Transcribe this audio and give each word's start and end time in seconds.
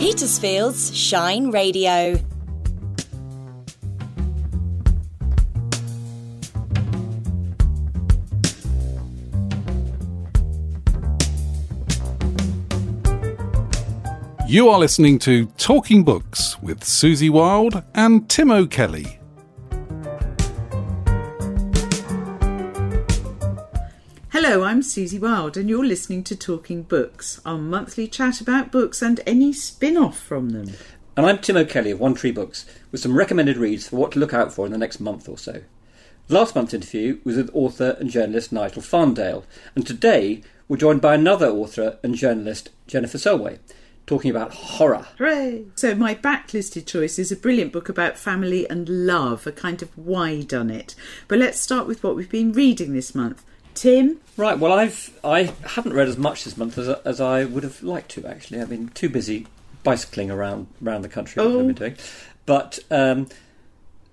Petersfield's 0.00 0.96
Shine 0.96 1.50
Radio. 1.50 2.18
You 14.48 14.70
are 14.70 14.78
listening 14.78 15.18
to 15.18 15.44
Talking 15.58 16.02
Books 16.02 16.58
with 16.62 16.82
Susie 16.82 17.28
Wild 17.28 17.82
and 17.94 18.26
Tim 18.30 18.50
O'Kelly. 18.50 19.19
Hello, 24.50 24.64
I'm 24.64 24.82
Susie 24.82 25.16
Wild, 25.16 25.56
and 25.56 25.68
you're 25.68 25.86
listening 25.86 26.24
to 26.24 26.34
Talking 26.34 26.82
Books, 26.82 27.40
our 27.46 27.56
monthly 27.56 28.08
chat 28.08 28.40
about 28.40 28.72
books 28.72 29.00
and 29.00 29.20
any 29.24 29.52
spin 29.52 29.96
off 29.96 30.18
from 30.18 30.50
them. 30.50 30.72
And 31.16 31.24
I'm 31.24 31.38
Tim 31.38 31.56
O'Kelly 31.56 31.92
of 31.92 32.00
One 32.00 32.14
Tree 32.14 32.32
Books 32.32 32.66
with 32.90 33.00
some 33.00 33.16
recommended 33.16 33.56
reads 33.56 33.88
for 33.88 33.94
what 33.94 34.10
to 34.10 34.18
look 34.18 34.34
out 34.34 34.52
for 34.52 34.66
in 34.66 34.72
the 34.72 34.76
next 34.78 34.98
month 34.98 35.28
or 35.28 35.38
so. 35.38 35.62
Last 36.28 36.56
month's 36.56 36.74
interview 36.74 37.20
was 37.22 37.36
with 37.36 37.54
author 37.54 37.96
and 38.00 38.10
journalist 38.10 38.50
Nigel 38.50 38.82
Farndale, 38.82 39.44
and 39.76 39.86
today 39.86 40.42
we're 40.66 40.78
joined 40.78 41.00
by 41.00 41.14
another 41.14 41.46
author 41.46 42.00
and 42.02 42.16
journalist, 42.16 42.70
Jennifer 42.88 43.18
Selway 43.18 43.60
talking 44.04 44.32
about 44.32 44.52
horror. 44.52 45.06
Hooray! 45.18 45.66
So, 45.76 45.94
my 45.94 46.16
backlisted 46.16 46.84
choice 46.86 47.20
is 47.20 47.30
a 47.30 47.36
brilliant 47.36 47.72
book 47.72 47.88
about 47.88 48.18
family 48.18 48.68
and 48.68 48.88
love, 48.88 49.46
a 49.46 49.52
kind 49.52 49.80
of 49.80 49.96
why 49.96 50.42
done 50.42 50.70
it. 50.70 50.96
But 51.28 51.38
let's 51.38 51.60
start 51.60 51.86
with 51.86 52.02
what 52.02 52.16
we've 52.16 52.28
been 52.28 52.50
reading 52.50 52.92
this 52.92 53.14
month. 53.14 53.44
Tim? 53.74 54.20
Right, 54.36 54.58
well, 54.58 54.72
I've, 54.72 55.18
I 55.22 55.52
haven't 55.64 55.92
read 55.92 56.08
as 56.08 56.16
much 56.16 56.44
this 56.44 56.56
month 56.56 56.78
as, 56.78 56.88
as 56.88 57.20
I 57.20 57.44
would 57.44 57.62
have 57.62 57.82
liked 57.82 58.10
to, 58.12 58.26
actually. 58.26 58.60
I've 58.60 58.70
been 58.70 58.88
too 58.88 59.08
busy 59.08 59.46
bicycling 59.82 60.30
around, 60.30 60.68
around 60.84 61.02
the 61.02 61.08
country, 61.08 61.42
oh. 61.42 61.60
I've 61.60 61.66
been 61.66 61.74
doing. 61.74 61.96
But 62.46 62.78
um, 62.90 63.28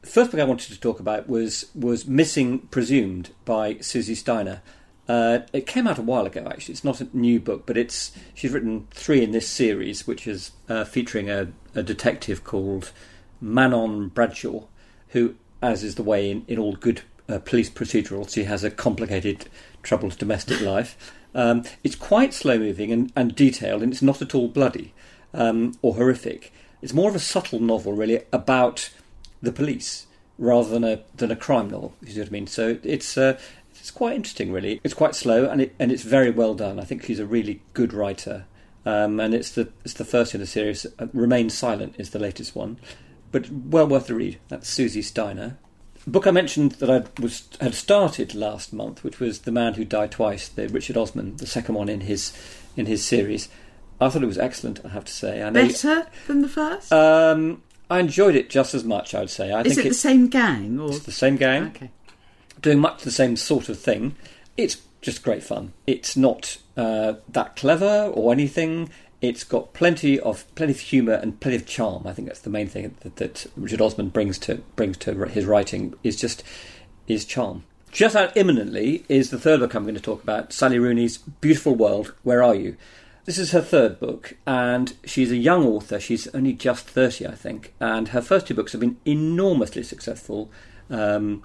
first 0.03 0.31
book 0.31 0.39
I 0.39 0.44
wanted 0.44 0.73
to 0.73 0.80
talk 0.80 0.99
about 0.99 1.30
was, 1.30 1.66
was 1.73 2.08
Missing 2.08 2.59
Presumed 2.59 3.31
by 3.45 3.77
Susie 3.80 4.16
Steiner. 4.16 4.61
Uh, 5.08 5.39
it 5.53 5.66
came 5.66 5.88
out 5.88 5.97
a 5.97 6.02
while 6.02 6.25
ago, 6.25 6.45
actually. 6.49 6.73
It's 6.73 6.83
not 6.83 6.99
a 6.99 7.08
new 7.14 7.39
book, 7.39 7.66
but 7.66 7.77
it's 7.77 8.11
she's 8.33 8.52
written 8.52 8.88
three 8.92 9.23
in 9.23 9.31
this 9.31 9.47
series, 9.47 10.05
which 10.05 10.27
is 10.27 10.52
uh, 10.67 10.83
featuring 10.83 11.30
a, 11.30 11.47
a, 11.73 11.81
detective 11.81 12.44
called 12.44 12.92
Manon 13.39 14.09
Bradshaw, 14.09 14.66
who, 15.09 15.36
as 15.61 15.81
is 15.83 15.95
the 15.95 16.03
way 16.03 16.30
in, 16.30 16.44
in 16.49 16.59
all 16.59 16.73
good 16.73 17.03
uh, 17.30 17.39
police 17.39 17.70
procedurals, 17.70 18.33
she 18.33 18.45
has 18.45 18.64
a 18.64 18.72
complicated, 18.72 19.50
troubled 19.83 20.17
domestic 20.17 20.61
life. 20.73 21.14
Um, 21.36 21.64
it's 21.83 21.95
quite 21.95 22.33
slow 22.33 22.58
moving 22.58 22.92
and, 22.92 23.11
and, 23.16 23.36
detailed, 23.36 23.83
and 23.83 23.92
it's 23.92 24.02
not 24.02 24.22
at 24.22 24.33
all 24.33 24.47
bloody 24.47 24.94
um, 25.33 25.73
or 25.81 25.95
horrific. 25.95 26.52
It's 26.81 26.94
more 26.94 27.09
of 27.09 27.16
a 27.16 27.20
subtle 27.20 27.59
novel, 27.59 27.94
really, 27.94 28.23
about 28.31 28.89
the 29.42 29.52
police 29.52 30.08
rather 30.38 30.70
than 30.70 30.83
a 30.83 31.02
than 31.16 31.31
a 31.31 31.36
crime 31.36 31.70
novel. 31.70 31.94
You 32.02 32.14
see 32.14 32.20
what 32.20 32.30
I 32.30 32.31
mean? 32.31 32.48
So 32.48 32.80
it's 32.83 33.17
uh, 33.17 33.39
it's 33.72 33.92
quite 33.92 34.16
interesting, 34.16 34.52
really. 34.52 34.80
It's 34.83 34.94
quite 34.94 35.16
slow 35.16 35.45
and 35.45 35.61
it 35.61 35.75
and 35.80 35.92
it's 35.92 36.03
very 36.03 36.31
well 36.31 36.53
done. 36.53 36.80
I 36.80 36.83
think 36.83 37.03
she's 37.03 37.20
a 37.20 37.25
really 37.25 37.61
good 37.73 37.94
writer, 37.94 38.45
um, 38.86 39.20
and 39.20 39.33
it's 39.33 39.52
the 39.52 39.70
it's 39.83 39.94
the 39.94 40.05
first 40.05 40.33
in 40.33 40.42
the 40.42 40.48
series. 40.48 40.86
Uh, 41.00 41.08
Remain 41.14 41.50
Silent 41.50 41.95
is 41.98 42.11
the 42.11 42.20
latest 42.20 42.55
one, 42.55 42.78
but 43.31 43.50
well 43.50 43.88
worth 43.88 44.08
the 44.08 44.16
read. 44.16 44.39
That's 44.50 44.70
Susie 44.70 45.02
Steiner. 45.02 45.58
The 46.08 46.11
book 46.11 46.25
I 46.25 46.31
mentioned 46.31 46.72
that 46.73 46.89
I 46.89 47.03
was 47.22 47.47
had 47.61 47.75
started 47.75 48.33
last 48.33 48.72
month, 48.72 49.03
which 49.03 49.19
was 49.19 49.39
The 49.39 49.52
Man 49.52 49.73
Who 49.73 49.86
Died 49.86 50.11
Twice, 50.11 50.47
the 50.47 50.69
Richard 50.69 50.97
Osman, 50.97 51.36
the 51.36 51.45
second 51.45 51.75
one 51.75 51.89
in 51.89 52.02
his 52.02 52.33
in 52.75 52.86
his 52.86 53.05
series. 53.05 53.49
I 53.99 54.09
thought 54.09 54.23
it 54.23 54.27
was 54.27 54.38
excellent. 54.38 54.80
I 54.86 54.89
have 54.89 55.05
to 55.05 55.11
say, 55.11 55.44
I 55.44 55.49
better 55.49 56.08
than 56.27 56.41
the 56.41 56.49
first. 56.49 56.94
Um, 56.94 57.61
I 57.89 57.99
enjoyed 57.99 58.36
it 58.36 58.49
just 58.49 58.73
as 58.73 58.83
much. 58.83 59.14
I 59.14 59.19
would 59.19 59.30
say. 59.30 59.52
I 59.52 59.61
is 59.61 59.75
think 59.75 59.86
it 59.86 59.89
the 59.89 59.95
same 59.95 60.27
gang 60.30 60.80
or 60.80 60.89
it's 60.89 60.99
the 60.99 61.11
same 61.11 61.36
gang? 61.36 61.67
Okay 61.67 61.91
doing 62.61 62.80
much 62.80 63.03
the 63.03 63.11
same 63.11 63.36
sort 63.36 63.70
of 63.70 63.80
thing. 63.80 64.15
It's 64.55 64.82
just 65.02 65.23
great 65.23 65.43
fun. 65.43 65.73
It's 65.86 66.17
not 66.17 66.58
uh, 66.76 67.15
that 67.30 67.55
clever 67.55 68.11
or 68.14 68.32
anything. 68.32 68.89
It's 69.22 69.44
got 69.44 69.73
plenty 69.73 70.20
of 70.20 70.54
plenty 70.55 70.73
of 70.73 70.80
humour 70.80 71.14
and 71.14 71.39
plenty 71.39 71.58
of 71.58 71.66
charm. 71.66 72.05
I 72.05 72.14
think 72.14 72.28
that's 72.28 72.42
the 72.42 72.50
main 72.50 72.67
thing 72.67 72.95
that, 73.02 73.16
that 73.16 73.48
Richard 73.55 73.82
Osman 73.82 74.10
brings 74.10 74.38
to 74.39 74.55
brings 74.76 74.98
to 74.98 75.14
his 75.26 75.45
writing 75.45 75.95
is 76.04 76.16
just 76.16 76.44
is 77.08 77.26
charm. 77.26 77.64
Just 77.92 78.16
out 78.16 78.36
imminently 78.36 79.06
is 79.10 79.30
the 79.30 79.39
third 79.39 79.60
book 79.60 79.73
I'm 79.73 79.83
going 79.83 79.95
to 79.95 80.02
talk 80.02 80.22
about, 80.22 80.54
Sally 80.54 80.77
Rooney's 80.77 81.17
Beautiful 81.17 81.73
World. 81.73 82.14
Where 82.23 82.44
are 82.44 82.54
you? 82.54 82.77
This 83.26 83.38
is 83.38 83.52
her 83.52 83.61
third 83.61 84.00
book, 84.00 84.38
and 84.45 84.94
she's 85.04 85.32
a 85.32 85.38
young 85.38 85.66
author. 85.66 86.00
She's 86.00 86.27
only 86.27 86.54
just 86.54 86.88
30, 86.88 87.27
I 87.27 87.36
think, 87.36 87.73
and 87.80 88.10
her 88.10 88.22
first 88.22 88.48
two 88.48 88.54
books 88.54 88.72
have 88.72 88.82
been 88.82 88.98
enormously 89.06 89.83
successful. 89.83 90.50
Um, 90.89 91.44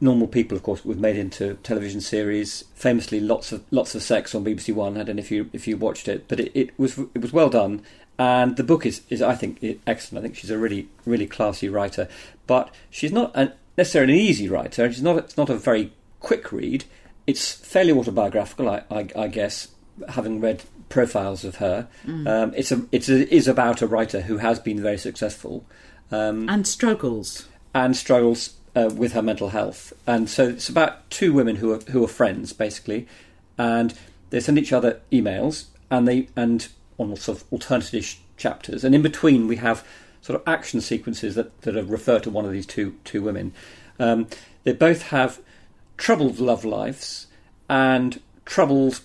Normal 0.00 0.28
People, 0.28 0.56
of 0.56 0.62
course, 0.62 0.84
was 0.84 0.98
made 0.98 1.16
into 1.16 1.54
television 1.62 2.00
series. 2.00 2.64
Famously, 2.74 3.20
lots 3.20 3.52
of 3.52 3.64
lots 3.70 3.94
of 3.94 4.02
sex 4.02 4.34
on 4.34 4.44
BBC 4.44 4.74
One. 4.74 4.98
I 4.98 5.04
don't 5.04 5.16
know 5.16 5.20
if 5.20 5.30
you 5.30 5.48
if 5.52 5.66
you 5.66 5.76
watched 5.76 6.08
it, 6.08 6.28
but 6.28 6.40
it, 6.40 6.52
it 6.54 6.78
was 6.78 6.98
it 6.98 7.20
was 7.20 7.32
well 7.32 7.48
done. 7.48 7.82
And 8.18 8.56
the 8.56 8.64
book 8.64 8.86
is, 8.86 9.02
is 9.10 9.20
I 9.20 9.34
think 9.34 9.62
excellent. 9.86 10.22
I 10.22 10.26
think 10.26 10.36
she's 10.36 10.50
a 10.50 10.58
really 10.58 10.88
really 11.04 11.26
classy 11.26 11.68
writer, 11.68 12.08
but 12.46 12.74
she's 12.90 13.12
not 13.12 13.32
an, 13.34 13.52
necessarily 13.76 14.14
an 14.14 14.20
easy 14.20 14.48
writer. 14.48 14.90
She's 14.92 15.02
not 15.02 15.16
it's 15.16 15.36
not 15.36 15.50
a 15.50 15.56
very 15.56 15.92
quick 16.20 16.52
read. 16.52 16.84
It's 17.26 17.52
fairly 17.52 17.92
autobiographical, 17.92 18.68
I, 18.68 18.84
I, 18.90 19.08
I 19.16 19.28
guess, 19.28 19.68
having 20.10 20.40
read 20.40 20.62
profiles 20.88 21.44
of 21.44 21.56
her. 21.56 21.88
Mm. 22.06 22.28
Um, 22.28 22.54
it's 22.56 22.70
a 22.70 22.86
it's 22.92 23.08
a, 23.08 23.34
is 23.34 23.48
about 23.48 23.82
a 23.82 23.86
writer 23.86 24.22
who 24.22 24.38
has 24.38 24.58
been 24.58 24.80
very 24.80 24.98
successful 24.98 25.64
um, 26.10 26.48
and 26.48 26.66
struggles 26.66 27.48
and 27.74 27.96
struggles 27.96 28.54
uh, 28.76 28.90
with 28.94 29.14
her 29.14 29.22
mental 29.22 29.48
health. 29.48 29.92
And 30.06 30.28
so 30.28 30.48
it's 30.48 30.68
about 30.68 31.08
two 31.10 31.32
women 31.32 31.56
who 31.56 31.72
are 31.72 31.80
who 31.90 32.04
are 32.04 32.08
friends 32.08 32.52
basically, 32.52 33.08
and 33.58 33.94
they 34.30 34.40
send 34.40 34.58
each 34.58 34.72
other 34.72 35.00
emails 35.10 35.64
and 35.90 36.06
they 36.06 36.28
and 36.36 36.68
on 36.98 37.16
sort 37.16 37.38
of 37.38 37.52
alternative 37.52 38.16
chapters, 38.36 38.84
and 38.84 38.94
in 38.94 39.02
between 39.02 39.48
we 39.48 39.56
have 39.56 39.86
sort 40.20 40.40
of 40.40 40.46
action 40.46 40.80
sequences 40.80 41.34
that 41.34 41.60
that 41.62 41.82
refer 41.84 42.18
to 42.20 42.30
one 42.30 42.44
of 42.44 42.52
these 42.52 42.66
two 42.66 42.96
two 43.04 43.22
women. 43.22 43.52
Um, 43.98 44.28
they 44.64 44.72
both 44.72 45.02
have 45.04 45.40
troubled 45.96 46.38
love 46.38 46.64
lives 46.64 47.28
and 47.70 48.20
troubled 48.44 49.00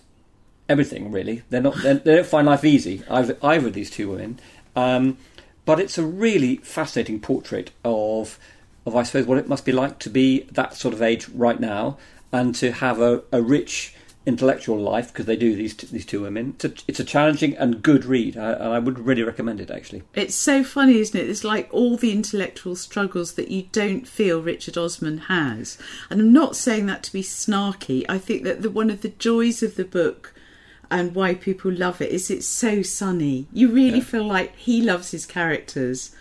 everything 0.68 1.12
really. 1.12 1.44
They're 1.50 1.62
not 1.62 1.78
they're, 1.82 1.96
they 1.96 2.16
don't 2.16 2.28
find 2.28 2.48
life 2.48 2.66
easy 2.66 3.04
either, 3.10 3.38
either 3.42 3.68
of 3.68 3.74
these 3.74 3.90
two 3.90 4.10
women. 4.10 4.40
Um, 4.76 5.18
but 5.64 5.80
it's 5.80 5.98
a 5.98 6.04
really 6.04 6.58
fascinating 6.58 7.20
portrait 7.20 7.72
of 7.86 8.40
of, 8.86 8.96
I 8.96 9.04
suppose, 9.04 9.26
what 9.26 9.38
it 9.38 9.48
must 9.48 9.66
be 9.66 9.72
like 9.72 10.00
to 10.00 10.10
be 10.10 10.42
that 10.52 10.76
sort 10.76 10.94
of 10.94 11.02
age 11.02 11.30
right 11.30 11.60
now 11.60 11.98
and 12.32 12.56
to 12.56 12.72
have 12.72 13.00
a, 13.00 13.24
a 13.32 13.42
rich 13.42 13.96
intellectual 14.24 14.78
life 14.78 15.08
because 15.08 15.26
they 15.26 15.36
do 15.36 15.56
these 15.56 15.74
t- 15.74 15.88
these 15.88 16.06
two 16.06 16.22
women. 16.22 16.52
It's 16.56 16.66
a, 16.66 16.74
it's 16.88 17.00
a 17.00 17.04
challenging 17.04 17.58
and 17.58 17.82
good 17.82 18.06
read, 18.06 18.38
I, 18.38 18.52
and 18.54 18.74
I 18.74 18.80
would 18.80 19.00
really 19.00 19.24
recommend 19.24 19.60
it. 19.60 19.72
Actually, 19.72 20.04
it's 20.14 20.36
so 20.36 20.64
funny, 20.64 21.00
isn't 21.00 21.20
it? 21.20 21.30
It's 21.30 21.44
like 21.44 21.70
all 21.72 21.98
the 21.98 22.12
intellectual 22.12 22.76
struggles 22.76 23.34
that 23.34 23.50
you 23.50 23.64
don't 23.72 24.08
feel 24.08 24.42
Richard 24.42 24.78
Osman 24.78 25.18
has, 25.20 25.78
and 26.10 26.22
I'm 26.22 26.34
not 26.34 26.56
saying 26.56 26.86
that 26.86 27.04
to 27.04 27.14
be 27.14 27.24
snarky. 27.24 28.06
I 28.08 28.18
think 28.18 28.44
that 28.44 28.62
the, 28.62 28.70
one 28.70 28.90
of 28.90 29.02
the 29.02 29.10
joys 29.10 29.64
of 29.64 29.76
the 29.76 29.86
book. 29.86 30.34
And 30.94 31.16
why 31.16 31.36
people 31.36 31.72
love 31.72 32.02
it 32.02 32.12
is 32.12 32.30
it's 32.30 32.46
so 32.46 32.82
sunny. 32.82 33.48
You 33.54 33.72
really 33.72 34.00
yeah. 34.00 34.04
feel 34.04 34.26
like 34.26 34.54
he 34.58 34.82
loves 34.82 35.12
his 35.12 35.26
characters, 35.26 36.14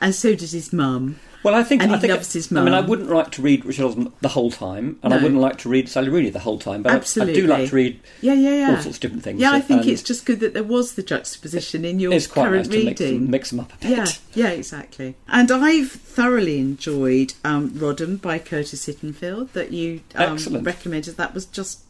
and 0.00 0.14
so 0.14 0.34
does 0.34 0.52
his 0.52 0.72
mum. 0.72 1.20
Well, 1.44 1.54
I 1.54 1.62
think 1.62 1.82
and 1.82 1.92
I 1.94 1.98
think, 1.98 2.12
loves 2.12 2.32
his 2.32 2.50
mum. 2.50 2.62
I 2.62 2.64
mean, 2.64 2.74
I 2.74 2.80
wouldn't 2.80 3.10
like 3.10 3.30
to 3.32 3.42
read 3.42 3.64
Richard 3.66 3.84
Osman 3.84 4.12
the 4.22 4.28
whole 4.28 4.50
time, 4.50 4.98
and 5.02 5.10
No. 5.10 5.18
I 5.18 5.22
wouldn't 5.22 5.40
like 5.40 5.58
to 5.58 5.68
read 5.68 5.88
Sally 5.90 6.08
Rooney 6.08 6.30
the 6.30 6.38
whole 6.38 6.58
time. 6.58 6.82
But 6.82 6.92
I- 6.92 7.22
I, 7.22 7.32
do 7.32 7.46
like 7.46 7.68
to 7.68 7.76
read 7.76 8.00
Yeah, 8.22 8.32
yeah, 8.32 8.50
yeah. 8.54 8.70
all 8.76 8.82
sorts 8.82 8.96
of 8.96 9.00
different 9.00 9.22
things. 9.22 9.40
Yeah, 9.40 9.52
I 9.52 9.60
think 9.60 9.82
and 9.82 9.90
it's 9.90 10.02
just 10.02 10.24
good 10.24 10.40
that 10.40 10.54
there 10.54 10.64
was 10.64 10.94
the 10.94 11.02
juxtaposition 11.02 11.84
in 11.84 12.00
your 12.00 12.12
it's 12.14 12.26
quite 12.26 12.44
current 12.46 12.68
nice 12.70 12.78
to 12.78 12.84
mix 12.84 13.00
reading. 13.00 13.20
them, 13.20 13.30
mix 13.30 13.50
them 13.50 13.60
up 13.60 13.72
a 13.74 13.76
bit. 13.76 13.90
Yeah, 13.90 14.06
yeah, 14.34 14.48
exactly. 14.50 15.16
And 15.28 15.50
I've 15.50 15.92
thoroughly 15.92 16.58
enjoyed 16.58 17.34
um, 17.44 17.70
Rodham 17.72 18.20
by 18.20 18.38
Curtis 18.38 18.86
Sittenfeld 18.86 19.52
that 19.52 19.70
you 19.70 20.00
um, 20.14 20.38
recommended. 20.62 21.16
That 21.16 21.34
was 21.34 21.44
just 21.44 21.83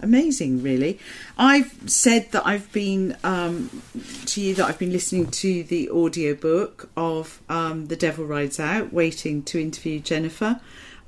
amazing, 0.00 0.62
really. 0.62 0.98
I've 1.38 1.90
said 1.90 2.32
that 2.32 2.46
I've 2.46 2.70
been 2.72 3.16
um, 3.24 3.82
to 4.26 4.40
you 4.40 4.54
that 4.54 4.66
I've 4.66 4.78
been 4.78 4.92
listening 4.92 5.30
to 5.30 5.62
the 5.62 5.90
audiobook 5.90 6.90
of 6.96 7.40
um, 7.48 7.86
The 7.86 7.96
Devil 7.96 8.26
Rides 8.26 8.60
Out, 8.60 8.92
waiting 8.92 9.42
to 9.44 9.60
interview 9.60 10.00
Jennifer. 10.00 10.60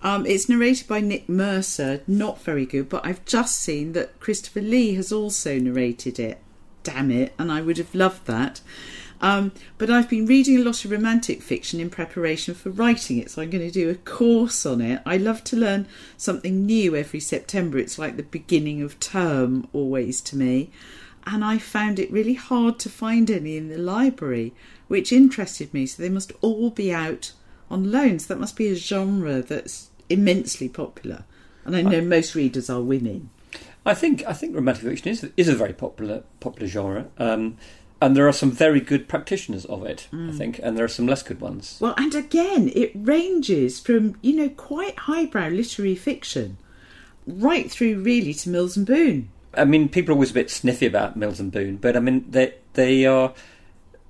Um, 0.02 0.26
it's 0.26 0.49
narrated 0.49 0.87
by 0.87 1.00
Nick 1.00 1.29
Mercer, 1.29 2.02
not 2.06 2.40
very 2.43 2.67
good, 2.67 2.88
but 2.88 3.05
I've 3.05 3.25
just 3.25 3.56
seen 3.56 3.93
that 3.94 4.20
Christopher 4.20 4.61
Lee 4.61 4.94
has 4.94 5.11
also 5.11 5.58
narrated 5.58 6.19
it. 6.19 6.38
Damn 6.85 7.11
it, 7.11 7.35
and 7.38 7.50
I 7.50 7.61
would 7.61 7.79
have 7.79 7.94
loved 7.94 8.26
that. 8.26 8.61
Um, 9.20 9.52
but 9.78 9.90
I've 9.90 10.08
been 10.08 10.26
reading 10.26 10.56
a 10.58 10.62
lot 10.62 10.84
of 10.84 10.90
romantic 10.90 11.42
fiction 11.42 11.80
in 11.80 11.90
preparation 11.90 12.54
for 12.54 12.70
writing 12.70 13.18
it, 13.18 13.30
so 13.30 13.42
I'm 13.42 13.50
going 13.50 13.66
to 13.66 13.70
do 13.70 13.90
a 13.90 13.94
course 13.94 14.64
on 14.64 14.80
it. 14.80 15.02
I 15.04 15.16
love 15.16 15.42
to 15.44 15.56
learn 15.56 15.86
something 16.16 16.64
new 16.64 16.94
every 16.94 17.20
September. 17.20 17.78
It's 17.78 17.98
like 17.98 18.16
the 18.16 18.22
beginning 18.22 18.80
of 18.82 19.00
term 19.00 19.68
always 19.72 20.20
to 20.22 20.36
me. 20.36 20.70
and 21.26 21.44
I 21.44 21.58
found 21.58 21.98
it 21.98 22.10
really 22.10 22.34
hard 22.34 22.78
to 22.80 22.88
find 22.88 23.30
any 23.30 23.56
in 23.56 23.68
the 23.68 23.78
library, 23.78 24.54
which 24.86 25.12
interested 25.12 25.74
me. 25.74 25.84
So 25.86 26.02
they 26.02 26.08
must 26.08 26.32
all 26.40 26.70
be 26.70 26.92
out 26.92 27.32
on 27.70 27.92
loans. 27.92 28.26
That 28.26 28.40
must 28.40 28.56
be 28.56 28.68
a 28.68 28.74
genre 28.74 29.42
that's 29.42 29.90
immensely 30.08 30.68
popular. 30.68 31.24
And 31.64 31.76
I 31.76 31.82
know 31.82 32.00
most 32.00 32.34
readers 32.34 32.70
are 32.70 32.80
women. 32.80 33.28
I 33.84 33.94
think 33.94 34.24
I 34.26 34.32
think 34.32 34.54
romantic 34.54 34.84
fiction 34.84 35.08
is 35.08 35.26
is 35.36 35.48
a 35.48 35.54
very 35.54 35.72
popular 35.72 36.22
popular 36.40 36.66
genre, 36.68 37.06
um, 37.18 37.56
and 38.00 38.16
there 38.16 38.28
are 38.28 38.32
some 38.32 38.50
very 38.50 38.80
good 38.80 39.08
practitioners 39.08 39.64
of 39.64 39.84
it. 39.84 40.08
I 40.12 40.30
think, 40.32 40.60
and 40.62 40.76
there 40.76 40.84
are 40.84 40.88
some 40.88 41.06
less 41.06 41.22
good 41.22 41.40
ones. 41.40 41.78
Well, 41.80 41.94
and 41.96 42.14
again, 42.14 42.70
it 42.74 42.92
ranges 42.94 43.80
from, 43.80 44.16
you 44.22 44.34
know, 44.36 44.48
quite 44.50 44.96
highbrow 45.00 45.48
literary 45.48 45.94
fiction 45.96 46.58
right 47.26 47.70
through 47.70 48.00
really 48.00 48.32
to 48.34 48.48
Mills 48.48 48.76
and 48.76 48.86
Boon. 48.86 49.28
I 49.54 49.64
mean, 49.64 49.88
people 49.88 50.12
are 50.12 50.14
always 50.14 50.30
a 50.30 50.34
bit 50.34 50.50
sniffy 50.50 50.86
about 50.86 51.16
Mills 51.16 51.40
and 51.40 51.50
Boon, 51.50 51.76
but 51.76 51.96
I 51.96 52.00
mean 52.00 52.24
they 52.30 52.54
they 52.74 53.04
are, 53.06 53.32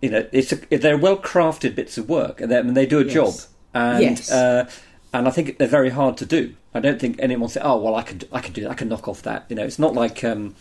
you 0.03 0.11
know, 0.11 0.27
it's 0.33 0.53
a, 0.53 0.57
they're 0.77 0.99
well 0.99 1.17
crafted 1.17 1.75
bits 1.75 1.97
of 1.99 2.09
work, 2.09 2.41
and 2.41 2.51
they, 2.51 2.59
I 2.59 2.63
mean, 2.63 2.75
they 2.75 2.87
do 2.87 3.01
a 3.01 3.05
Yes. 3.05 3.15
job, 3.15 3.35
and 3.75 4.03
Yes. 4.03 4.31
uh, 4.31 4.69
and 5.15 5.27
I 5.27 5.31
think 5.31 5.59
they're 5.59 5.67
very 5.69 5.91
hard 5.91 6.17
to 6.19 6.27
do. 6.27 6.55
I 6.75 6.81
don't 6.81 7.01
think 7.01 7.17
anyone 7.19 7.49
say, 7.49 7.61
"Oh, 7.65 7.79
well, 7.81 7.95
I 7.95 8.03
could 8.03 8.29
I 8.31 8.41
could 8.41 8.53
do 8.53 8.63
that. 8.63 8.71
I 8.71 8.75
can 8.75 8.89
knock 8.89 9.09
off 9.09 9.23
that." 9.23 9.47
You 9.49 9.57
know, 9.57 9.65
it's 9.65 9.79
not 9.79 9.95
like 9.95 10.23
um, 10.23 10.55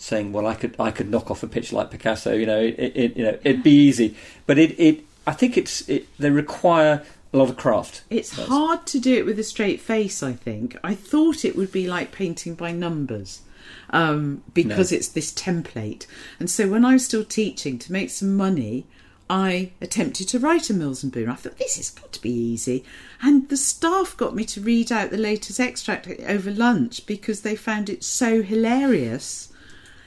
saying, 0.00 0.32
"Well, 0.32 0.46
I 0.46 0.54
could 0.54 0.74
I 0.78 0.90
could 0.90 1.10
knock 1.10 1.30
off 1.30 1.42
a 1.42 1.46
picture 1.46 1.76
like 1.76 1.90
Picasso." 1.90 2.32
You 2.34 2.46
know, 2.46 2.60
it, 2.60 2.92
it 2.96 3.16
you 3.16 3.24
know 3.24 3.38
it'd 3.44 3.62
be 3.62 3.70
easy, 3.88 4.16
but 4.46 4.58
it 4.58 4.78
it 4.80 5.04
I 5.26 5.32
think 5.32 5.56
it's 5.56 5.88
it, 5.88 6.06
they 6.18 6.30
require 6.30 7.02
a 7.32 7.36
lot 7.38 7.48
of 7.48 7.56
craft. 7.56 8.02
It's 8.10 8.32
hard 8.32 8.86
to 8.86 8.98
do 8.98 9.14
it 9.16 9.24
with 9.24 9.38
a 9.38 9.44
straight 9.44 9.80
face, 9.80 10.20
I 10.22 10.32
think. 10.32 10.76
I 10.82 10.94
thought 10.96 11.44
it 11.44 11.54
would 11.54 11.70
be 11.70 11.86
like 11.86 12.10
painting 12.10 12.54
by 12.56 12.72
numbers 12.72 13.42
um, 13.90 14.42
because 14.52 14.90
No. 14.90 14.96
it's 14.96 15.08
this 15.08 15.32
template. 15.32 16.06
And 16.40 16.50
so 16.50 16.68
when 16.68 16.84
I 16.84 16.94
was 16.94 17.04
still 17.04 17.22
teaching 17.24 17.78
to 17.78 17.92
make 17.92 18.10
some 18.10 18.36
money, 18.36 18.84
I 19.28 19.70
attempted 19.80 20.26
to 20.30 20.40
write 20.40 20.70
a 20.70 20.74
Mills 20.74 21.04
and 21.04 21.12
Boon. 21.12 21.28
I 21.28 21.36
thought 21.36 21.56
this 21.58 21.76
has 21.76 21.90
got 21.90 22.12
to 22.14 22.20
be 22.20 22.32
easy. 22.32 22.84
And 23.22 23.48
the 23.48 23.56
staff 23.56 24.16
got 24.16 24.34
me 24.34 24.44
to 24.46 24.60
read 24.60 24.90
out 24.90 25.10
the 25.10 25.16
latest 25.16 25.60
extract 25.60 26.08
over 26.26 26.50
lunch 26.50 27.06
because 27.06 27.42
they 27.42 27.54
found 27.54 27.88
it 27.88 28.02
so 28.02 28.42
hilarious. 28.42 29.49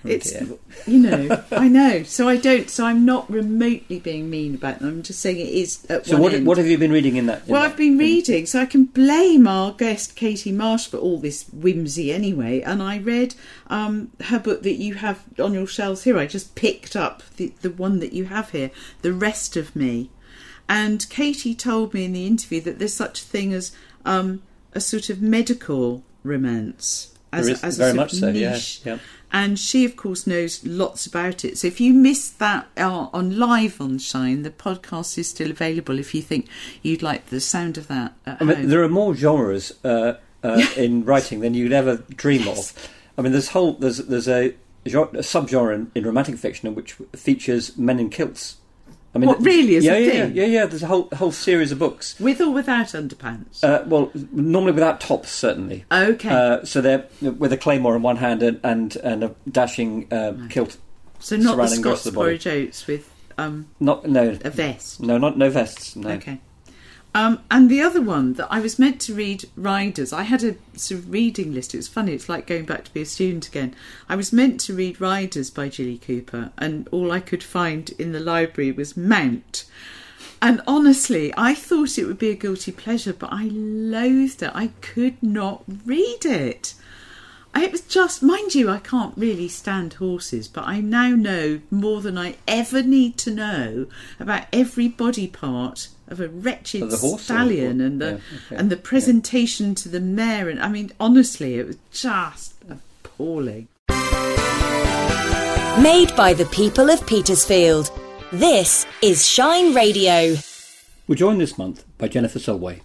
It's, 0.06 0.32
dear. 0.32 0.58
you 0.86 1.00
know, 1.00 1.44
I 1.52 1.68
know. 1.70 2.04
So 2.04 2.28
I 2.28 2.36
don't, 2.36 2.70
so 2.70 2.86
I'm 2.86 3.06
not 3.06 3.30
remotely 3.32 4.00
being 4.00 4.30
mean 4.30 4.56
about 4.56 4.80
them. 4.80 4.90
I'm 4.90 5.04
just 5.04 5.20
saying 5.22 5.38
it 5.40 5.48
is 5.50 5.86
So 6.04 6.18
what 6.20 6.34
end. 6.34 6.46
what 6.46 6.58
have 6.58 6.68
you 6.68 6.78
been 6.78 6.92
reading 6.92 7.16
in 7.16 7.26
that? 7.28 7.46
in 7.48 7.54
Well, 7.54 7.62
that- 7.62 7.72
I've 7.72 7.78
been 7.78 7.98
reading, 7.98 8.46
so 8.46 8.60
I 8.62 8.66
can 8.66 8.86
blame 8.86 9.48
our 9.48 9.72
guest 9.72 10.16
Katie 10.16 10.52
Marsh 10.52 10.88
for 10.88 10.98
all 10.98 11.20
this 11.20 11.44
whimsy 11.54 12.12
anyway. 12.12 12.62
And 12.62 12.84
I 12.84 13.00
read 13.00 13.36
um, 13.68 14.12
her 14.26 14.40
book 14.40 14.64
that 14.64 14.74
you 14.76 14.96
have 14.96 15.24
on 15.40 15.54
your 15.54 15.68
shelves 15.68 16.04
here. 16.04 16.18
I 16.18 16.26
just 16.26 16.56
picked 16.56 16.96
up 16.96 17.24
the, 17.38 17.54
the 17.62 17.72
one 17.72 18.00
that 18.00 18.14
you 18.14 18.26
have 18.26 18.50
here, 18.52 18.72
The 19.04 19.14
Rest 19.14 19.56
of 19.56 19.76
Me. 19.76 20.10
And 20.68 21.08
Katie 21.10 21.56
told 21.56 21.94
me 21.94 22.06
in 22.06 22.14
the 22.14 22.26
interview 22.28 22.62
that 22.62 22.80
there's 22.80 22.94
such 22.94 23.22
a 23.22 23.26
thing 23.26 23.54
as 23.54 23.72
um, 24.06 24.42
a 24.74 24.80
sort 24.82 25.10
of 25.10 25.22
medical 25.22 26.04
romance. 26.24 27.13
As, 27.34 27.48
is, 27.48 27.64
as 27.64 27.80
a 27.80 27.84
very 27.84 27.94
much 27.94 28.14
so, 28.14 28.32
niche. 28.32 28.82
yeah. 28.86 29.00
And 29.32 29.58
she, 29.58 29.84
of 29.84 29.96
course, 29.96 30.28
knows 30.28 30.64
lots 30.64 31.08
about 31.08 31.44
it. 31.44 31.58
So 31.58 31.68
if 31.68 31.82
you 31.82 31.92
missed 31.92 32.38
that 32.38 32.68
uh, 32.78 33.08
on 33.12 33.40
live 33.40 33.82
on 33.82 33.98
Shine, 33.98 34.44
the 34.44 34.52
podcast 34.52 35.18
is 35.18 35.28
still 35.28 35.50
available 35.50 35.98
if 35.98 36.14
you 36.14 36.22
think 36.22 36.48
you'd 36.84 37.02
like 37.02 37.28
the 37.28 37.40
sound 37.40 37.80
of 37.80 37.88
that 37.88 38.14
at 38.28 38.40
I 38.40 38.46
mean, 38.46 38.70
there 38.70 38.84
are 38.84 38.90
more 38.90 39.16
genres 39.16 39.74
uh, 39.84 40.18
uh, 40.44 40.66
in 40.78 41.04
writing 41.04 41.40
than 41.40 41.56
you'd 41.56 41.72
ever 41.72 41.98
dream 42.16 42.48
of. 42.48 42.74
I 43.18 43.24
mean, 43.24 43.32
there's 43.32 43.50
whole 43.50 43.74
there's 43.74 43.98
there's 43.98 44.28
a, 44.28 44.54
gen- 44.86 45.02
a 45.14 45.24
subgenre 45.24 45.74
in, 45.74 45.92
in 45.96 46.06
romantic 46.06 46.38
fiction 46.38 46.74
which 46.76 46.94
features 47.16 47.76
men 47.78 48.00
in 48.00 48.10
kilts. 48.10 48.58
I 49.16 49.20
mean, 49.20 49.28
What, 49.30 49.42
really, 49.42 49.76
is 49.76 49.86
yeah, 49.86 49.98
yeah, 49.98 50.12
thing? 50.26 50.36
yeah, 50.36 50.46
yeah. 50.46 50.66
There's 50.66 50.82
a 50.84 50.88
whole 50.88 51.08
whole 51.14 51.32
series 51.32 51.72
of 51.72 51.78
books. 51.80 52.20
With 52.20 52.42
or 52.42 52.50
without 52.52 52.88
underpants? 52.88 53.64
Uh, 53.64 53.84
well, 53.86 54.12
normally 54.32 54.72
without 54.72 55.00
tops, 55.00 55.30
certainly. 55.30 55.86
okay. 55.92 56.30
Uh, 56.30 56.66
so 56.66 56.82
they're 56.82 57.06
with 57.22 57.54
a 57.54 57.58
claymore 57.58 57.96
in 57.96 58.02
one 58.02 58.18
hand 58.18 58.42
and 58.42 58.60
and, 58.64 58.96
and 58.98 59.24
a 59.24 59.36
dashing 59.52 60.12
uh, 60.12 60.34
kilt. 60.50 60.78
so 61.20 61.36
not 61.38 61.58
the 61.58 61.68
Scots 61.68 62.04
the 62.06 62.12
body. 62.12 62.26
porridge 62.40 62.48
oats 62.48 62.88
with 62.88 63.10
um, 63.38 63.68
Not 63.80 64.08
no 64.08 64.30
a 64.44 64.50
vest. 64.50 65.00
no 65.02 65.18
not 65.20 65.38
no 65.38 65.50
vests. 65.50 65.96
No. 65.96 66.10
Okay. 66.10 66.40
Um, 67.16 67.42
and 67.52 67.70
the 67.70 67.82
other 67.82 68.02
one 68.02 68.34
that 68.34 68.48
I 68.50 68.60
was 68.60 68.80
meant 68.80 69.00
to 69.02 69.14
read 69.14 69.46
Riders, 69.56 70.12
I 70.12 70.24
had 70.24 70.44
a 70.44 70.56
sort 70.76 71.02
of 71.02 71.12
reading 71.12 71.54
list. 71.54 71.74
It 71.74 71.78
was 71.78 71.88
funny, 71.88 72.14
it's 72.14 72.28
like 72.28 72.48
going 72.48 72.66
back 72.66 72.86
to 72.86 72.94
be 72.94 73.02
a 73.02 73.06
student 73.06 73.48
again. 73.48 73.76
I 74.10 74.16
was 74.16 74.34
meant 74.34 74.60
to 74.62 74.74
read 74.74 75.00
Riders 75.00 75.52
by 75.52 75.70
Jilly 75.70 76.00
Cooper, 76.00 76.52
and 76.58 76.88
all 76.92 77.12
I 77.12 77.20
could 77.20 77.44
find 77.44 77.90
in 78.00 78.14
the 78.14 78.20
library 78.20 78.72
was 78.72 78.98
Mount. 78.98 79.66
And 80.42 80.62
honestly, 80.66 81.32
I 81.38 81.54
thought 81.54 81.98
it 81.98 82.06
would 82.06 82.18
be 82.18 82.32
a 82.32 82.36
guilty 82.36 82.72
pleasure, 82.72 83.14
but 83.14 83.32
I 83.32 83.46
loathed 83.46 84.42
it. 84.42 84.52
I 84.54 84.72
could 84.82 85.22
not 85.22 85.64
read 85.86 86.26
it. 86.26 86.74
It 87.56 87.72
was 87.72 87.82
just, 87.82 88.24
mind 88.24 88.56
you, 88.56 88.70
I 88.70 88.80
can't 88.80 89.16
really 89.16 89.48
stand 89.48 89.94
horses, 89.94 90.48
but 90.48 90.66
I 90.66 90.82
now 90.82 91.10
know 91.10 91.62
more 91.70 92.02
than 92.02 92.18
I 92.18 92.36
ever 92.48 92.82
need 92.82 93.18
to 93.20 93.32
know 93.32 93.86
about 94.20 94.48
every 94.52 94.88
body 94.88 95.28
part 95.28 95.90
of 96.08 96.20
a 96.20 96.28
wretched 96.28 96.82
Of 96.82 96.90
the 96.92 96.98
stallion 96.98 97.80
and 97.80 98.02
the 98.02 98.06
yeah, 98.06 98.20
okay, 98.48 98.56
and 98.56 98.70
the 98.70 98.78
presentation 98.78 99.76
to 99.76 99.90
the 99.90 100.00
mare. 100.00 100.50
And 100.50 100.62
I 100.62 100.68
mean, 100.68 100.92
honestly, 101.00 101.56
it 101.56 101.68
was 101.68 101.78
just 101.92 102.56
appalling. 102.70 103.68
Made 105.82 106.16
by 106.16 106.34
the 106.36 106.48
people 106.52 106.90
of 106.90 107.06
Petersfield. 107.08 107.92
This 108.32 108.86
is 109.02 109.28
Shine 109.28 109.74
Radio. 109.74 110.36
We're 111.08 111.16
joined 111.16 111.40
this 111.40 111.58
month 111.58 111.86
by 111.98 112.08
Jennifer 112.08 112.40
Selway, 112.40 112.82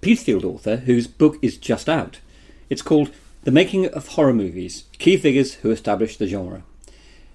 Petersfield 0.00 0.44
author 0.44 0.76
whose 0.76 1.06
book 1.06 1.38
is 1.40 1.56
just 1.56 1.88
out. 1.88 2.20
It's 2.68 2.82
called 2.82 3.10
The 3.44 3.50
Making 3.50 3.88
of 3.88 4.08
Horror 4.08 4.32
Movies 4.32 4.84
Key 4.98 5.18
Figures 5.18 5.56
Who 5.56 5.70
Established 5.70 6.18
the 6.18 6.26
Genre. 6.26 6.62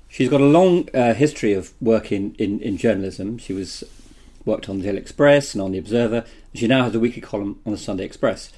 She's 0.07 0.27
got 0.27 0.41
a 0.41 0.45
long 0.45 0.89
uh, 0.91 1.13
history 1.13 1.53
of 1.53 1.71
work 1.79 2.11
in, 2.11 2.33
in, 2.39 2.59
in 2.61 2.77
journalism. 2.77 3.37
She 3.37 3.53
was 3.53 3.83
worked 4.43 4.67
on 4.67 4.79
the 4.79 4.85
Daily 4.85 4.97
Express 4.97 5.53
and 5.53 5.61
on 5.61 5.71
the 5.71 5.77
Observer. 5.77 6.25
She 6.55 6.65
now 6.65 6.85
has 6.85 6.95
a 6.95 6.99
weekly 6.99 7.21
column 7.21 7.59
on 7.63 7.73
the 7.73 7.77
Sunday 7.77 8.05
Express. 8.05 8.51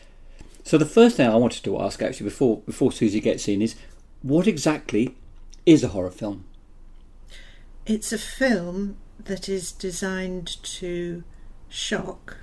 So 0.64 0.78
the 0.78 0.86
first 0.86 1.18
thing 1.18 1.28
I 1.28 1.36
wanted 1.36 1.66
to 1.66 1.82
ask, 1.82 2.02
actually, 2.02 2.24
before 2.24 2.60
before 2.60 2.94
Susie 2.94 3.20
gets 3.20 3.50
in, 3.50 3.62
is 3.62 3.76
what 4.22 4.48
exactly 4.48 5.18
is 5.66 5.84
a 5.84 5.90
horror 5.90 6.10
film? 6.10 6.46
It's 7.86 8.14
a 8.14 8.18
film 8.18 8.96
that 9.26 9.50
is 9.50 9.74
designed 9.74 10.64
to 10.64 11.26
shock, 11.68 12.38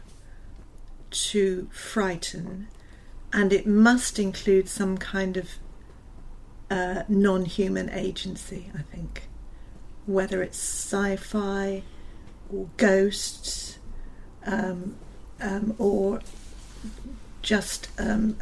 to 1.10 1.70
frighten, 1.72 2.68
and 3.32 3.52
it 3.52 3.66
must 3.66 4.18
include 4.18 4.68
some 4.68 4.98
kind 4.98 5.36
of 5.36 5.50
uh, 6.70 7.02
non 7.08 7.44
human 7.44 7.90
agency, 7.90 8.70
I 8.76 8.82
think. 8.82 9.28
Whether 10.06 10.42
it's 10.42 10.58
sci 10.58 11.16
fi 11.16 11.82
or 12.52 12.68
ghosts 12.76 13.78
um, 14.46 14.96
um, 15.40 15.74
or 15.78 16.20
just 17.42 17.88
um, 17.98 18.36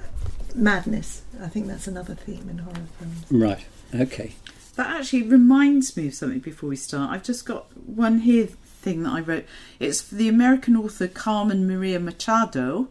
madness. 0.55 1.23
I 1.41 1.49
think 1.49 1.67
that's 1.67 1.87
another 1.87 2.15
theme 2.15 2.49
in 2.49 2.59
horror 2.59 2.87
films. 2.99 3.25
Right. 3.31 3.65
Okay. 3.95 4.35
That 4.77 4.89
actually 5.01 5.23
reminds 5.23 5.97
me 5.97 6.09
of 6.09 6.15
something 6.15 6.41
before 6.41 6.69
we 6.69 6.77
start. 6.77 7.11
I've 7.11 7.23
just 7.23 7.47
got 7.47 7.67
one 7.77 8.21
here 8.21 8.47
thing 8.47 9.03
that 9.05 9.13
I 9.13 9.21
wrote. 9.21 9.47
It's 9.81 10.01
for 10.01 10.15
the 10.15 10.29
American 10.29 10.77
author 10.77 11.09
Carmen 11.09 11.67
Maria 11.67 11.99
Machado. 11.99 12.89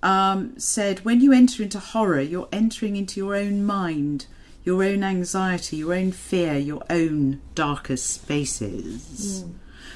Um, 0.00 0.58
said, 0.58 1.00
when 1.04 1.20
you 1.20 1.32
enter 1.32 1.62
into 1.62 1.80
horror, 1.80 2.20
you're 2.20 2.48
entering 2.52 2.94
into 2.94 3.18
your 3.18 3.34
own 3.34 3.64
mind, 3.66 4.26
your 4.62 4.84
own 4.84 5.02
anxiety, 5.02 5.78
your 5.78 5.92
own 5.92 6.12
fear, 6.12 6.56
your 6.56 6.84
own 6.88 7.40
darkest 7.56 8.08
spaces. 8.08 9.44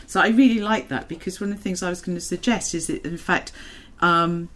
So 0.06 0.21
I 0.21 0.28
really 0.28 0.61
like 0.61 0.88
that 0.88 1.09
because 1.09 1.40
one 1.40 1.52
of 1.52 1.56
the 1.56 1.62
things 1.62 1.82
I 1.82 1.88
was 1.88 2.02
going 2.02 2.16
to 2.16 2.21
suggest 2.21 2.75
is 2.75 2.88
that, 2.88 3.04
in 3.06 3.16
fact, 3.16 3.52
um, 4.00 4.49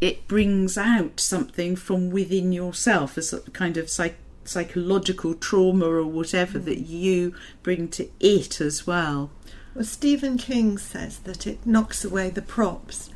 it 0.00 0.28
brings 0.28 0.78
out 0.78 1.18
something 1.20 1.76
from 1.76 2.10
within 2.10 2.52
yourself, 2.52 3.16
a 3.16 3.22
sort 3.22 3.46
of 3.46 3.52
kind 3.52 3.76
of 3.76 3.90
psych- 3.90 4.18
psychological 4.44 5.34
trauma 5.34 5.86
or 5.86 6.06
whatever 6.06 6.58
that 6.58 6.80
you 6.80 7.34
bring 7.62 7.88
to 7.88 8.08
it 8.20 8.60
as 8.60 8.86
well. 8.86 9.30
Well, 9.74 9.84
Stephen 9.84 10.38
King 10.38 10.78
says 10.78 11.18
that 11.20 11.46
it 11.46 11.66
knocks 11.66 12.04
away 12.04 12.30
the 12.30 12.42
props 12.42 13.10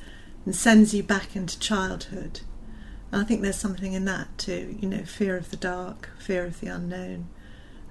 and 0.45 0.55
sends 0.55 0.95
you 0.95 1.03
back 1.03 1.35
into 1.37 1.59
childhood. 1.59 2.41
And 3.13 3.21
I 3.23 3.25
think 3.25 3.43
there's 3.43 3.57
something 3.57 3.93
in 3.93 4.05
that 4.07 4.37
too. 4.39 4.77
You 4.81 4.89
know, 4.89 5.05
fear 5.05 5.37
of 5.37 5.51
the 5.51 5.57
dark, 5.57 6.11
fear 6.19 6.45
of 6.45 6.61
the 6.61 6.67
unknown, 6.69 7.29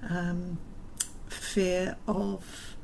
um, 0.08 0.58
fear 1.28 1.96
of 2.06 2.76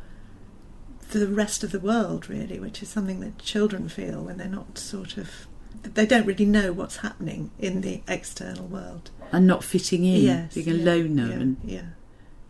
the 1.10 1.26
rest 1.26 1.62
of 1.64 1.72
the 1.72 1.80
world, 1.80 2.28
really, 2.30 2.58
which 2.60 2.82
is 2.82 2.88
something 2.88 3.20
that 3.20 3.38
children 3.38 3.88
feel 3.88 4.22
when 4.22 4.36
they're 4.38 4.48
not 4.48 4.78
sort 4.78 5.16
of. 5.16 5.46
They 5.82 6.04
don't 6.06 6.26
really 6.26 6.44
know 6.46 6.72
what's 6.72 6.98
happening 6.98 7.50
in 7.58 7.80
the 7.80 8.02
external 8.06 8.66
world. 8.66 9.10
And 9.32 9.46
not 9.46 9.64
fitting 9.64 10.04
in, 10.04 10.22
yes, 10.22 10.54
being 10.54 10.68
a 10.68 10.72
yeah, 10.74 10.84
loner. 10.84 11.26
yeah, 11.28 11.32
and 11.34 11.56
yeah. 11.64 11.82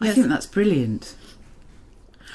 I 0.00 0.06
Yes. 0.06 0.14
think 0.14 0.28
that's 0.28 0.46
brilliant. 0.46 1.14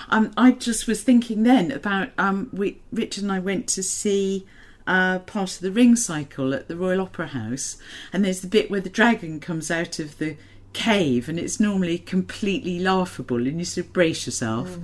Um, 0.09 0.31
I 0.37 0.51
just 0.51 0.87
was 0.87 1.01
thinking 1.03 1.43
then 1.43 1.71
about 1.71 2.09
um, 2.17 2.49
we 2.53 2.79
Richard 2.91 3.23
and 3.23 3.31
I 3.31 3.39
went 3.39 3.67
to 3.69 3.81
see 3.83 4.45
uh, 4.87 5.19
part 5.19 5.55
of 5.55 5.61
the 5.61 5.71
Ring 5.71 5.95
Cycle 5.95 6.53
at 6.53 6.67
the 6.67 6.75
Royal 6.75 7.01
Opera 7.01 7.27
House, 7.27 7.77
and 8.13 8.23
there's 8.23 8.41
the 8.41 8.47
bit 8.47 8.69
where 8.69 8.81
the 8.81 8.89
dragon 8.89 9.39
comes 9.39 9.71
out 9.71 9.99
of 9.99 10.17
the 10.17 10.37
cave, 10.73 11.29
and 11.29 11.39
it's 11.39 11.59
normally 11.59 11.97
completely 11.97 12.79
laughable, 12.79 13.47
and 13.47 13.59
you 13.59 13.65
sort 13.65 13.87
of 13.87 13.93
brace 13.93 14.25
yourself. 14.25 14.77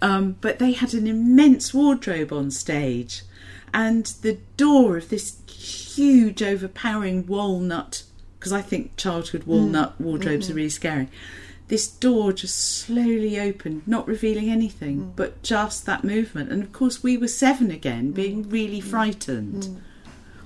Um, 0.00 0.36
but 0.40 0.58
they 0.58 0.72
had 0.72 0.94
an 0.94 1.06
immense 1.06 1.74
wardrobe 1.74 2.32
on 2.32 2.50
stage, 2.50 3.22
and 3.74 4.06
the 4.22 4.38
door 4.56 4.96
of 4.96 5.08
this 5.10 5.38
huge, 5.48 6.42
overpowering 6.42 7.26
walnut, 7.26 8.04
because 8.38 8.52
I 8.52 8.62
think 8.62 8.96
childhood 8.96 9.44
walnut 9.44 10.00
wardrobes 10.00 10.48
are 10.48 10.54
really 10.54 10.68
scary. 10.70 11.08
This 11.68 11.86
door 11.86 12.32
just 12.32 12.58
slowly 12.58 13.38
opened, 13.38 13.82
not 13.86 14.08
revealing 14.08 14.50
anything, 14.50 14.98
mm. 14.98 15.16
but 15.16 15.42
just 15.42 15.84
that 15.86 16.02
movement. 16.02 16.50
And 16.50 16.62
of 16.62 16.72
course, 16.72 17.02
we 17.02 17.16
were 17.18 17.28
seven 17.28 17.70
again, 17.70 18.12
mm. 18.12 18.14
being 18.14 18.48
really 18.48 18.80
mm. 18.80 18.84
frightened. 18.84 19.80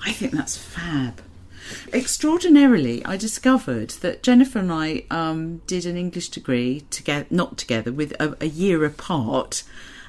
I 0.04 0.12
think 0.12 0.32
that's 0.32 0.56
fab. 0.56 1.22
Extraordinarily, 1.92 3.04
I 3.04 3.16
discovered 3.16 3.90
that 4.00 4.22
Jennifer 4.22 4.58
and 4.58 4.72
I 4.72 5.04
um, 5.10 5.58
did 5.68 5.86
an 5.86 5.96
English 5.96 6.30
degree 6.30 6.82
together, 6.90 7.26
not 7.30 7.56
together, 7.56 7.92
with 7.92 8.12
a, 8.20 8.36
a 8.40 8.46
year 8.46 8.84
apart 8.84 9.62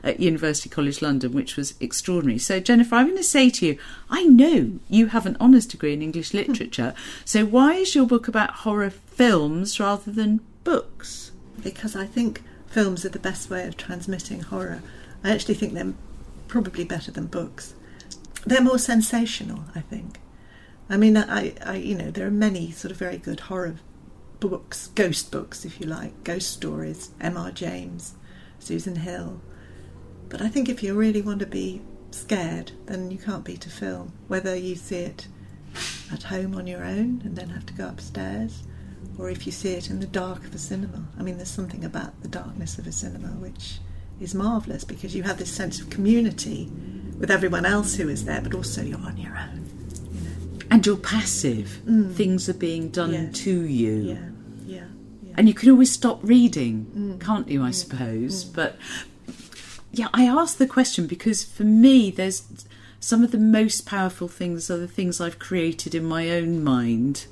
at 0.04 0.20
University 0.20 0.68
College 0.68 1.02
London, 1.02 1.32
which 1.32 1.56
was 1.56 1.76
extraordinary. 1.80 2.40
So, 2.40 2.60
Jennifer, 2.60 2.96
I'm 2.96 3.06
going 3.08 3.18
to 3.18 3.24
say 3.24 3.50
to 3.52 3.66
you, 3.66 3.78
I 4.10 4.24
know 4.24 4.80
you 4.90 5.08
have 5.08 5.26
an 5.26 5.38
honours 5.40 5.66
degree 5.66 5.94
in 5.94 6.02
English 6.02 6.34
literature. 6.34 6.94
So, 7.26 7.46
why 7.46 7.76
is 7.76 7.96
your 7.96 8.06
book 8.06 8.28
about 8.28 8.52
horror 8.52 8.90
films 8.90 9.80
rather 9.80 10.12
than 10.12 10.42
books? 10.64 11.32
because 11.62 11.96
I 11.96 12.06
think 12.06 12.44
films 12.68 13.06
are 13.06 13.10
the 13.10 13.20
best 13.20 13.50
way 13.50 13.68
of 13.68 13.78
transmitting 13.78 14.42
horror. 14.42 14.82
I 15.24 15.32
actually 15.32 15.56
think 15.56 15.74
they're 15.74 15.94
probably 16.48 16.84
better 16.84 17.12
than 17.12 17.28
books. 17.28 17.74
They're 18.46 18.62
more 18.62 18.80
sensational, 18.80 19.66
I 19.74 19.82
think. 19.82 20.20
I 20.90 20.98
mean, 20.98 21.16
I, 21.16 21.54
I, 21.66 21.76
you 21.76 21.96
know, 21.96 22.12
there 22.12 22.28
are 22.28 22.32
many 22.32 22.72
sort 22.72 22.92
of 22.92 22.98
very 22.98 23.18
good 23.18 23.42
horror 23.42 23.76
books, 24.40 24.88
ghost 24.88 25.32
books, 25.32 25.64
if 25.64 25.80
you 25.80 25.88
like, 25.88 26.24
ghost 26.24 26.52
stories. 26.52 27.12
M.R. 27.22 27.52
James, 27.52 28.16
Susan 28.60 28.98
Hill. 28.98 29.40
But 30.28 30.42
I 30.42 30.50
think 30.50 30.68
if 30.68 30.84
you 30.84 30.94
really 30.94 31.22
want 31.22 31.40
to 31.40 31.46
be 31.46 31.82
scared, 32.12 32.74
then 32.88 33.12
you 33.12 33.18
can't 33.18 33.46
beat 33.46 33.66
a 33.66 33.70
film. 33.70 34.12
Whether 34.28 34.56
you 34.56 34.76
see 34.76 34.98
it 34.98 35.28
at 36.12 36.24
home 36.24 36.56
on 36.56 36.68
your 36.68 36.84
own 36.84 37.22
and 37.24 37.36
then 37.36 37.50
have 37.50 37.66
to 37.68 37.74
go 37.74 37.88
upstairs, 37.88 38.64
or 39.18 39.30
if 39.30 39.46
you 39.46 39.52
see 39.52 39.74
it 39.74 39.90
in 39.90 40.00
the 40.00 40.08
dark 40.08 40.46
of 40.46 40.56
a 40.56 40.58
cinema. 40.58 41.06
I 41.20 41.24
mean, 41.24 41.38
there's 41.38 41.50
something 41.50 41.86
about 41.86 42.22
the 42.22 42.28
darkness 42.28 42.78
of 42.78 42.88
a 42.88 42.92
cinema 42.92 43.28
which 43.28 43.80
is 44.20 44.34
marvellous 44.34 44.84
because 44.84 45.16
you 45.16 45.24
have 45.24 45.38
this 45.38 45.52
sense 45.52 45.80
of 45.80 45.90
community 45.90 46.72
with 47.20 47.30
everyone 47.30 47.66
else 47.66 47.96
who 47.96 48.10
is 48.10 48.26
there, 48.26 48.42
but 48.42 48.54
also 48.54 48.82
you're 48.82 49.00
on 49.00 49.18
your 49.18 49.38
own. 49.38 49.70
And 50.72 50.86
you're 50.86 50.98
passive. 50.98 51.82
Mm. 51.86 52.14
Things 52.14 52.50
are 52.50 52.54
being 52.54 52.90
done 52.90 53.14
Yes. 53.14 53.36
to 53.40 53.62
you. 53.62 53.94
Yeah, 53.96 54.14
yeah, 54.66 54.86
yeah. 55.22 55.34
And 55.38 55.48
you 55.48 55.54
can 55.54 55.70
always 55.70 55.92
stop 55.92 56.20
reading, 56.24 56.88
mm. 56.96 57.20
can't 57.20 57.48
you, 57.48 57.62
I 57.64 57.70
mm. 57.70 57.74
suppose? 57.74 58.44
But 58.44 58.78
yeah, 59.92 60.08
I 60.14 60.26
asked 60.26 60.58
the 60.58 60.68
question 60.68 61.06
because 61.06 61.44
for 61.44 61.64
me, 61.64 62.10
there's 62.10 62.44
some 63.00 63.24
of 63.24 63.32
the 63.32 63.38
most 63.38 63.86
powerful 63.86 64.28
things 64.28 64.72
are 64.72 64.78
the 64.78 64.88
things 64.88 65.22
I've 65.22 65.38
created 65.38 65.94
in 65.94 66.06
my 66.06 66.32
own 66.32 66.64
mind 66.64 67.28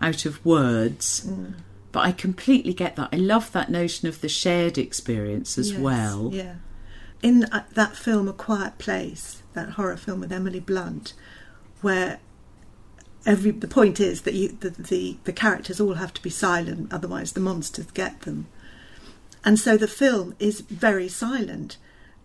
out 0.00 0.24
of 0.24 0.44
words. 0.44 1.28
But 1.92 2.00
I 2.00 2.12
completely 2.12 2.72
get 2.72 2.96
that. 2.96 3.08
I 3.12 3.16
love 3.16 3.52
that 3.52 3.70
notion 3.70 4.08
of 4.08 4.20
the 4.20 4.28
shared 4.28 4.78
experience 4.78 5.58
as 5.58 5.72
Yes, 5.72 5.80
well. 5.80 6.30
Yeah. 6.32 6.54
In 7.22 7.44
uh, 7.44 7.64
that 7.74 7.96
film, 7.96 8.28
A 8.28 8.32
Quiet 8.32 8.78
Place, 8.78 9.42
that 9.54 9.70
horror 9.70 9.96
film 9.96 10.20
with 10.20 10.32
Emily 10.32 10.60
Blunt, 10.60 11.12
where 11.80 12.20
every 13.26 13.50
the 13.50 13.68
point 13.68 14.00
is 14.00 14.22
that 14.22 14.34
you 14.34 14.48
the, 14.48 14.70
the 14.70 15.18
the 15.24 15.32
characters 15.32 15.80
all 15.80 15.94
have 15.94 16.14
to 16.14 16.22
be 16.22 16.30
silent, 16.30 16.92
otherwise 16.92 17.32
the 17.32 17.40
monsters 17.40 17.90
get 17.90 18.22
them, 18.22 18.46
and 19.44 19.58
so 19.58 19.76
the 19.76 19.88
film 19.88 20.34
is 20.38 20.60
very 20.60 21.08
silent. 21.08 21.76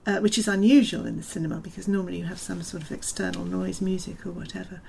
Uh, 0.08 0.20
which 0.20 0.38
is 0.38 0.48
unusual 0.48 1.08
in 1.08 1.18
the 1.18 1.24
cinema 1.24 1.56
because 1.56 1.88
normally 1.88 2.20
you 2.20 2.26
have 2.26 2.38
some 2.38 2.62
sort 2.62 2.84
of 2.84 2.92
external 2.92 3.44
noise, 3.44 3.82
music, 3.82 4.24
or 4.24 4.30
whatever. 4.30 4.80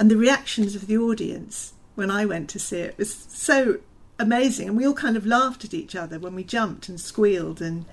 And 0.00 0.10
the 0.10 0.16
reactions 0.16 0.74
of 0.74 0.88
the 0.88 0.98
audience 0.98 1.74
when 1.94 2.10
I 2.10 2.24
went 2.24 2.48
to 2.50 2.58
see 2.58 2.78
it 2.78 2.90
It 2.90 2.98
was 2.98 3.14
so 3.14 3.78
amazing, 4.18 4.68
and 4.68 4.76
we 4.76 4.86
all 4.86 4.94
kind 4.94 5.16
of 5.16 5.26
laughed 5.26 5.64
at 5.64 5.74
each 5.74 5.94
other 5.96 6.18
when 6.18 6.34
we 6.34 6.44
jumped 6.44 6.88
and 6.88 7.00
squealed, 7.00 7.60
and 7.60 7.84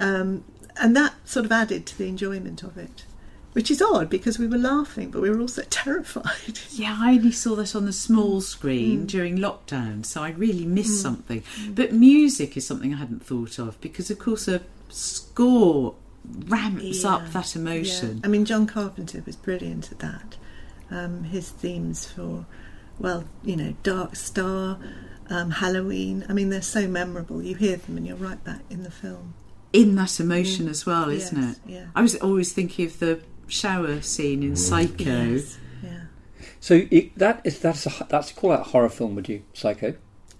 um, 0.00 0.44
and 0.80 0.96
that 0.96 1.14
sort 1.24 1.44
of 1.44 1.52
added 1.52 1.86
to 1.86 1.98
the 1.98 2.08
enjoyment 2.08 2.62
of 2.62 2.78
it, 2.78 3.04
which 3.52 3.70
is 3.70 3.82
odd 3.82 4.08
because 4.08 4.38
we 4.38 4.46
were 4.46 4.58
laughing, 4.58 5.10
but 5.10 5.20
we 5.20 5.30
were 5.30 5.40
also 5.40 5.62
terrified. 5.70 6.60
Yeah, 6.70 6.96
I 6.98 7.14
only 7.14 7.32
saw 7.32 7.54
that 7.56 7.74
on 7.76 7.84
the 7.84 7.92
small 7.92 8.40
screen 8.40 9.06
during 9.06 9.36
lockdown, 9.38 10.04
so 10.06 10.22
I 10.22 10.30
really 10.30 10.64
missed 10.66 11.00
something. 11.02 11.42
But 11.70 11.92
music 11.92 12.56
is 12.56 12.66
something 12.66 12.94
I 12.94 12.98
hadn't 12.98 13.24
thought 13.24 13.58
of 13.58 13.80
because, 13.80 14.10
of 14.10 14.18
course, 14.18 14.48
a 14.48 14.62
score 14.88 15.94
ramps 16.46 17.02
Yeah, 17.02 17.14
up 17.14 17.32
that 17.32 17.56
emotion. 17.56 18.16
Yeah. 18.18 18.20
I 18.24 18.28
mean, 18.28 18.44
John 18.44 18.66
Carpenter 18.66 19.22
was 19.26 19.36
brilliant 19.36 19.90
at 19.92 19.98
that. 20.00 20.36
Um, 20.90 21.24
his 21.24 21.50
themes 21.50 22.06
for, 22.06 22.46
well, 23.02 23.24
you 23.42 23.56
know, 23.56 23.74
Dark 23.82 24.16
Star, 24.16 24.78
um, 25.28 25.50
Halloween. 25.50 26.24
I 26.28 26.32
mean, 26.32 26.48
they're 26.48 26.62
so 26.62 26.86
memorable. 26.88 27.42
You 27.42 27.54
hear 27.56 27.76
them 27.76 27.96
and 27.98 28.06
you're 28.06 28.16
right 28.16 28.42
back 28.42 28.60
in 28.70 28.82
the 28.84 28.90
film. 28.90 29.34
In 29.72 29.94
that 29.96 30.20
emotion 30.20 30.68
as 30.68 30.86
well, 30.86 31.08
isn't 31.10 31.36
Yes, 31.42 31.56
it? 31.56 31.62
yeah. 31.66 31.86
I 31.94 32.00
was 32.02 32.14
always 32.16 32.52
thinking 32.52 32.86
of 32.86 32.98
the 32.98 33.20
shower 33.48 34.00
scene 34.02 34.42
in 34.42 34.54
Psycho. 34.56 35.04
Yes, 35.32 35.58
yeah. 35.82 36.00
So 36.60 36.86
it, 36.90 37.18
that 37.18 37.40
is 37.44 37.58
that's 37.58 37.86
a, 37.86 38.06
that's 38.08 38.32
call 38.32 38.50
that 38.50 38.60
a 38.60 38.64
horror 38.64 38.88
film, 38.90 39.14
would 39.16 39.28
you? 39.28 39.42
Psycho. 39.52 39.94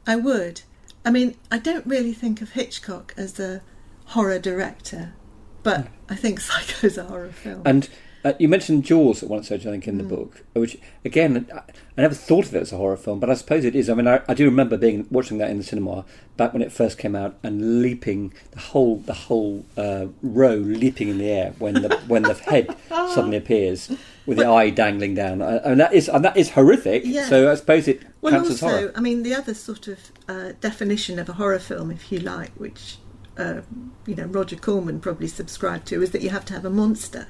I 0.06 0.16
would. 0.16 0.62
I 1.04 1.10
mean, 1.10 1.34
I 1.50 1.58
don't 1.58 1.84
really 1.86 2.12
think 2.12 2.40
of 2.42 2.50
Hitchcock 2.50 3.12
as 3.16 3.40
a 3.40 3.62
horror 4.06 4.38
director, 4.38 5.14
but 5.62 5.88
I 6.08 6.14
think 6.14 6.38
Psycho's 6.48 6.96
a 6.98 7.04
horror 7.04 7.32
film. 7.32 7.62
And 7.64 7.88
uh, 8.24 8.32
you 8.38 8.48
mentioned 8.48 8.84
Jaws 8.84 9.22
at 9.22 9.28
one 9.28 9.42
stage, 9.42 9.66
I 9.66 9.70
think, 9.70 9.88
in 9.88 9.98
the 9.98 10.04
book, 10.04 10.42
which 10.52 10.76
again, 11.04 11.46
I, 11.52 11.58
I 11.58 12.00
never 12.02 12.14
thought 12.14 12.46
of 12.46 12.54
it 12.54 12.62
as 12.62 12.72
a 12.72 12.76
horror 12.76 12.96
film, 12.96 13.18
but 13.20 13.28
I 13.28 13.34
suppose 13.34 13.64
it 13.64 13.74
is. 13.74 13.90
I 13.90 13.94
mean, 13.94 14.06
I, 14.06 14.20
I 14.28 14.34
do 14.34 14.44
remember 14.44 14.76
being 14.76 15.06
watching 15.10 15.38
that 15.38 15.50
in 15.50 15.58
the 15.58 15.64
cinema 15.64 16.04
back 16.36 16.52
when 16.52 16.62
it 16.62 16.72
first 16.72 16.98
came 16.98 17.14
out 17.16 17.36
and 17.42 17.82
leaping 17.82 18.32
the 18.52 18.60
whole 18.60 18.96
the 18.98 19.14
whole 19.14 19.64
uh, 19.76 20.06
row 20.22 20.54
leaping 20.54 21.08
in 21.08 21.18
the 21.18 21.28
air 21.28 21.54
when 21.58 21.74
the 21.74 21.96
when 22.06 22.22
the 22.22 22.34
head 22.34 22.74
suddenly 22.88 23.36
appears 23.36 23.90
with 24.24 24.38
the 24.38 24.46
eye 24.46 24.70
dangling 24.70 25.14
down, 25.14 25.42
Uh, 25.42 25.60
and 25.64 25.80
that 25.80 25.92
is 25.92 26.08
and 26.08 26.24
that 26.24 26.36
is 26.36 26.50
horrific. 26.50 27.02
Yeah. 27.04 27.28
So 27.28 27.50
I 27.50 27.54
suppose 27.56 27.88
it 27.88 28.02
Well, 28.20 28.32
counts 28.32 28.50
as 28.50 28.62
also, 28.62 28.78
horror. 28.78 28.92
I 28.94 29.00
mean, 29.00 29.24
the 29.24 29.34
other 29.34 29.52
sort 29.54 29.88
of 29.88 29.98
uh, 30.28 30.52
definition 30.60 31.18
of 31.18 31.28
a 31.28 31.32
horror 31.34 31.58
film, 31.58 31.90
if 31.90 32.12
you 32.12 32.20
like, 32.20 32.52
which 32.52 32.98
uh, 33.36 33.62
you 34.06 34.14
know 34.14 34.26
Roger 34.26 34.56
Corman 34.56 35.00
probably 35.00 35.26
subscribed 35.26 35.86
to, 35.88 36.00
is 36.02 36.12
that 36.12 36.22
you 36.22 36.30
have 36.30 36.44
to 36.46 36.52
have 36.54 36.64
a 36.64 36.70
monster. 36.70 37.26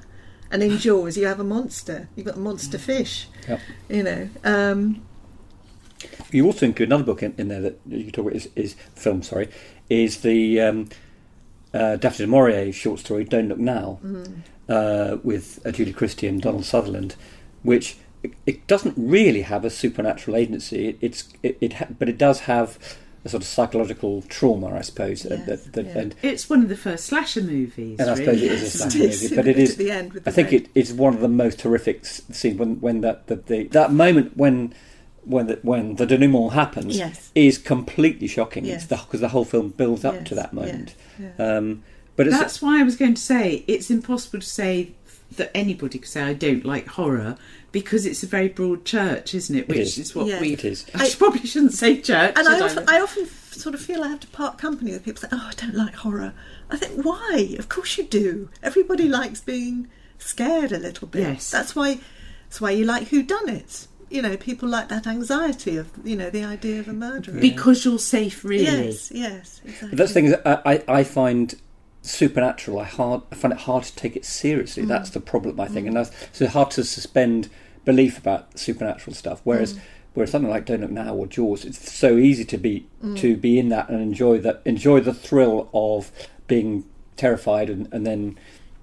And 0.52 0.62
in 0.62 0.76
Jaws, 0.78 1.16
you 1.16 1.26
have 1.26 1.40
a 1.40 1.44
monster. 1.44 2.09
You've 2.14 2.26
got 2.26 2.37
a 2.37 2.40
monster 2.40 2.78
fish. 2.78 3.26
Yep. 3.49 3.61
You 3.88 4.02
know, 4.02 4.28
um, 4.44 5.02
You 6.30 6.47
also 6.47 6.66
include 6.66 6.90
another 6.90 7.04
book 7.04 7.23
in, 7.23 7.35
in 7.38 7.49
there 7.49 7.61
that 7.62 7.80
you 7.88 8.11
talk 8.11 8.26
about 8.26 8.37
is, 8.37 8.49
is 8.54 8.75
film. 8.94 9.23
Sorry, 9.23 9.49
is 9.88 10.21
the 10.21 10.61
um, 10.61 10.88
uh, 11.73 11.97
Daphne 11.97 12.26
du 12.26 12.30
Maurier 12.30 12.71
short 12.73 13.00
story 13.00 13.25
"Don't 13.25 13.49
Look 13.49 13.59
Now" 13.59 13.99
uh, 14.68 15.16
with 15.23 15.61
uh, 15.64 15.71
Julie 15.73 15.92
Christie 15.92 16.28
and 16.28 16.40
Donald 16.42 16.64
Sutherland, 16.66 17.16
which 17.62 17.97
it, 18.23 18.32
it 18.47 18.66
doesn't 18.66 18.94
really 18.97 19.42
have 19.42 19.64
a 19.64 19.71
supernatural 19.71 20.37
agency. 20.37 20.88
It, 20.88 20.99
it's 21.00 21.28
it, 21.42 21.56
it 21.61 21.73
ha- 21.75 21.87
but 21.99 22.09
it 22.09 22.18
does 22.18 22.40
have 22.40 22.78
a 23.25 23.29
sort 23.29 23.43
of 23.43 23.47
psychological 23.49 24.23
trauma, 24.23 24.75
I 24.75 24.81
suppose. 24.83 25.25
uh, 25.25 25.37
Yes, 25.37 25.47
that, 25.47 25.73
that, 25.75 25.87
yeah. 25.87 25.99
and, 25.99 26.14
It's 26.23 26.50
one 26.50 26.62
of 26.62 26.69
the 26.69 26.76
first 26.76 27.05
slasher 27.07 27.43
movies. 27.43 27.99
and 28.00 28.11
I 28.11 28.14
suppose 28.14 28.43
it 28.43 28.52
is 28.52 28.62
a 28.62 28.71
slasher 28.79 28.99
movie, 28.99 29.37
but 29.37 29.47
it 29.47 29.57
at 29.57 29.62
is 29.62 29.76
the 29.76 29.91
end 29.91 30.12
with 30.12 30.26
I 30.26 30.31
think 30.33 30.50
red- 30.50 30.62
it 30.62 30.69
is 30.75 30.93
one 30.93 31.14
of 31.14 31.21
the 31.21 31.29
most 31.29 31.61
horrific 31.62 32.00
s- 32.00 32.23
scenes 32.33 32.59
when 32.59 32.81
when 32.81 33.00
that 33.02 33.26
that 33.29 33.47
the 33.47 33.64
that 33.69 33.93
moment 33.93 34.37
when 34.37 34.75
when 35.25 35.47
the, 35.47 35.59
when 35.62 35.95
the 35.97 36.05
denouement 36.07 36.52
happens 36.52 36.99
Yes. 36.99 37.31
is 37.37 37.57
completely 37.59 38.26
shocking. 38.26 38.64
Yes. 38.64 38.83
It's 38.83 38.87
the 38.87 38.97
because 38.97 39.21
the 39.21 39.29
whole 39.29 39.45
film 39.45 39.69
builds 39.69 40.05
up 40.05 40.14
Yes, 40.14 40.29
to 40.29 40.35
that 40.35 40.52
moment. 40.52 40.95
yeah, 41.21 41.29
yeah. 41.38 41.57
Um, 41.59 41.85
but 42.17 42.26
it's 42.26 42.37
That's 42.38 42.61
why 42.61 42.81
I 42.81 42.83
was 42.83 42.97
going 42.97 43.14
to 43.14 43.23
say 43.23 43.64
it's 43.69 43.88
impossible 43.91 44.41
to 44.41 44.47
say 44.47 44.93
that 45.37 45.51
anybody 45.55 45.99
could 45.99 46.09
say 46.09 46.23
I 46.23 46.35
don't 46.35 46.65
like 46.65 46.87
horror 46.87 47.37
because 47.73 48.05
it's 48.07 48.23
a 48.23 48.27
very 48.27 48.49
broad 48.49 48.85
church, 48.85 49.35
isn't 49.35 49.57
it? 49.57 49.69
Which 49.69 49.79
is. 49.79 49.99
is. 49.99 50.15
what 50.15 50.27
Yeah. 50.27 50.41
we. 50.41 50.53
It 50.53 50.65
is. 50.65 50.85
I, 50.95 51.11
probably 51.17 51.47
shouldn't 51.47 51.73
say 51.73 52.01
church. 52.01 52.35
and 52.37 52.49
I 52.49 52.61
often, 52.61 52.85
I 52.89 53.01
often 53.01 53.27
sort 53.27 53.75
of 53.75 53.81
feel 53.81 54.03
I 54.03 54.09
have 54.09 54.21
to 54.21 54.27
part 54.29 54.59
company 54.59 54.93
with 54.93 55.05
people 55.05 55.21
say, 55.23 55.29
"Oh, 55.33 55.49
I 55.51 55.55
don't 55.55 55.75
like 55.75 55.95
horror." 55.95 56.35
I 56.71 56.77
think, 56.77 57.05
why? 57.05 57.57
Of 57.59 57.69
course 57.69 57.97
you 57.99 58.05
do. 58.05 58.49
Everybody 58.62 59.09
likes 59.09 59.41
being 59.41 59.89
scared 60.19 60.73
a 60.73 60.79
little 60.79 61.09
bit. 61.09 61.23
Yes. 61.23 61.51
that's 61.51 61.75
why. 61.75 61.99
That's 62.45 62.61
why 62.61 62.71
you 62.73 62.85
like 62.85 63.09
Who 63.09 63.23
Done 63.23 63.49
It. 63.49 63.87
you 64.11 64.21
know 64.21 64.37
people 64.37 64.69
like 64.69 64.89
that 64.91 65.07
anxiety 65.07 65.79
of 65.79 65.91
you 66.05 66.15
know 66.15 66.29
the 66.29 66.45
idea 66.45 66.81
of 66.81 66.89
a 66.89 66.93
murderer. 66.93 67.41
Because 67.41 67.85
you're 67.87 67.99
safe, 67.99 68.45
really. 68.45 68.65
Yes, 68.65 69.11
yes, 69.11 69.61
exactly. 69.65 69.89
But 69.89 69.99
that's 69.99 70.11
the 70.11 70.15
thing 70.15 70.27
is, 70.27 70.35
I, 70.45 70.61
I, 70.67 70.99
I 71.01 71.05
find 71.05 71.55
supernatural. 72.02 72.80
I 72.80 72.85
hard. 72.85 73.23
I 73.30 73.37
find 73.37 73.54
it 73.54 73.61
hard 73.61 73.85
to 73.85 73.97
take 73.97 74.16
it 74.16 74.25
seriously. 74.25 74.85
That's 74.85 75.11
mm. 75.11 75.14
the 75.14 75.21
problem, 75.21 75.59
I 75.59 75.68
think, 75.68 75.85
mm. 75.85 75.88
and 75.88 75.97
that's 75.97 76.11
so 76.32 76.47
hard 76.49 76.71
to 76.73 76.85
suspend 76.85 77.49
belief 77.85 78.18
about 78.18 78.59
supernatural 78.59 79.14
stuff. 79.14 79.40
Whereas, 79.44 79.75
mm. 79.75 79.80
whereas 80.14 80.30
something 80.30 80.50
like 80.50 80.66
Don't 80.66 80.82
Look 80.82 80.90
Now 80.90 81.14
or 81.14 81.26
Jaws, 81.26 81.64
it's 81.64 81.90
so 81.90 82.18
easy 82.18 82.44
to 82.44 82.59
be 82.59 82.87
to 83.16 83.37
be 83.37 83.59
in 83.59 83.68
that 83.71 83.88
and 83.88 84.02
enjoy 84.02 84.38
that, 84.38 84.61
enjoy 84.64 85.00
the 85.00 85.14
thrill 85.14 85.71
of 85.73 86.12
being 86.47 86.85
terrified, 87.16 87.71
and, 87.71 87.88
and 87.92 88.06
then, 88.06 88.38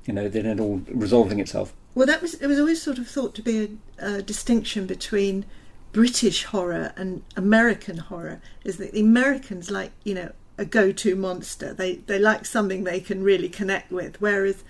you 0.05 0.13
know, 0.13 0.29
then 0.29 0.45
it 0.45 0.59
all 0.59 0.81
resolving 0.89 1.39
itself. 1.39 1.73
Well, 1.95 2.07
that 2.07 2.21
was 2.21 2.35
it 2.35 2.47
was 2.47 2.59
always 2.59 2.81
sort 2.81 2.97
of 2.97 3.07
thought 3.07 3.35
to 3.35 3.41
be 3.41 3.77
a, 3.99 4.17
a 4.17 4.21
distinction 4.21 4.85
between 4.85 5.45
British 5.91 6.45
horror 6.45 6.93
and 6.95 7.23
American 7.35 7.97
horror. 7.97 8.41
Is 8.63 8.77
that 8.77 8.93
the 8.93 9.01
Americans 9.01 9.69
like 9.69 9.91
you 10.03 10.13
know 10.13 10.31
a 10.59 10.65
go-to 10.65 11.15
monster? 11.15 11.73
They 11.73 11.95
they 11.95 12.19
like 12.19 12.45
something 12.45 12.83
they 12.83 12.99
can 12.99 13.23
really 13.23 13.49
connect 13.49 13.91
with, 13.91 14.19
whereas 14.21 14.63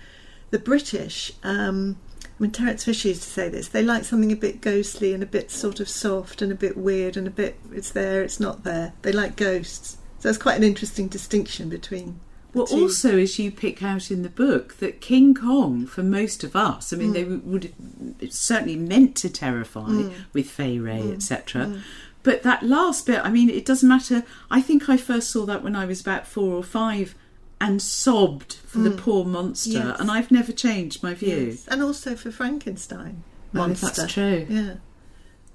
the 0.50 0.58
British. 0.58 1.32
Um, 1.42 1.98
I 2.24 2.42
mean, 2.42 2.52
Terence 2.52 2.84
Fisher 2.84 3.08
used 3.08 3.22
to 3.22 3.28
say 3.28 3.50
this. 3.50 3.68
They 3.68 3.82
like 3.82 4.04
something 4.04 4.32
a 4.32 4.36
bit 4.36 4.62
ghostly 4.62 5.12
and 5.12 5.22
a 5.22 5.26
bit 5.26 5.50
sort 5.50 5.78
of 5.78 5.90
soft 5.90 6.40
and 6.40 6.50
a 6.50 6.54
bit 6.54 6.76
weird 6.76 7.18
and 7.18 7.26
a 7.26 7.30
bit 7.30 7.58
it's 7.70 7.90
there, 7.90 8.22
it's 8.22 8.40
not 8.40 8.64
there. 8.64 8.94
They 9.02 9.12
like 9.12 9.36
ghosts. 9.36 9.98
So 10.20 10.28
it's 10.28 10.38
quite 10.38 10.56
an 10.56 10.64
interesting 10.64 11.08
distinction 11.08 11.68
between. 11.68 12.20
Well, 12.52 12.66
two. 12.66 12.82
also, 12.82 13.18
as 13.18 13.38
you 13.38 13.50
pick 13.52 13.82
out 13.82 14.10
in 14.10 14.22
the 14.22 14.28
book, 14.28 14.78
that 14.78 15.00
King 15.00 15.34
Kong, 15.34 15.86
for 15.86 16.02
most 16.02 16.42
of 16.42 16.56
us, 16.56 16.92
I 16.92 16.96
mean, 16.96 17.10
mm. 17.10 17.12
they 17.12 17.22
w- 17.22 17.42
would 17.44 17.74
it's 18.18 18.38
certainly 18.38 18.76
meant 18.76 19.16
to 19.16 19.30
terrify 19.30 19.88
mm. 19.88 20.12
with 20.32 20.50
Fay 20.50 20.78
Wray, 20.78 21.12
etc. 21.12 21.80
But 22.22 22.42
that 22.42 22.62
last 22.62 23.06
bit, 23.06 23.20
I 23.24 23.30
mean, 23.30 23.48
it 23.48 23.64
doesn't 23.64 23.88
matter. 23.88 24.24
I 24.50 24.60
think 24.60 24.88
I 24.88 24.96
first 24.96 25.30
saw 25.30 25.46
that 25.46 25.62
when 25.62 25.74
I 25.74 25.86
was 25.86 26.00
about 26.00 26.26
four 26.26 26.54
or 26.54 26.62
five 26.62 27.14
and 27.60 27.80
sobbed 27.80 28.54
for 28.54 28.78
the 28.78 28.90
mm. 28.90 28.98
poor 28.98 29.24
monster, 29.24 29.70
Yes. 29.70 30.00
and 30.00 30.10
I've 30.10 30.30
never 30.30 30.52
changed 30.52 31.02
my 31.02 31.14
view. 31.14 31.48
Yes. 31.50 31.66
and 31.68 31.82
also 31.82 32.16
for 32.16 32.30
Frankenstein. 32.30 33.22
Monster. 33.52 33.86
that's 33.86 34.12
true. 34.12 34.46
Yeah. 34.48 34.74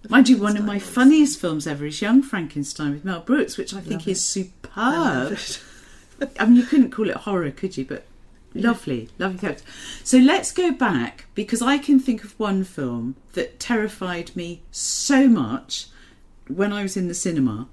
Mind 0.09 0.29
you, 0.29 0.37
one 0.37 0.57
of 0.57 0.65
my 0.65 0.77
funniest 0.77 1.39
films 1.39 1.65
ever 1.65 1.85
is 1.85 2.01
Young 2.01 2.21
Frankenstein 2.21 2.91
with 2.91 3.05
Mel 3.05 3.21
Brooks, 3.21 3.57
which 3.57 3.73
I 3.73 3.79
think 3.79 4.01
Love 4.01 4.07
is 4.09 4.19
it. 4.19 4.21
Superb. 4.21 5.31
it. 5.31 5.59
I 6.39 6.45
mean, 6.45 6.57
you 6.57 6.63
couldn't 6.63 6.91
call 6.91 7.09
it 7.09 7.15
horror, 7.17 7.49
could 7.51 7.75
you? 7.75 7.85
But 7.85 8.05
lovely, 8.53 9.09
lovely 9.17 9.39
character. 9.39 9.63
So 10.03 10.17
let's 10.17 10.51
go 10.51 10.71
back 10.71 11.25
because 11.33 11.61
I 11.61 11.77
can 11.77 11.99
think 11.99 12.23
of 12.23 12.39
one 12.39 12.63
film 12.63 13.15
that 13.33 13.59
terrified 13.59 14.35
me 14.35 14.61
so 14.71 15.27
much 15.27 15.87
when 16.47 16.73
I 16.73 16.83
was 16.83 16.97
in 16.97 17.07
the 17.07 17.13
cinema. 17.13 17.67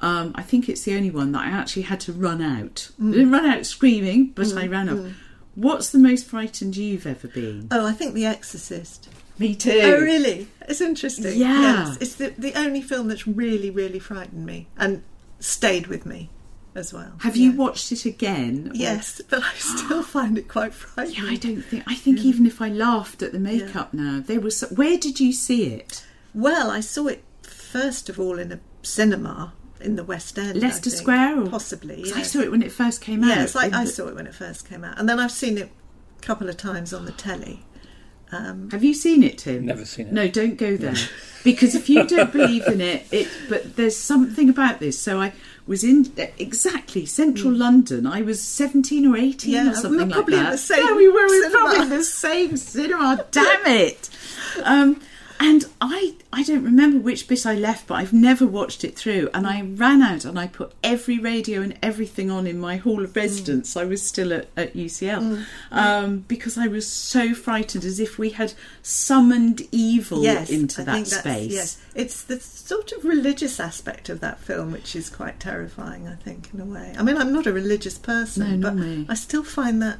Um, 0.00 0.32
I 0.34 0.42
think 0.42 0.68
it's 0.68 0.82
the 0.82 0.96
only 0.96 1.10
one 1.10 1.32
that 1.32 1.42
I 1.42 1.50
actually 1.50 1.82
had 1.82 2.00
to 2.00 2.12
run 2.12 2.42
out. 2.42 2.90
I 2.98 3.02
mm. 3.02 3.12
didn't 3.12 3.30
run 3.30 3.46
out 3.46 3.64
screaming, 3.64 4.32
but 4.34 4.46
I 4.48 4.66
mm, 4.66 4.70
ran 4.70 4.88
out. 4.88 4.96
Mm. 4.96 5.14
What's 5.54 5.90
the 5.90 5.98
most 5.98 6.26
frightened 6.26 6.76
you've 6.76 7.06
ever 7.06 7.28
been? 7.28 7.68
Oh, 7.70 7.86
I 7.86 7.92
think 7.92 8.14
The 8.14 8.26
Exorcist. 8.26 9.08
Me 9.38 9.54
too. 9.54 9.80
Oh, 9.82 10.00
really? 10.00 10.48
It's 10.68 10.80
interesting. 10.80 11.38
Yeah. 11.38 11.86
Yes. 11.86 11.96
It's 12.00 12.14
the, 12.16 12.34
the 12.36 12.54
only 12.54 12.82
film 12.82 13.08
that's 13.08 13.26
really, 13.26 13.70
really 13.70 13.98
frightened 13.98 14.44
me 14.44 14.68
and 14.76 15.02
stayed 15.40 15.86
with 15.86 16.06
me 16.06 16.30
as 16.74 16.92
well. 16.92 17.12
Have 17.20 17.36
you 17.36 17.52
watched 17.52 17.90
it 17.92 18.04
again? 18.04 18.70
or- 18.72 18.76
Yes, 18.76 19.20
but 19.28 19.42
I 19.42 19.52
still 19.54 20.02
find 20.04 20.38
it 20.38 20.48
quite 20.48 20.74
frightening. 20.74 21.24
Yeah, 21.24 21.30
I 21.30 21.36
don't 21.36 21.62
think. 21.62 21.84
I 21.86 21.94
think 21.94 22.20
even 22.20 22.46
if 22.46 22.60
I 22.60 22.68
laughed 22.68 23.22
at 23.22 23.32
the 23.32 23.38
makeup 23.38 23.94
now, 23.94 24.22
they 24.24 24.38
were. 24.38 24.50
So, 24.50 24.68
where 24.68 24.98
did 24.98 25.20
you 25.20 25.32
see 25.32 25.66
it? 25.66 26.04
Well, 26.32 26.70
I 26.70 26.80
saw 26.80 27.06
it 27.06 27.24
first 27.74 28.08
of 28.08 28.20
all 28.20 28.38
in 28.38 28.52
a 28.52 28.60
cinema 28.82 29.52
in 29.80 29.96
the 29.96 30.04
West 30.04 30.38
End. 30.38 30.60
Leicester 30.60 30.90
think. 30.90 31.02
Square, 31.02 31.40
or 31.42 31.46
Possibly. 31.48 31.96
'Cause 31.96 32.10
Yes. 32.10 32.16
I 32.18 32.22
saw 32.22 32.38
it 32.40 32.50
when 32.50 32.62
it 32.62 32.72
first 32.72 33.00
came 33.00 33.22
out. 33.24 33.36
Yes, 33.36 33.56
I, 33.56 33.64
I 33.64 33.80
And- 33.80 33.88
saw 33.88 34.06
it 34.08 34.14
when 34.14 34.26
it 34.26 34.34
first 34.34 34.68
came 34.68 34.84
out. 34.84 34.98
And 34.98 35.08
then 35.08 35.18
I've 35.18 35.32
seen 35.42 35.58
it 35.58 35.68
a 36.18 36.22
couple 36.24 36.48
of 36.48 36.56
times 36.56 36.92
on 36.94 37.04
the 37.04 37.12
telly. 37.12 37.64
Um, 38.32 38.68
Have 38.70 38.82
you 38.82 38.94
seen 38.94 39.22
it, 39.22 39.38
Tim? 39.38 39.66
Never 39.66 39.84
seen 39.84 40.06
it. 40.08 40.12
No, 40.12 40.26
don't 40.28 40.56
go 40.56 40.76
there. 40.76 40.94
because 41.44 41.74
if 41.74 41.88
you 41.90 42.04
don't 42.06 42.32
believe 42.32 42.66
in 42.66 42.80
it, 42.80 43.06
it. 43.12 43.28
But 43.48 43.76
there's 43.76 43.96
something 43.96 44.48
about 44.48 44.80
this. 44.80 44.98
So 44.98 45.20
I 45.20 45.32
was 45.66 45.84
in 45.84 46.10
exactly 46.38 47.04
central 47.06 47.52
London. 47.52 48.06
I 48.06 48.22
was 48.22 48.40
17 48.42 49.06
or 49.06 49.16
18 49.16 49.52
Mm. 49.52 49.64
Yeah, 49.66 49.70
or 49.70 49.74
something 49.74 50.00
like 50.08 50.10
probably 50.12 50.38
in 50.38 50.44
that. 50.44 50.52
the 50.52 50.58
same 50.58 50.84
yeah, 50.86 50.94
we 50.96 51.08
were. 51.08 51.14
We 51.14 51.40
were 51.40 51.50
cinema. 51.50 51.50
probably 51.58 51.82
in 51.82 51.88
the 51.90 52.04
same 52.04 52.56
cinema. 52.56 53.24
Damn 53.30 53.66
it! 53.66 54.08
Um, 54.64 55.00
and 55.40 55.64
I, 55.80 56.14
I 56.32 56.42
don't 56.44 56.62
remember 56.64 56.98
which 56.98 57.26
bit 57.28 57.44
I 57.44 57.54
left, 57.54 57.88
but 57.88 57.94
I've 57.96 58.12
never 58.12 58.46
watched 58.46 58.84
it 58.84 58.96
through. 58.96 59.28
And 59.34 59.46
I 59.46 59.62
ran 59.62 60.00
out 60.00 60.24
and 60.24 60.38
I 60.38 60.46
put 60.46 60.72
every 60.82 61.18
radio 61.18 61.60
and 61.60 61.76
everything 61.82 62.30
on 62.30 62.46
in 62.46 62.58
my 62.58 62.76
hall 62.76 62.98
Mm. 62.98 63.04
of 63.04 63.16
residence. 63.16 63.76
I 63.76 63.84
was 63.84 64.00
still 64.02 64.32
at, 64.32 64.48
at 64.56 64.74
UCL 64.74 65.44
um, 65.72 66.18
because 66.28 66.56
I 66.56 66.68
was 66.68 66.86
so 66.88 67.34
frightened, 67.34 67.84
as 67.84 67.98
if 67.98 68.16
we 68.18 68.30
had 68.30 68.54
summoned 68.82 69.62
evil 69.72 70.22
yes, 70.22 70.50
into 70.50 70.82
I 70.82 70.84
that 70.84 71.06
space. 71.08 71.52
Yes, 71.52 71.78
it's 71.94 72.22
the 72.22 72.38
sort 72.40 72.92
of 72.92 73.04
religious 73.04 73.58
aspect 73.58 74.08
of 74.08 74.20
that 74.20 74.38
film 74.40 74.70
which 74.72 74.94
is 74.94 75.10
quite 75.10 75.40
terrifying. 75.40 76.06
I 76.06 76.14
think, 76.14 76.50
in 76.54 76.60
a 76.60 76.64
way. 76.64 76.94
I 76.96 77.02
mean, 77.02 77.16
I'm 77.16 77.32
not 77.32 77.46
a 77.46 77.52
religious 77.52 77.98
person, 77.98 78.60
No, 78.60 78.70
but 78.70 78.76
me. 78.76 79.06
I 79.08 79.14
still 79.14 79.42
find 79.44 79.82
that. 79.82 79.98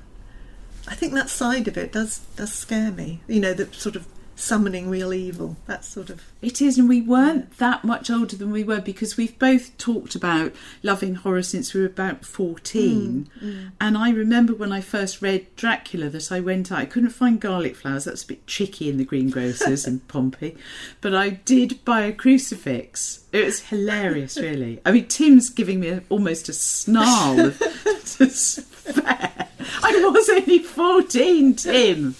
I 0.87 0.95
think 0.95 1.15
that 1.15 1.31
side 1.31 1.67
of 1.67 1.77
it 1.77 1.93
does 1.93 2.19
does 2.37 2.53
scare 2.53 2.93
me. 2.93 3.21
You 3.27 3.41
know, 3.41 3.55
the 3.55 3.67
sort 3.75 3.97
of 3.97 4.07
summoning 4.37 4.91
real 4.91 5.13
evil. 5.13 5.57
That 5.67 5.85
sort 5.85 6.11
of 6.11 6.23
It 6.43 6.61
is, 6.61 6.79
and 6.79 6.89
we 6.89 7.01
weren't 7.01 7.59
that 7.59 7.85
much 7.85 8.11
older 8.11 8.37
than 8.37 8.51
we 8.51 8.65
were 8.65 8.81
because 8.81 9.17
we've 9.17 9.39
both 9.39 9.77
talked 9.79 10.15
about 10.15 10.53
loving 10.83 11.15
horror 11.15 11.43
since 11.43 11.73
we 11.73 11.81
were 11.81 11.87
about 11.87 12.25
14. 12.25 13.31
Mm, 13.41 13.45
mm. 13.45 13.71
And 13.81 13.97
I 13.97 14.11
remember 14.11 14.55
when 14.55 14.73
I 14.73 14.81
first 14.81 15.23
read 15.23 15.47
Dracula 15.57 16.09
that 16.11 16.33
I 16.33 16.41
went 16.41 16.71
out, 16.71 16.79
I 16.79 16.87
couldn't 16.87 17.11
find 17.11 17.41
garlic 17.41 17.77
flowers, 17.77 18.05
that's 18.05 18.25
a 18.25 18.27
bit 18.27 18.47
tricky 18.47 18.89
in 18.89 18.97
the 18.97 19.05
greengrocers 19.05 19.87
in 19.87 20.01
Pompey, 20.09 20.57
but 21.01 21.15
I 21.15 21.31
did 21.31 21.85
buy 21.85 22.03
a 22.03 22.13
crucifix. 22.13 23.25
It 23.33 23.45
was 23.45 23.61
hilarious, 23.61 24.37
really. 24.37 24.81
I 24.85 24.93
mean, 24.93 25.09
Tim's 25.09 25.51
giving 25.51 25.81
me 25.81 25.89
a, 25.89 26.03
almost 26.09 26.49
a 26.49 26.53
snarl 26.53 27.41
of 27.41 27.59
despair. 28.19 29.49
I 29.83 30.11
was 30.15 30.29
only 30.29 30.59
14, 30.61 31.55
Tim. 31.55 32.15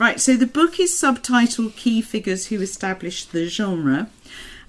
Right, 0.00 0.18
so 0.18 0.34
the 0.34 0.46
book 0.46 0.80
is 0.80 0.92
subtitled 0.92 1.76
Key 1.76 2.00
Figures 2.00 2.46
Who 2.46 2.62
Established 2.62 3.32
the 3.32 3.46
Genre, 3.48 4.08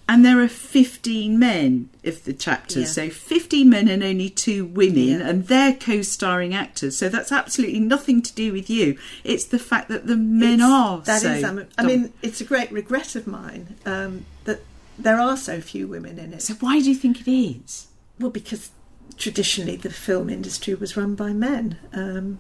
and 0.10 0.26
there 0.26 0.42
are 0.42 0.50
15 0.50 1.40
men 1.40 1.90
of 2.04 2.26
the 2.26 2.34
chapters. 2.34 2.98
Yeah. 2.98 3.06
So 3.06 3.10
15 3.10 3.70
men 3.70 3.88
and 3.88 4.04
only 4.04 4.30
two 4.30 4.66
women, 4.66 5.08
Yeah. 5.22 5.30
and 5.30 5.48
they're 5.48 5.74
co 5.74 6.02
starring 6.02 6.54
actors. 6.54 6.98
So 6.98 7.08
that's 7.08 7.32
absolutely 7.32 7.80
nothing 7.80 8.22
to 8.24 8.34
do 8.34 8.52
with 8.52 8.70
you. 8.70 8.98
It's 9.24 9.46
the 9.46 9.58
fact 9.58 9.88
that 9.88 10.06
the 10.06 10.18
men 10.18 10.56
It's- 10.56 10.70
are. 10.70 11.02
That 11.04 11.22
so 11.22 11.32
is, 11.32 11.66
I 11.78 11.84
mean, 11.86 12.12
it's 12.22 12.42
a 12.42 12.44
great 12.44 12.70
regret 12.70 13.16
of 13.16 13.26
mine 13.26 13.78
um, 13.86 14.26
that 14.44 14.60
there 15.00 15.18
are 15.18 15.38
so 15.38 15.62
few 15.62 15.88
women 15.88 16.20
in 16.20 16.34
it. 16.34 16.42
So 16.42 16.56
why 16.56 16.82
do 16.82 16.90
you 16.90 16.96
think 16.96 17.26
it 17.26 17.32
is? 17.32 17.88
Well, 18.20 18.32
because 18.32 18.72
traditionally 19.18 19.78
the 19.78 19.92
film 19.92 20.30
industry 20.30 20.74
was 20.76 20.98
run 20.98 21.16
by 21.16 21.32
men, 21.32 21.78
um, 21.94 22.40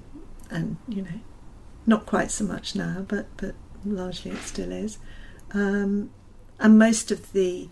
and 0.49 0.75
you 0.89 1.03
know, 1.03 1.21
not 1.85 2.05
quite 2.05 2.31
so 2.31 2.45
much 2.45 2.75
now, 2.75 3.05
but 3.07 3.25
but 3.37 3.55
largely 3.85 4.31
it 4.31 4.41
still 4.43 4.71
is. 4.71 4.97
Um, 5.53 6.11
and 6.59 6.77
most 6.77 7.11
of 7.11 7.33
the 7.33 7.69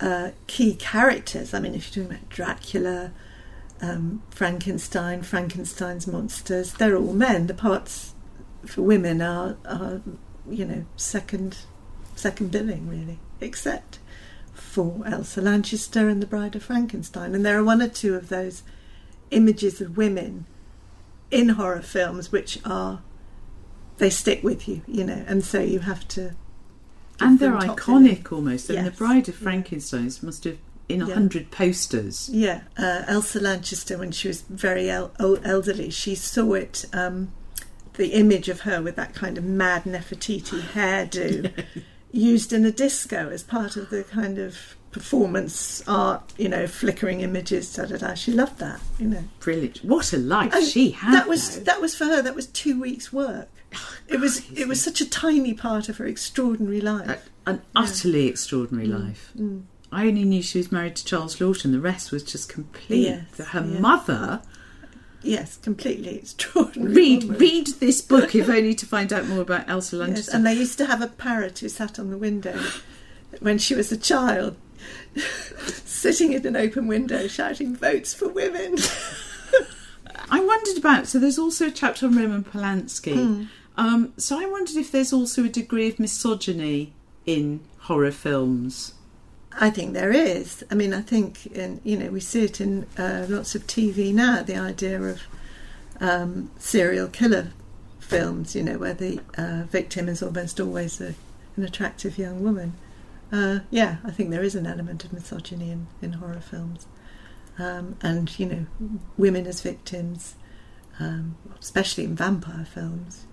uh, 0.00 0.30
key 0.46 0.74
characters, 0.74 1.52
I 1.52 1.60
mean, 1.60 1.74
if 1.74 1.96
you're 1.96 2.04
talking 2.04 2.18
about 2.18 2.28
Dracula, 2.30 3.12
um, 3.80 4.22
Frankenstein, 4.30 5.22
Frankenstein's 5.22 6.06
monsters, 6.06 6.74
they're 6.74 6.96
all 6.96 7.12
men. 7.12 7.46
The 7.46 7.54
parts 7.54 8.14
for 8.64 8.82
women 8.82 9.20
are, 9.20 9.56
are 9.64 10.00
you 10.48 10.64
know, 10.64 10.84
second 10.96 11.58
second 12.14 12.50
billing 12.50 12.88
really, 12.88 13.18
except 13.40 13.98
for 14.54 15.02
Elsa 15.06 15.40
Lanchester 15.42 16.08
and 16.08 16.22
the 16.22 16.26
Bride 16.26 16.56
of 16.56 16.62
Frankenstein. 16.62 17.34
And 17.34 17.44
there 17.44 17.58
are 17.58 17.64
one 17.64 17.82
or 17.82 17.88
two 17.88 18.14
of 18.14 18.28
those 18.28 18.62
images 19.30 19.80
of 19.80 19.96
women 19.96 20.46
in 21.30 21.50
horror 21.50 21.82
films 21.82 22.32
which 22.32 22.58
are 22.64 23.02
they 23.98 24.10
stick 24.10 24.42
with 24.42 24.68
you, 24.68 24.82
you 24.86 25.04
know, 25.04 25.24
and 25.26 25.44
so 25.44 25.60
you 25.60 25.80
have 25.80 26.06
to. 26.08 26.34
And 27.18 27.38
they're 27.38 27.52
iconic 27.52 28.24
billing. 28.24 28.26
almost. 28.30 28.68
And 28.70 28.86
the 28.86 28.90
Bride 28.90 29.28
of 29.28 29.36
Yeah. 29.36 29.42
Frankenstein 29.44 30.10
must 30.22 30.44
have 30.44 30.58
in 30.88 31.02
a 31.02 31.08
Yeah. 31.08 31.14
hundred 31.14 31.50
posters. 31.50 32.28
Yeah, 32.32 32.60
uh, 32.78 33.02
Elsa 33.08 33.40
Lanchester, 33.40 33.96
when 33.98 34.12
she 34.12 34.28
was 34.28 34.42
very 34.42 34.90
el- 34.90 35.12
elderly, 35.18 35.90
she 35.90 36.14
saw 36.14 36.52
it. 36.54 36.84
Um, 36.92 37.32
the 37.94 38.08
image 38.12 38.50
of 38.50 38.60
her 38.60 38.82
with 38.82 38.94
that 38.96 39.14
kind 39.14 39.38
of 39.38 39.44
mad 39.44 39.84
Nefertiti 39.84 40.60
hairdo, 40.60 41.50
used 42.12 42.52
in 42.52 42.64
a 42.66 42.70
disco 42.70 43.30
as 43.30 43.42
part 43.42 43.76
of 43.76 43.88
the 43.88 44.04
kind 44.04 44.38
of 44.38 44.76
performance 44.92 45.82
art, 45.88 46.32
you 46.36 46.48
know, 46.48 46.66
flickering 46.66 47.22
images. 47.22 47.72
Da 47.72 47.86
da 47.86 47.96
da. 47.96 48.14
She 48.14 48.32
loved 48.32 48.58
that, 48.58 48.80
you 48.98 49.08
know. 49.08 49.24
Brilliant. 49.40 49.78
What 49.78 50.12
a 50.12 50.18
life 50.18 50.52
And 50.54 50.64
she 50.66 50.90
had. 50.90 51.14
that 51.14 51.26
was 51.28 51.56
though. 51.56 51.64
that 51.64 51.80
was 51.80 51.94
for 51.94 52.04
her. 52.04 52.20
That 52.22 52.34
was 52.34 52.46
two 52.46 52.78
weeks' 52.80 53.12
work. 53.12 53.48
It 54.08 54.20
was 54.20 54.48
it 54.52 54.68
was 54.68 54.80
such 54.80 55.00
a 55.00 55.10
tiny 55.10 55.52
part 55.52 55.88
of 55.88 55.96
her 55.96 56.06
extraordinary 56.06 56.80
life. 56.80 57.28
an 57.44 57.62
utterly 57.74 58.28
extraordinary 58.28 58.86
mm, 58.86 59.04
life. 59.04 59.32
Mm. 59.36 59.64
I 59.90 60.06
only 60.06 60.24
knew 60.24 60.42
she 60.42 60.58
was 60.58 60.70
married 60.70 60.94
to 60.96 61.04
Charles 61.04 61.36
Laughton. 61.36 61.72
The 61.72 61.80
rest 61.80 62.12
was 62.12 62.22
just 62.22 62.48
complete. 62.48 63.08
Yes, 63.08 63.48
Her 63.48 63.66
yeah. 63.66 63.80
mother. 63.80 64.42
Yes, 65.22 65.56
completely 65.56 66.18
extraordinary. 66.18 66.94
Read 66.94 67.24
woman. 67.24 67.38
read 67.38 67.66
this 67.80 68.00
book 68.00 68.34
if 68.36 68.48
only 68.58 68.74
to 68.74 68.86
find 68.86 69.12
out 69.12 69.26
more 69.26 69.40
about 69.40 69.68
Elsa 69.68 69.96
Yes, 69.96 70.28
and 70.28 70.46
they 70.46 70.54
used 70.54 70.78
to 70.78 70.86
have 70.86 71.02
a 71.02 71.08
parrot 71.08 71.58
who 71.58 71.68
sat 71.68 71.98
on 71.98 72.10
the 72.10 72.18
window 72.18 72.60
when 73.40 73.58
she 73.58 73.74
was 73.74 73.90
a 73.90 73.96
child, 73.96 74.56
sitting 75.84 76.32
in 76.32 76.46
an 76.46 76.56
open 76.56 76.86
window 76.86 77.26
shouting 77.26 77.74
"Votes 77.74 78.14
for 78.14 78.28
women." 78.28 78.76
I 80.30 80.40
wondered 80.40 80.78
about. 80.78 81.06
So 81.06 81.18
there's 81.18 81.38
also 81.38 81.68
a 81.68 81.70
chapter 81.70 82.06
on 82.06 82.16
Roman 82.16 82.44
Polanski. 82.44 83.14
Hmm. 83.14 83.44
Um, 83.76 84.12
so 84.16 84.40
I 84.40 84.46
wondered 84.46 84.76
if 84.76 84.90
there's 84.90 85.12
also 85.12 85.44
a 85.44 85.48
degree 85.48 85.88
of 85.88 85.98
misogyny 86.00 86.92
in 87.26 87.60
horror 87.80 88.10
films. 88.10 88.94
I 89.58 89.70
think 89.70 89.94
there 89.94 90.12
is. 90.12 90.64
I 90.70 90.74
mean, 90.74 90.92
I 90.92 91.00
think 91.00 91.46
in, 91.46 91.80
you 91.84 91.96
know 91.96 92.10
we 92.10 92.20
see 92.20 92.44
it 92.44 92.60
in 92.60 92.86
uh, 92.98 93.26
lots 93.28 93.54
of 93.54 93.66
TV 93.66 94.12
now. 94.12 94.42
The 94.42 94.56
idea 94.56 95.00
of 95.00 95.22
um, 96.00 96.50
serial 96.58 97.08
killer 97.08 97.52
films, 98.00 98.54
you 98.54 98.62
know, 98.62 98.78
where 98.78 98.94
the 98.94 99.20
uh, 99.36 99.64
victim 99.64 100.08
is 100.08 100.22
almost 100.22 100.60
always 100.60 101.00
a, 101.00 101.14
an 101.56 101.64
attractive 101.64 102.18
young 102.18 102.42
woman. 102.42 102.74
Uh, 103.32 103.60
yeah, 103.70 103.96
I 104.04 104.10
think 104.10 104.30
there 104.30 104.42
is 104.42 104.54
an 104.54 104.66
element 104.66 105.04
of 105.04 105.12
misogyny 105.12 105.70
in, 105.70 105.86
in 106.00 106.14
horror 106.14 106.40
films, 106.40 106.86
um, 107.58 107.96
and 108.02 108.38
you 108.38 108.46
know, 108.46 108.66
women 109.16 109.46
as 109.46 109.60
victims, 109.60 110.34
um, 110.98 111.36
especially 111.60 112.04
in 112.04 112.14
vampire 112.14 112.64
films, 112.64 113.26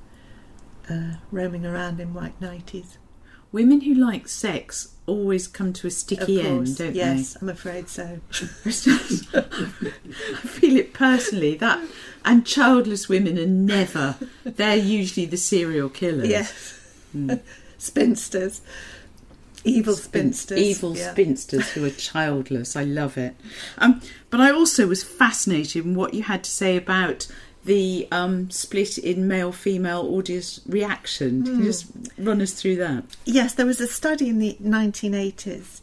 uh, 0.90 1.16
roaming 1.32 1.66
around 1.66 2.00
in 2.00 2.14
white 2.14 2.40
nighties. 2.40 2.98
Women 3.52 3.82
who 3.82 3.94
like 3.94 4.28
sex 4.28 4.96
always 5.06 5.48
come 5.48 5.74
to 5.74 5.86
a 5.86 5.92
sticky 5.92 6.42
end, 6.42 6.76
don't 6.76 6.94
they? 6.94 6.98
yes, 6.98 7.38
I'm 7.40 7.50
afraid 7.50 7.88
so. 7.88 8.20
I 8.32 9.42
feel 10.48 10.78
it 10.78 10.94
personally. 10.94 11.56
That 11.56 11.80
and 12.26 12.46
childless 12.46 13.08
women 13.08 13.38
are 13.38 13.46
never. 13.46 14.16
They're 14.44 14.76
usually 14.76 15.28
the 15.28 15.38
serial 15.38 15.90
killers. 15.90 16.30
Yes. 16.30 16.80
spinsters. 17.78 18.62
Evil 19.64 19.96
Spin- 19.96 20.34
spinsters. 20.34 20.58
evil 20.60 20.98
yeah. 20.98 21.12
spinsters 21.12 21.70
who 21.70 21.86
are 21.86 21.90
childless. 21.90 22.76
I 22.76 22.84
love 22.84 23.18
it. 23.18 23.36
Um, 23.78 24.02
but 24.30 24.40
I 24.40 24.52
also 24.52 24.88
was 24.88 25.04
fascinated 25.04 25.86
in 25.86 25.96
what 25.96 26.14
you 26.14 26.24
had 26.24 26.44
to 26.44 26.52
say 26.52 26.78
about 26.78 27.28
the 27.66 28.08
um, 28.12 28.50
split 28.50 28.98
in 28.98 29.28
male-female 29.28 30.02
audience 30.02 30.60
reaction. 30.68 31.44
Can 31.44 31.60
you 31.60 31.66
just 31.66 31.88
run 32.18 32.42
us 32.42 32.54
through 32.54 32.76
that? 32.78 33.06
Yes, 33.26 33.54
there 33.54 33.66
was 33.66 33.80
a 33.80 33.88
study 33.88 34.30
in 34.30 34.40
the 34.40 34.58
1980s, 34.62 35.82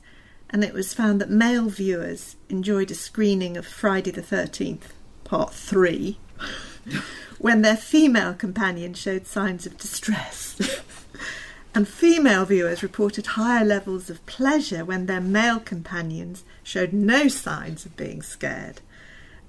and 0.50 0.62
it 0.62 0.74
was 0.74 0.92
found 0.94 1.20
that 1.20 1.30
male 1.30 1.68
viewers 1.68 2.36
enjoyed 2.48 2.90
a 2.90 2.94
screening 2.94 3.56
of 3.56 3.66
Friday 3.66 4.10
the 4.10 4.22
13th, 4.22 4.92
Part 5.24 5.54
3, 5.54 6.18
when 7.38 7.62
their 7.62 7.76
female 7.76 8.34
companion 8.34 8.94
showed 8.94 9.26
signs 9.26 9.66
of 9.66 9.78
distress. 9.78 10.82
and 11.74 11.86
female 11.86 12.44
viewers 12.44 12.82
reported 12.82 13.26
higher 13.26 13.64
levels 13.64 14.10
of 14.10 14.24
pleasure 14.26 14.84
when 14.84 15.06
their 15.06 15.20
male 15.20 15.60
companions 15.60 16.44
showed 16.62 16.92
no 16.92 17.28
signs 17.28 17.86
of 17.86 17.96
being 17.96 18.22
scared. 18.22 18.80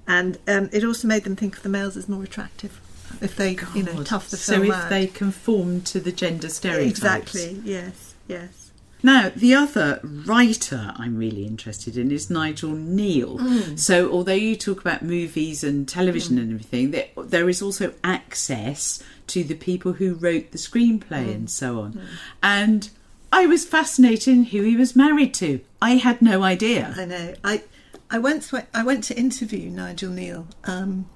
And 0.06 0.38
um, 0.46 0.68
it 0.72 0.84
also 0.84 1.08
made 1.08 1.24
them 1.24 1.36
think 1.36 1.56
of 1.56 1.62
the 1.62 1.68
males 1.68 1.96
as 1.96 2.08
more 2.08 2.22
attractive 2.22 2.80
if 3.20 3.36
they, 3.36 3.56
you 3.74 3.82
know, 3.82 4.02
tough 4.02 4.30
the 4.30 4.36
film 4.36 4.60
so 4.60 4.64
if 4.64 4.72
out. 4.72 4.90
they 4.90 5.06
conform 5.06 5.82
to 5.82 6.00
the 6.00 6.12
gender 6.12 6.48
stereotypes. 6.48 6.98
Exactly, 6.98 7.60
yes, 7.64 8.14
yes. 8.26 8.70
Now, 9.02 9.32
the 9.34 9.54
other 9.54 10.00
writer 10.02 10.92
I'm 10.96 11.18
really 11.18 11.44
interested 11.44 11.96
in 11.96 12.12
is 12.12 12.30
Nigel 12.30 12.70
Kneale. 12.70 13.38
Mm. 13.38 13.78
So, 13.78 14.10
although 14.10 14.32
you 14.32 14.54
talk 14.54 14.80
about 14.80 15.02
movies 15.02 15.64
and 15.64 15.88
television 15.88 16.38
and 16.38 16.52
everything, 16.52 16.92
there, 16.92 17.08
there 17.16 17.48
is 17.48 17.60
also 17.60 17.92
access 18.04 19.02
to 19.28 19.44
the 19.44 19.54
people 19.54 19.94
who 19.94 20.14
wrote 20.14 20.50
the 20.52 20.58
screenplay 20.58 21.26
Mm. 21.26 21.34
and 21.34 21.50
so 21.50 21.80
on. 21.80 22.00
And 22.42 22.90
I 23.32 23.46
was 23.46 23.64
fascinated 23.64 24.28
in 24.34 24.44
who 24.44 24.62
he 24.62 24.76
was 24.76 24.94
married 24.96 25.32
to. 25.34 25.60
I 25.80 25.92
had 25.96 26.20
no 26.22 26.42
idea. 26.42 26.94
I 26.96 27.04
know. 27.04 27.34
I 27.44 27.62
I 28.10 28.18
went, 28.18 28.50
I 28.74 28.82
went 28.82 29.04
to 29.04 29.16
interview 29.18 29.70
Nigel 29.70 30.10
Kneale 30.12 30.46
um, 30.64 31.06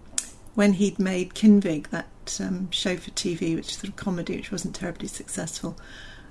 when 0.55 0.73
he'd 0.75 0.99
made 0.99 1.35
Kinvig, 1.35 1.90
that 1.90 2.40
um, 2.40 2.71
show 2.71 2.97
for 2.97 3.11
TV, 3.11 3.55
which 3.55 3.69
is 3.73 3.77
sort 3.77 3.90
of 3.90 3.97
comedy, 3.97 4.37
which 4.37 4.51
wasn't 4.51 4.75
terribly 4.75 5.07
successful, 5.07 5.77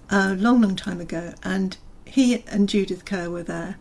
a 0.10 0.34
long, 0.34 0.62
long 0.62 0.76
time 0.76 1.00
ago. 1.00 1.34
And 1.44 1.78
he 2.06 2.44
and 2.48 2.68
Judith 2.68 3.06
Kerr 3.06 3.30
were 3.30 3.44
there. 3.44 3.78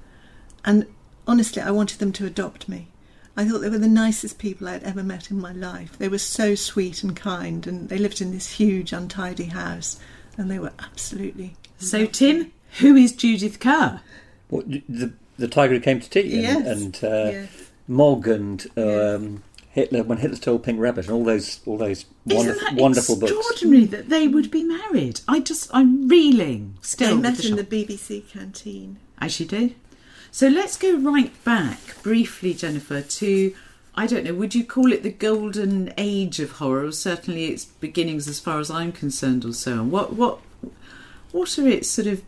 And 0.63 0.87
honestly, 1.27 1.63
I 1.63 1.71
wanted 1.71 2.01
them 2.01 2.13
to 2.13 2.27
adopt 2.27 2.69
me. 2.69 2.89
I 3.37 3.45
thought 3.45 3.59
they 3.61 3.69
were 3.69 3.79
the 3.79 3.89
nicest 3.89 4.39
people 4.39 4.69
I'd 4.69 4.83
ever 4.85 5.03
met 5.03 5.31
in 5.31 5.41
my 5.41 5.53
life. 5.53 5.99
They 5.99 6.09
were 6.09 6.19
so 6.19 6.55
sweet 6.55 7.03
and 7.03 7.17
kind, 7.17 7.67
and 7.67 7.89
they 7.89 7.99
lived 7.99 8.21
in 8.21 8.31
this 8.31 8.49
huge, 8.53 8.93
untidy 8.93 9.47
house, 9.47 9.99
and 10.39 10.51
they 10.51 10.59
were 10.61 10.73
absolutely. 10.79 11.57
So, 11.79 12.07
Tim, 12.07 12.53
who 12.79 12.95
is 12.97 13.13
Judith 13.13 13.59
Kerr? 13.61 14.01
What, 14.49 14.69
the 14.89 15.13
the 15.37 15.49
tiger 15.49 15.75
who 15.75 15.81
came 15.81 16.01
to 16.01 16.09
tea 16.09 16.21
and, 16.45 16.65
Yes, 16.65 16.81
and 16.81 16.95
uh, 17.03 17.09
yes. 17.31 17.71
Mog 17.89 18.29
and 18.29 18.65
Yes. 18.77 19.15
um, 19.17 19.43
Hitler 19.71 20.05
when 20.05 20.19
Hitler 20.19 20.37
stole 20.37 20.61
Pink 20.61 20.79
Rabbit 20.79 21.07
and 21.07 21.15
all 21.15 21.25
those 21.25 21.59
all 21.67 21.77
those 21.77 22.05
Isn't 22.31 22.37
wonderful, 22.37 22.65
that 22.71 22.75
wonderful 22.81 23.17
books. 23.17 23.33
extraordinary 23.33 23.87
that 23.87 24.09
they 24.11 24.29
would 24.29 24.53
be 24.53 24.63
married? 24.63 25.21
I 25.27 25.41
just, 25.41 25.69
I'm 25.75 26.07
reeling 26.07 26.77
still. 26.83 27.17
They 27.17 27.23
met 27.23 27.37
the 27.39 27.49
in 27.49 27.57
shock. 27.57 27.69
the 27.69 27.85
BBC 27.85 28.29
canteen. 28.29 28.99
As 29.19 29.41
you 29.41 29.47
do. 29.47 29.73
So 30.35 30.49
let's 30.49 30.77
go 30.77 30.97
right 30.97 31.33
back 31.45 32.03
briefly, 32.03 32.55
Jennifer, 32.55 33.03
to 33.03 33.55
I 33.95 34.09
don't 34.09 34.25
know, 34.25 34.35
would 34.35 34.53
you 34.53 34.65
call 34.65 34.91
it 34.91 35.05
the 35.05 35.13
golden 35.13 35.95
age 35.97 36.41
of 36.41 36.51
horror? 36.51 36.87
Or 36.87 36.91
certainly 36.91 37.45
its 37.45 37.67
beginnings 37.67 38.27
as 38.27 38.41
far 38.41 38.59
as 38.59 38.69
I'm 38.69 38.91
concerned 38.91 39.45
or 39.45 39.53
so 39.53 39.75
on. 39.79 39.93
What 39.93 40.15
what 40.15 40.41
what 41.31 41.57
are 41.57 41.69
its 41.69 41.89
sort 41.89 42.09
of 42.09 42.23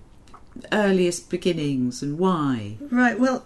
earliest 0.71 1.31
beginnings 1.31 2.01
and 2.01 2.17
why? 2.17 2.77
Right, 2.93 3.19
well, 3.19 3.45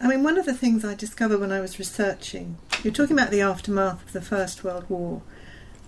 I 0.00 0.08
mean, 0.08 0.22
one 0.22 0.38
of 0.38 0.46
the 0.46 0.54
things 0.54 0.86
I 0.86 0.94
discovered 0.94 1.38
when 1.38 1.52
I 1.52 1.60
was 1.60 1.78
researching, 1.78 2.56
you're 2.82 2.94
talking 2.94 3.18
about 3.18 3.30
the 3.30 3.42
aftermath 3.42 4.06
of 4.06 4.12
the 4.14 4.22
First 4.22 4.64
World 4.64 4.88
War, 4.88 5.20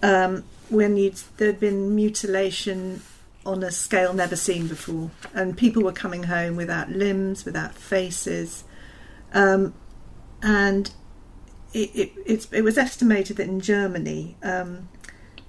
um, 0.02 0.44
when 0.68 0.94
there'd 1.38 1.58
been 1.58 1.96
mutilation 1.96 3.00
on 3.46 3.62
a 3.62 3.70
scale 3.70 4.12
never 4.12 4.36
seen 4.36 4.66
before, 4.66 5.10
and 5.34 5.56
people 5.56 5.82
were 5.82 5.92
coming 5.92 6.24
home 6.24 6.56
without 6.56 6.90
limbs, 6.90 7.44
without 7.44 7.74
faces, 7.74 8.64
um, 9.32 9.74
and 10.42 10.92
it, 11.72 11.90
it, 11.94 12.12
it's, 12.24 12.52
it 12.52 12.62
was 12.62 12.78
estimated 12.78 13.36
that 13.36 13.48
in 13.48 13.60
Germany 13.60 14.36
um, 14.42 14.88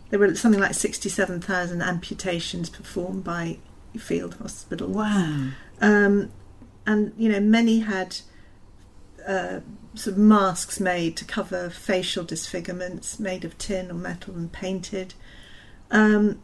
there 0.10 0.20
were 0.20 0.36
something 0.36 0.60
like 0.60 0.74
67,000 0.74 1.82
amputations 1.82 2.70
performed 2.70 3.24
by 3.24 3.60
field 3.98 4.36
hospitals. 4.36 4.96
Wow. 4.96 5.50
Um, 5.82 6.32
and 6.86 7.14
you 7.18 7.30
know, 7.30 7.40
many 7.40 7.80
had 7.80 8.18
uh, 9.26 9.62
sort 9.96 10.16
of 10.16 10.18
masks 10.18 10.80
made 10.80 11.18
to 11.18 11.26
cover 11.26 11.70
facial 11.70 12.24
disfigurements, 12.24 13.20
made 13.20 13.44
of 13.44 13.58
tin 13.58 13.90
or 13.90 13.96
metal 13.96 14.36
and 14.36 14.52
painted. 14.52 15.14
Um, 15.92 16.42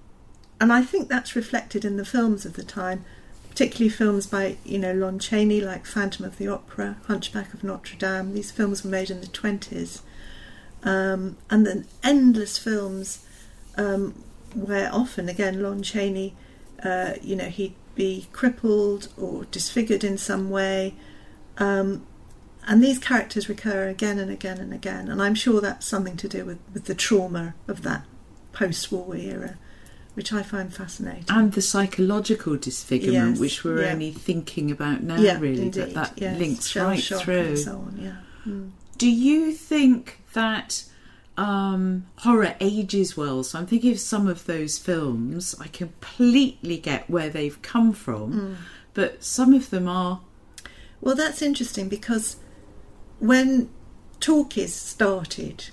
and 0.62 0.72
I 0.72 0.84
think 0.84 1.10
that's 1.10 1.36
reflected 1.36 1.84
in 1.84 1.98
the 1.98 2.06
films 2.06 2.46
of 2.46 2.54
the 2.54 2.64
time, 2.64 3.04
particularly 3.50 3.90
films 3.90 4.28
by 4.28 4.58
you 4.64 4.78
know 4.78 4.94
Lon 4.94 5.18
Chaney, 5.18 5.60
like 5.60 5.88
Phantom 5.88 6.24
of 6.24 6.38
the 6.38 6.48
Opera, 6.48 6.98
Hunchback 7.08 7.52
of 7.56 7.64
Notre 7.64 7.98
Dame. 7.98 8.36
These 8.36 8.52
films 8.52 8.84
were 8.84 8.92
made 8.92 9.10
in 9.10 9.22
the 9.22 9.28
twenties, 9.28 10.04
um, 10.84 11.36
and 11.50 11.66
then 11.66 11.88
endless 12.04 12.60
films 12.60 13.26
um, 13.76 14.24
where 14.54 14.94
often 14.94 15.28
again 15.28 15.64
Lon 15.64 15.82
Chaney, 15.82 16.36
uh, 16.84 17.14
you 17.24 17.36
know, 17.36 17.50
he'd 17.50 17.74
be 17.96 18.28
crippled 18.32 19.08
or 19.18 19.46
disfigured 19.46 20.04
in 20.04 20.18
some 20.20 20.52
way. 20.52 20.94
Um, 21.58 22.06
and 22.68 22.84
these 22.84 23.00
characters 23.00 23.50
recur 23.50 23.88
again 23.88 24.20
and 24.20 24.30
again 24.30 24.60
and 24.60 24.72
again, 24.72 25.10
and 25.10 25.24
I'm 25.24 25.34
sure 25.34 25.60
that's 25.60 25.88
something 25.88 26.18
to 26.18 26.28
do 26.28 26.46
with, 26.46 26.60
with 26.72 26.86
the 26.86 26.94
trauma 26.94 27.56
of 27.68 27.82
that 27.82 28.06
post 28.54 28.92
war 28.92 29.16
era, 29.16 29.58
which 30.14 30.34
I 30.34 30.44
find 30.44 30.74
fascinating. 30.74 31.26
And 31.30 31.54
the 31.54 31.62
psychological 31.62 32.58
disfigurement, 32.58 33.32
Yes, 33.32 33.40
which 33.40 33.64
we're 33.64 33.84
yeah. 33.84 33.94
only 33.94 34.12
thinking 34.12 34.70
about 34.72 35.04
now, 35.04 35.16
yeah, 35.18 35.40
really, 35.40 35.64
indeed, 35.64 35.82
that 35.82 35.94
that 35.94 36.14
yes. 36.18 36.38
links 36.40 36.76
right 36.76 37.02
through. 37.02 37.56
so 37.58 37.72
on. 37.78 37.98
Yeah. 38.02 38.16
Mm. 38.52 38.72
Do 38.98 39.10
you 39.10 39.52
think 39.54 40.20
that 40.34 40.84
um, 41.38 42.06
horror 42.18 42.56
ages 42.60 43.16
well? 43.16 43.44
So 43.44 43.58
I'm 43.60 43.66
thinking 43.68 43.92
of 43.94 44.00
some 44.00 44.28
of 44.28 44.46
those 44.46 44.78
films. 44.78 45.56
I 45.60 45.68
completely 45.68 46.78
get 46.78 47.10
where 47.10 47.30
they've 47.30 47.60
come 47.62 47.94
from, 47.94 48.34
Mm. 48.34 48.56
but 48.94 49.24
some 49.24 49.54
of 49.54 49.70
them 49.70 49.88
are. 49.88 50.22
Well, 51.00 51.16
that's 51.16 51.42
interesting 51.42 51.90
because 51.90 52.36
when 53.20 53.70
talkies 54.20 54.74
started, 54.76 55.70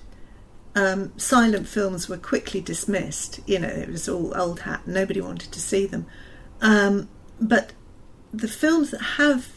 um, 0.79 1.13
silent 1.19 1.67
films 1.67 2.09
were 2.09 2.17
quickly 2.17 2.61
dismissed. 2.61 3.41
You 3.47 3.59
know, 3.59 3.69
it 3.69 3.89
was 3.89 4.09
all 4.09 4.33
old 4.39 4.61
hat. 4.61 4.87
Nobody 4.87 5.21
wanted 5.21 5.51
to 5.51 5.61
see 5.61 5.87
them. 5.87 6.07
Um, 6.61 7.09
but 7.41 7.73
the 8.33 8.47
films 8.47 8.93
that 8.93 9.03
have 9.17 9.49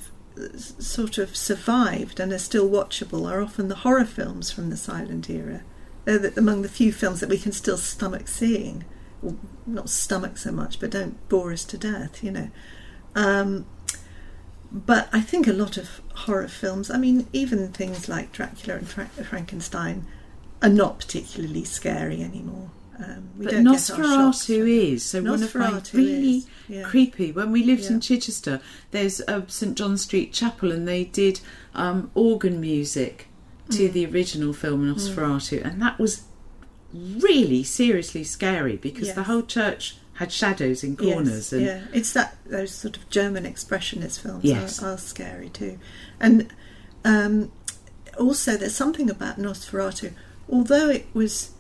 sort 0.55 1.19
of 1.19 1.36
survived 1.36 2.19
and 2.19 2.34
are 2.34 2.39
still 2.39 2.67
watchable 2.67 3.29
are 3.31 3.41
often 3.41 3.67
the 3.67 3.75
horror 3.75 4.05
films 4.05 4.49
from 4.49 4.71
the 4.71 4.77
silent 4.77 5.29
era. 5.29 5.62
They're 6.05 6.17
the, 6.17 6.39
among 6.39 6.63
the 6.63 6.69
few 6.69 6.91
films 6.91 7.19
that 7.19 7.29
we 7.29 7.38
can 7.38 7.51
still 7.51 7.77
stomach 7.77 8.27
seeing. 8.27 8.86
Well, 9.21 9.38
not 9.67 9.89
stomach 9.89 10.39
so 10.39 10.51
much, 10.51 10.79
but 10.79 10.89
don't 10.89 11.29
bore 11.29 11.51
us 11.51 11.63
to 11.65 11.77
death, 11.77 12.23
you 12.23 12.31
know. 12.31 12.49
Um, 13.13 13.67
but 14.71 15.07
I 15.13 15.21
think 15.21 15.47
a 15.47 15.53
lot 15.53 15.77
of 15.77 16.01
horror 16.15 16.47
films, 16.47 16.89
I 16.89 16.97
mean, 16.97 17.27
even 17.31 17.71
things 17.71 18.10
like 18.10 18.31
Dracula 18.31 18.79
and 18.79 18.88
Fra- 18.88 19.05
Frankenstein, 19.23 20.07
are 20.62 20.69
not 20.69 21.00
particularly 21.00 21.63
scary 21.63 22.21
anymore. 22.21 22.69
Um, 23.00 23.30
we 23.38 23.45
But 23.45 23.52
don't 23.52 23.63
get 23.63 23.89
our 23.89 23.97
Nosferatu 23.97 24.91
is. 24.93 25.04
So 25.04 25.24
one 25.24 25.41
of 25.41 25.56
my 25.56 25.71
Nosferatu 25.71 25.93
really 25.93 26.38
is, 26.38 26.47
yeah. 26.69 26.84
creepy. 26.84 27.32
When 27.32 27.52
we 27.52 27.63
lived 27.63 27.84
Yeah. 27.84 27.93
in 27.93 28.00
Chichester, 28.02 28.62
there's 28.91 29.21
a 29.21 29.43
St 29.47 29.76
John 29.76 29.97
Street 29.97 30.32
Chapel, 30.34 30.71
and 30.71 30.88
they 30.88 31.06
did 31.06 31.39
um, 31.74 32.12
organ 32.13 32.60
music 32.62 33.28
to 33.71 33.89
Mm. 33.89 33.93
the 33.93 34.06
original 34.06 34.54
film 34.54 34.93
Nosferatu, 34.93 35.63
and 35.65 35.82
that 35.82 35.97
was 35.97 36.24
really 36.93 37.63
seriously 37.63 38.24
scary 38.24 38.76
because 38.78 39.13
the 39.13 39.24
whole 39.24 39.41
church 39.43 39.97
had 40.15 40.32
shadows 40.32 40.84
in 40.84 40.95
corners. 40.97 41.52
Yes, 41.52 41.54
and 41.54 41.62
yeah, 41.65 41.82
it's 41.93 42.13
that 42.13 42.36
those 42.45 42.71
sort 42.71 42.97
of 42.97 43.10
German 43.10 43.45
expressionist 43.45 44.19
films 44.19 44.43
Yes. 44.43 44.84
are, 44.84 44.93
are 44.93 44.97
scary 44.97 45.50
too, 45.50 45.80
and 46.19 46.47
um, 47.06 47.52
also 48.19 48.58
there's 48.58 48.76
something 48.76 49.10
about 49.10 49.39
Nosferatu. 49.39 50.12
Although 50.51 50.89
it 50.89 51.07
was 51.13 51.51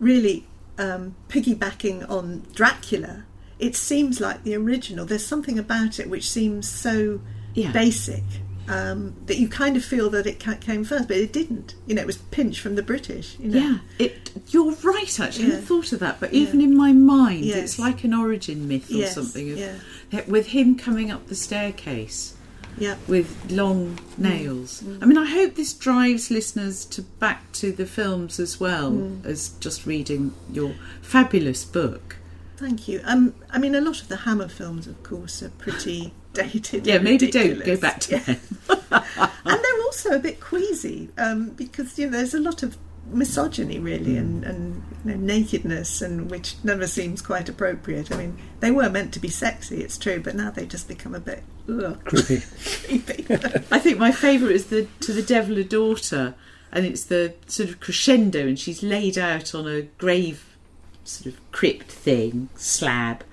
really 0.00 0.46
um, 0.78 1.14
piggybacking 1.28 2.08
on 2.10 2.42
Dracula, 2.54 3.24
it 3.58 3.76
seems 3.76 4.20
like 4.20 4.42
the 4.42 4.54
original. 4.56 5.06
There's 5.06 5.24
something 5.24 5.58
about 5.58 6.00
it 6.00 6.10
which 6.10 6.28
seems 6.28 6.68
so 6.68 7.20
Yeah. 7.54 7.70
basic 7.72 8.24
um, 8.68 9.14
that 9.26 9.38
you 9.38 9.48
kind 9.48 9.76
of 9.76 9.84
feel 9.84 10.08
that 10.10 10.24
it 10.26 10.38
came 10.60 10.84
first, 10.84 11.08
but 11.08 11.16
it 11.16 11.32
didn't. 11.32 11.74
You 11.86 11.94
know, 11.96 12.02
it 12.02 12.06
was 12.06 12.18
pinched 12.18 12.60
from 12.60 12.76
the 12.76 12.82
British. 12.82 13.36
You 13.40 13.48
know? 13.50 13.58
Yeah, 13.58 13.78
it. 13.98 14.30
You're 14.50 14.72
right. 14.82 15.20
Actually, 15.20 15.44
I 15.44 15.48
Yeah. 15.48 15.52
hadn't 15.54 15.66
thought 15.66 15.92
of 15.92 15.98
that. 15.98 16.20
But 16.20 16.32
even 16.32 16.60
in 16.60 16.76
my 16.76 16.92
mind, 16.92 17.44
Yes. 17.44 17.56
it's 17.58 17.78
like 17.78 18.04
an 18.04 18.14
origin 18.14 18.68
myth 18.68 18.88
or 18.90 18.94
Yes, 18.94 19.14
something. 19.16 19.50
Of, 19.52 19.58
yeah. 19.58 20.22
With 20.28 20.46
him 20.48 20.76
coming 20.76 21.10
up 21.10 21.26
the 21.28 21.34
staircase 21.34 22.34
yeah. 22.78 22.96
with 23.06 23.50
long 23.50 23.96
Mm. 23.96 24.18
nails. 24.18 24.82
I 25.00 25.06
mean, 25.06 25.18
I 25.18 25.26
hope 25.26 25.54
this 25.54 25.72
drives 25.72 26.30
listeners 26.30 26.84
to 26.86 27.02
back 27.02 27.50
to 27.52 27.72
the 27.72 27.86
films 27.86 28.38
as 28.40 28.58
well 28.60 28.90
Mm. 28.92 29.24
as 29.26 29.50
just 29.60 29.86
reading 29.86 30.32
your 30.52 30.74
fabulous 31.00 31.64
book. 31.64 32.16
Thank 32.56 32.86
you. 32.88 33.00
Um, 33.04 33.34
I 33.50 33.58
mean, 33.58 33.74
a 33.74 33.80
lot 33.80 34.00
of 34.02 34.08
the 34.08 34.18
Hammer 34.18 34.48
films, 34.48 34.86
of 34.86 35.02
course, 35.02 35.42
are 35.42 35.48
pretty 35.50 36.12
dated. 36.32 36.86
Yeah, 36.86 36.98
maybe 36.98 37.30
don't 37.30 37.64
go 37.64 37.76
back 37.76 38.00
to 38.00 38.12
Yeah. 38.12 38.20
them. 38.20 38.36
and 38.90 39.60
they're 39.64 39.82
also 39.84 40.10
a 40.12 40.18
bit 40.18 40.40
queasy 40.40 41.08
um, 41.18 41.50
because 41.50 41.98
you 41.98 42.06
know 42.06 42.12
there's 42.18 42.34
a 42.34 42.40
lot 42.40 42.62
of 42.62 42.76
misogyny 43.10 43.78
really 43.80 44.16
and, 44.16 44.44
and 44.44 44.82
you 45.04 45.10
know, 45.10 45.16
nakedness 45.18 46.00
and 46.00 46.30
which 46.30 46.54
never 46.62 46.86
seems 46.86 47.20
quite 47.20 47.48
appropriate. 47.48 48.12
I 48.12 48.16
mean, 48.16 48.38
they 48.60 48.70
were 48.70 48.88
meant 48.88 49.12
to 49.14 49.20
be 49.20 49.28
sexy, 49.28 49.82
it's 49.82 49.98
true, 49.98 50.20
but 50.20 50.34
now 50.36 50.50
they 50.50 50.64
just 50.64 50.86
become 50.88 51.14
a 51.14 51.20
bit 51.20 51.42
ugh, 51.68 52.04
Creepy. 52.04 52.42
creepy. 52.86 53.26
I 53.70 53.78
think 53.78 53.98
my 53.98 54.12
favourite 54.12 54.54
is 54.54 54.66
the 54.66 54.86
To 55.00 55.12
the 55.12 55.22
Devil 55.22 55.58
a 55.58 55.64
Daughter, 55.64 56.34
and 56.72 56.86
it's 56.86 57.04
the 57.04 57.34
sort 57.46 57.68
of 57.68 57.80
crescendo, 57.80 58.40
and 58.46 58.58
she's 58.58 58.82
laid 58.82 59.18
out 59.18 59.54
on 59.54 59.66
a 59.66 59.82
grave 59.82 60.56
sort 61.04 61.34
of 61.34 61.52
crypt 61.52 61.90
thing, 61.90 62.48
slab, 62.54 63.24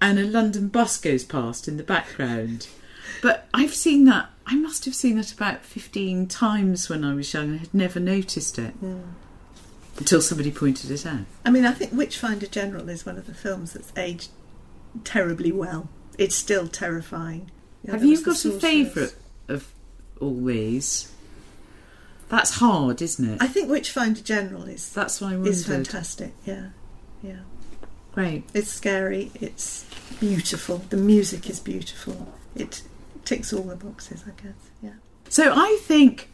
and 0.00 0.18
a 0.18 0.24
London 0.24 0.68
bus 0.68 0.98
goes 0.98 1.24
past 1.24 1.68
in 1.68 1.76
the 1.76 1.82
background. 1.82 2.68
But 3.22 3.48
I've 3.54 3.74
seen 3.74 4.04
that, 4.06 4.28
I 4.46 4.56
must 4.56 4.84
have 4.84 4.94
seen 4.94 5.18
it 5.18 5.32
about 5.32 5.64
15 5.64 6.26
times 6.26 6.88
when 6.88 7.04
I 7.04 7.14
was 7.14 7.32
young 7.32 7.50
and 7.50 7.60
had 7.60 7.74
never 7.74 7.98
noticed 7.98 8.58
it 8.58 8.74
until 9.98 10.20
somebody 10.20 10.50
pointed 10.50 10.90
it 10.90 11.06
out. 11.06 11.24
I 11.44 11.50
mean, 11.50 11.64
I 11.64 11.72
think 11.72 11.92
Witchfinder 11.92 12.46
General 12.46 12.88
is 12.88 13.06
one 13.06 13.16
of 13.16 13.26
the 13.26 13.34
films 13.34 13.72
that's 13.72 13.92
aged 13.96 14.30
terribly 15.04 15.52
well. 15.52 15.88
It's 16.18 16.34
still 16.34 16.68
terrifying. 16.68 17.50
Know, 17.86 17.92
Have 17.92 18.04
you 18.04 18.22
got 18.22 18.44
a 18.44 18.50
favourite 18.52 19.14
of 19.48 19.72
all 20.20 20.44
these? 20.44 21.12
That's 22.28 22.56
hard, 22.58 23.00
isn't 23.02 23.24
it? 23.28 23.42
I 23.42 23.46
think 23.46 23.68
Witchfinder 23.70 24.20
General 24.20 24.64
is 24.64 24.90
That's 24.92 25.20
what 25.20 25.28
I 25.32 25.36
wondered. 25.36 25.50
is 25.50 25.66
fantastic. 25.66 26.32
Yeah, 26.44 26.68
yeah. 27.22 27.38
Great. 28.12 28.44
It's 28.54 28.68
scary. 28.72 29.30
It's 29.40 29.84
beautiful. 30.18 30.78
The 30.88 30.96
music 30.96 31.48
is 31.50 31.60
beautiful. 31.60 32.32
It 32.56 32.82
ticks 33.24 33.52
all 33.52 33.62
the 33.62 33.76
boxes, 33.76 34.24
I 34.26 34.30
guess. 34.42 34.54
Yeah. 34.82 34.94
So 35.28 35.52
I 35.54 35.78
think 35.82 36.30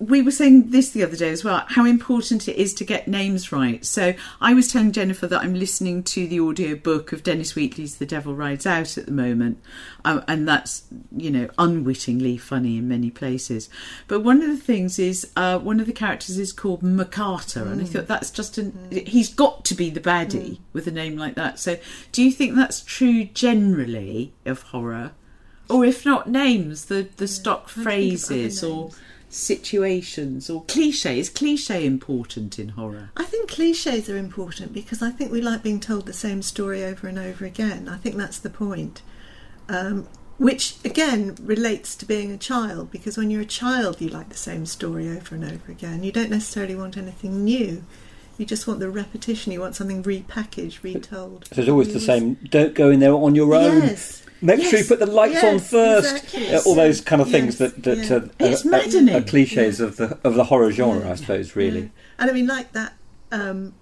we 0.00 0.22
were 0.22 0.30
saying 0.30 0.70
this 0.70 0.90
the 0.90 1.02
other 1.02 1.16
day 1.16 1.30
as 1.30 1.42
well 1.42 1.64
how 1.68 1.84
important 1.84 2.46
it 2.46 2.56
is 2.56 2.72
to 2.74 2.84
get 2.84 3.08
names 3.08 3.50
right. 3.50 3.84
So 3.84 4.14
I 4.40 4.54
was 4.54 4.70
telling 4.70 4.92
Jennifer 4.92 5.26
that 5.26 5.42
I'm 5.42 5.54
listening 5.54 6.02
to 6.04 6.26
the 6.26 6.38
audio 6.40 6.76
book 6.76 7.12
of 7.12 7.22
Dennis 7.22 7.54
Wheatley's 7.54 7.96
The 7.96 8.06
Devil 8.06 8.34
Rides 8.34 8.66
Out 8.66 8.96
at 8.96 9.06
the 9.06 9.12
moment, 9.12 9.58
um, 10.04 10.24
and 10.28 10.46
that's 10.46 10.84
you 11.16 11.30
know 11.30 11.48
unwittingly 11.58 12.36
funny 12.36 12.78
in 12.78 12.88
many 12.88 13.10
places. 13.10 13.68
But 14.06 14.20
one 14.20 14.42
of 14.42 14.48
the 14.48 14.56
things 14.56 14.98
is 14.98 15.32
uh, 15.36 15.58
one 15.58 15.80
of 15.80 15.86
the 15.86 15.92
characters 15.92 16.38
is 16.38 16.52
called 16.52 16.82
MacArthur, 16.82 17.64
and 17.64 17.80
I 17.80 17.84
thought 17.84 18.06
that's 18.06 18.30
just 18.30 18.58
an 18.58 18.88
he's 18.90 19.32
got 19.34 19.64
to 19.66 19.74
be 19.74 19.90
the 19.90 20.00
baddie 20.00 20.58
with 20.72 20.86
a 20.86 20.92
name 20.92 21.16
like 21.16 21.34
that. 21.34 21.58
So 21.58 21.76
do 22.12 22.22
you 22.22 22.30
think 22.30 22.54
that's 22.54 22.82
true 22.82 23.24
generally 23.24 24.32
of 24.44 24.62
horror? 24.62 25.12
Or 25.70 25.84
if 25.84 26.06
not 26.06 26.30
names, 26.30 26.86
the, 26.86 27.08
the 27.18 27.28
stock 27.28 27.68
trying 27.68 27.84
to 27.84 27.90
think 27.90 28.14
of 28.14 28.24
other 28.24 28.48
phrases 28.48 28.64
or 28.64 28.84
names. 28.84 29.00
Situations 29.30 30.48
or 30.48 30.64
cliche. 30.64 31.18
Is 31.18 31.28
cliche 31.28 31.84
important 31.84 32.58
in 32.58 32.70
horror? 32.70 33.10
I 33.16 33.24
think 33.24 33.50
cliches 33.50 34.08
are 34.08 34.16
important 34.16 34.72
because 34.72 35.02
I 35.02 35.10
think 35.10 35.30
we 35.30 35.40
like 35.40 35.62
being 35.62 35.80
told 35.80 36.06
the 36.06 36.12
same 36.12 36.42
story 36.42 36.84
over 36.84 37.08
and 37.08 37.18
over 37.18 37.44
again. 37.44 37.88
I 37.88 37.96
think 37.96 38.16
that's 38.16 38.38
the 38.38 38.50
point. 38.50 39.02
Um, 39.68 40.08
which 40.38 40.76
again 40.84 41.36
relates 41.42 41.96
to 41.96 42.06
being 42.06 42.30
a 42.30 42.38
child 42.38 42.90
because 42.90 43.18
when 43.18 43.30
you're 43.30 43.42
a 43.42 43.46
child, 43.46 44.00
you 44.00 44.08
like 44.08 44.28
the 44.28 44.36
same 44.36 44.66
story 44.66 45.08
over 45.08 45.34
and 45.34 45.44
over 45.44 45.70
again. 45.70 46.04
You 46.04 46.12
don't 46.12 46.30
necessarily 46.30 46.76
want 46.76 46.96
anything 46.96 47.44
new. 47.44 47.84
You 48.38 48.46
just 48.46 48.68
want 48.68 48.78
the 48.78 48.88
repetition. 48.88 49.52
You 49.52 49.60
want 49.60 49.74
something 49.74 50.04
repackaged, 50.04 50.84
retold. 50.84 51.48
So 51.52 51.60
it's 51.60 51.68
always 51.68 51.88
You 51.88 51.94
the 51.94 52.00
same. 52.00 52.34
Don't 52.48 52.72
go 52.74 52.88
in 52.90 53.00
there 53.00 53.12
on 53.12 53.34
your 53.34 53.52
own. 53.52 53.82
Yes. 53.82 54.22
Make 54.40 54.62
sure 54.62 54.78
you 54.78 54.84
put 54.84 54.98
the 55.00 55.06
lights 55.06 55.42
on 55.42 55.58
first. 55.58 56.24
exactly. 56.24 56.54
Uh, 56.54 56.60
all 56.66 56.74
those 56.74 57.00
kind 57.00 57.20
of 57.22 57.30
things 57.30 57.58
Yes, 57.60 57.72
that 57.72 57.82
that 57.84 57.98
yeah. 57.98 58.16
uh, 58.16 58.28
It's 58.52 58.64
are- 58.64 58.68
are- 58.68 58.70
maddening. 58.70 59.14
are 59.16 59.22
cliches 59.22 59.80
of 59.80 59.96
the 59.96 60.18
of 60.24 60.34
the 60.34 60.44
horror 60.44 60.70
genre, 60.72 61.04
Yeah. 61.04 61.12
I 61.12 61.14
suppose. 61.16 61.56
Really. 61.56 61.80
Yeah. 61.82 61.88
And 62.20 62.30
I 62.30 62.34
mean, 62.34 62.46
like 62.46 62.72
that 62.72 62.94
um, 63.32 63.74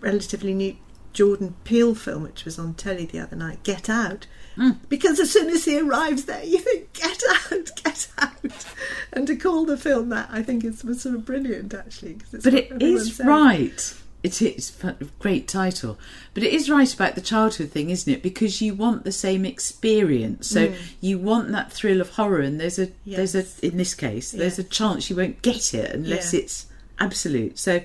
relatively 0.00 0.54
new 0.54 0.76
Jordan 1.12 1.54
Peele 1.64 1.94
film, 1.94 2.22
which 2.22 2.44
was 2.44 2.58
on 2.58 2.74
telly 2.74 3.04
the 3.06 3.20
other 3.20 3.36
night, 3.36 3.62
Get 3.62 3.88
Out. 3.90 4.26
Mm. 4.56 4.78
Because 4.88 5.18
as 5.18 5.30
soon 5.30 5.48
as 5.48 5.64
he 5.64 5.78
arrives 5.78 6.24
there, 6.26 6.44
you 6.44 6.58
think, 6.58 6.92
Get 6.92 7.22
out, 7.50 7.70
get 7.84 8.08
out. 8.18 8.66
And 9.12 9.26
to 9.26 9.36
call 9.36 9.64
the 9.64 9.76
film 9.78 10.10
that, 10.10 10.28
I 10.30 10.42
think 10.42 10.62
is 10.64 10.84
was 10.84 11.00
sort 11.02 11.14
of 11.14 11.24
brilliant, 11.24 11.72
actually. 11.74 12.14
'cause 12.14 12.34
it's 12.34 12.44
But 12.44 12.52
what 12.54 12.62
it 12.62 12.70
everyone 12.72 12.96
is 12.96 13.16
says. 13.16 13.26
right. 13.26 13.94
It 14.22 14.40
is 14.40 14.72
a 14.84 14.94
great 15.18 15.48
title, 15.48 15.98
but 16.32 16.44
it 16.44 16.52
is 16.52 16.70
right 16.70 16.92
about 16.94 17.16
the 17.16 17.20
childhood 17.20 17.70
thing, 17.72 17.90
isn't 17.90 18.12
it? 18.12 18.22
Because 18.22 18.62
you 18.62 18.72
want 18.72 19.02
the 19.04 19.10
same 19.10 19.44
experience, 19.44 20.48
so 20.48 20.72
you 21.00 21.18
want 21.18 21.50
that 21.50 21.72
thrill 21.72 22.00
of 22.00 22.10
horror, 22.10 22.40
and 22.40 22.60
there's 22.60 22.78
a 22.78 22.88
there's 23.04 23.34
Mm. 23.34 23.62
A 23.62 23.66
in 23.66 23.76
this 23.78 23.94
case 23.94 24.30
there's 24.30 24.58
a 24.60 24.64
chance 24.64 25.10
you 25.10 25.16
won't 25.16 25.42
get 25.42 25.74
it 25.74 25.90
unless 25.92 26.32
Yeah. 26.32 26.40
it's 26.40 26.66
absolute. 27.00 27.58
So 27.58 27.80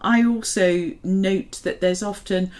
I 0.00 0.24
also 0.24 0.92
note 1.04 1.60
that 1.64 1.80
there's 1.82 2.02
often 2.02 2.50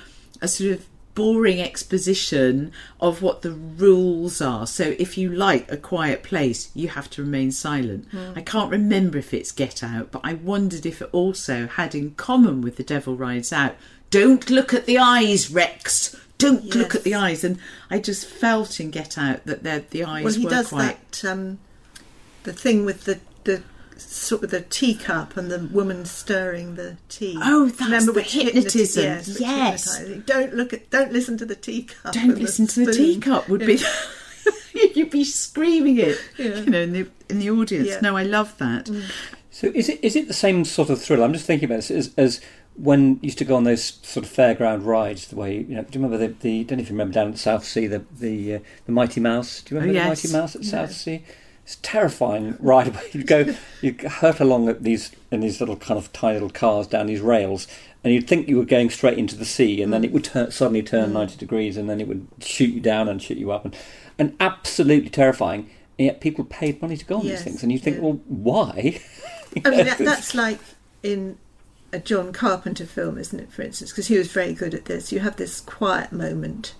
a 0.43 0.49
sort 0.49 0.73
of 0.73 0.85
boring 1.15 1.61
exposition 1.61 2.73
of 3.01 3.23
what 3.23 3.43
the 3.43 3.53
rules 3.53 4.41
are. 4.41 4.67
So 4.67 4.95
if 4.99 5.19
you 5.19 5.31
like 5.31 5.71
a 5.71 5.77
quiet 5.77 6.23
place, 6.23 6.71
you 6.75 6.89
have 6.89 7.11
to 7.11 7.23
remain 7.23 7.53
silent. 7.53 8.09
Hmm. 8.11 8.33
I 8.35 8.41
can't 8.41 8.71
remember 8.71 9.19
if 9.19 9.35
it's 9.35 9.53
Get 9.53 9.83
Out, 9.83 10.11
but 10.11 10.23
I 10.25 10.35
wondered 10.35 10.87
if 10.87 11.03
it 11.03 11.11
also 11.13 11.67
had 11.67 11.95
in 11.95 12.13
common 12.13 12.61
with 12.63 12.77
The 12.77 12.83
Devil 12.85 13.17
Rides 13.17 13.53
Out. 13.53 13.77
Don't 14.11 14.49
look 14.51 14.73
at 14.73 14.87
the 14.87 14.99
eyes, 14.99 15.51
Rex. 15.51 16.17
Don't 16.39 16.75
look 16.75 16.95
at 16.95 17.05
the 17.05 17.15
eyes. 17.15 17.45
And 17.45 17.59
I 17.91 17.99
just 17.99 18.27
felt 18.27 18.81
in 18.81 18.91
Get 18.91 19.17
Out 19.19 19.45
that 19.47 19.63
the, 19.63 19.85
the 19.91 20.05
eyes 20.05 20.25
Well, 20.25 20.35
he 20.35 20.47
does 20.47 20.69
quite. 20.69 21.13
that, 21.13 21.31
um, 21.31 21.59
the 22.45 22.53
thing 22.53 22.85
with 22.85 23.05
the, 23.05 23.21
the 23.45 23.63
sort 24.11 24.43
of 24.45 24.51
the 24.51 24.61
teacup 24.63 25.37
and 25.37 25.51
the 25.51 25.59
woman 25.73 26.05
stirring 26.05 26.75
the 26.77 26.97
tea. 27.09 27.39
Oh, 27.43 27.67
that's 27.67 27.81
Remember 27.81 28.13
the 28.13 28.21
which 28.21 28.33
hypnoti- 28.35 28.53
hypnotism. 28.55 29.03
yes, 29.05 29.41
Yes. 29.41 30.05
Don't 30.27 30.55
look 30.55 30.73
at. 30.73 30.91
Don't 30.91 31.13
listen 31.13 31.37
to 31.39 31.45
the 31.45 31.55
teacup. 31.57 32.13
Don't 32.13 32.31
and 32.31 32.39
listen 32.39 32.67
to 32.69 32.85
the 32.87 32.93
teacup 32.93 33.49
would 33.49 33.65
be. 33.67 33.79
You'd 34.95 35.11
be 35.11 35.25
screaming 35.25 35.99
it, 35.99 36.19
Yeah. 36.39 36.57
you 36.57 36.67
know, 36.71 36.81
in 36.81 36.93
the 36.93 37.09
in 37.29 37.39
the 37.39 37.51
audience. 37.51 37.89
Yeah. 37.89 38.01
No, 38.01 38.17
I 38.17 38.23
love 38.25 38.57
that. 38.59 38.91
So 39.51 39.69
is 39.75 39.89
it 39.89 40.03
is 40.03 40.17
it 40.17 40.29
the 40.29 40.35
same 40.35 40.65
sort 40.65 40.91
of 40.91 41.01
thrill? 41.01 41.23
I'm 41.23 41.33
just 41.33 41.47
thinking 41.47 41.67
about 41.67 41.77
this 41.77 41.91
as, 41.91 42.13
as 42.17 42.41
when 42.75 43.15
you 43.17 43.19
used 43.25 43.39
to 43.39 43.45
go 43.45 43.55
on 43.55 43.65
those 43.65 43.85
sort 44.03 44.25
of 44.27 44.33
fairground 44.33 44.85
rides. 44.87 45.29
The 45.29 45.37
way 45.37 45.57
you 45.59 45.75
know, 45.77 45.83
do 45.83 45.99
you 45.99 46.05
remember 46.05 46.17
the, 46.17 46.35
the 46.41 46.65
don't 46.65 46.79
know 46.79 46.83
if 46.83 46.89
you 46.89 46.95
remember 46.95 47.13
down 47.15 47.29
at 47.29 47.39
Southsea 47.39 47.87
the 47.89 48.05
the 48.19 48.55
uh, 48.57 48.59
the 48.87 48.93
Mighty 48.93 49.21
Mouse? 49.21 49.61
Do 49.63 49.75
you 49.75 49.81
remember 49.81 50.01
Oh, 50.01 50.03
the. 50.03 50.09
Mighty 50.09 50.33
Mouse 50.33 50.57
at 50.57 50.63
No. 50.63 50.69
Southsea? 50.69 51.21
It's 51.65 51.77
terrifying 51.77 52.57
ride. 52.59 52.95
where 52.95 53.05
You'd 53.13 53.27
go, 53.27 53.55
you 53.81 53.95
hurt 54.09 54.41
along 54.41 54.69
at 54.69 54.83
these 54.83 55.13
in 55.31 55.41
these 55.41 55.61
little 55.61 55.77
kind 55.77 55.99
of 55.99 56.13
tiny 56.13 56.35
little 56.35 56.51
cars 56.51 56.87
down 56.87 57.07
these 57.07 57.21
rails, 57.21 57.69
and 58.03 58.13
you'd 58.13 58.27
think 58.27 58.49
you 58.49 58.59
were 58.59 58.65
going 58.65 58.91
straight 58.91 59.19
into 59.19 59.37
the 59.37 59.45
sea, 59.45 59.81
and 59.81 59.93
then 59.93 60.05
it 60.05 60.13
would 60.13 60.25
turn, 60.25 60.51
suddenly 60.51 60.83
turn 60.83 61.11
mm. 61.11 61.13
ninety 61.13 61.37
degrees, 61.37 61.77
and 61.77 61.89
then 61.89 62.01
it 62.01 62.09
would 62.09 62.27
shoot 62.41 62.75
you 62.75 62.81
down 62.81 63.09
and 63.09 63.23
shoot 63.23 63.39
you 63.39 63.53
up, 63.53 63.65
and, 63.65 63.77
and 64.19 64.37
absolutely 64.41 65.11
terrifying. 65.11 65.71
And 65.99 66.07
yet 66.07 66.21
people 66.21 66.45
paid 66.45 66.83
money 66.83 66.97
to 66.97 67.05
go 67.05 67.19
on 67.19 67.27
Yes, 67.27 67.39
these 67.39 67.45
things, 67.45 67.63
and 67.63 67.71
you 67.71 67.79
think, 67.79 67.97
yeah. 67.97 68.03
well, 68.03 68.21
why? 68.27 69.01
I 69.65 69.71
mean, 69.71 69.87
that, 69.87 69.99
that's 69.99 70.35
like 70.35 70.59
in 71.03 71.39
a 71.93 71.99
John 71.99 72.33
Carpenter 72.33 72.87
film, 72.87 73.19
isn't 73.19 73.39
it, 73.39 73.53
for 73.53 73.63
instance? 73.63 73.93
Because 73.93 74.09
he 74.09 74.17
was 74.17 74.33
very 74.33 74.55
good 74.55 74.75
at 74.75 74.87
this. 74.87 75.13
You 75.13 75.21
have 75.21 75.37
this 75.37 75.61
quiet 75.61 76.11
moment 76.11 76.75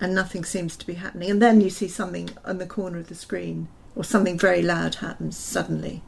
and 0.00 0.14
nothing 0.14 0.44
seems 0.44 0.76
to 0.78 0.86
be 0.86 0.94
happening. 0.94 1.30
And 1.30 1.42
then 1.42 1.60
you 1.60 1.68
see 1.68 1.88
something 1.88 2.30
on 2.44 2.58
the 2.58 2.66
corner 2.66 2.98
of 2.98 3.08
the 3.08 3.14
screen 3.14 3.68
or 3.96 4.04
something 4.04 4.38
very 4.38 4.62
loud 4.62 4.96
happens 4.96 5.36
suddenly. 5.36 6.02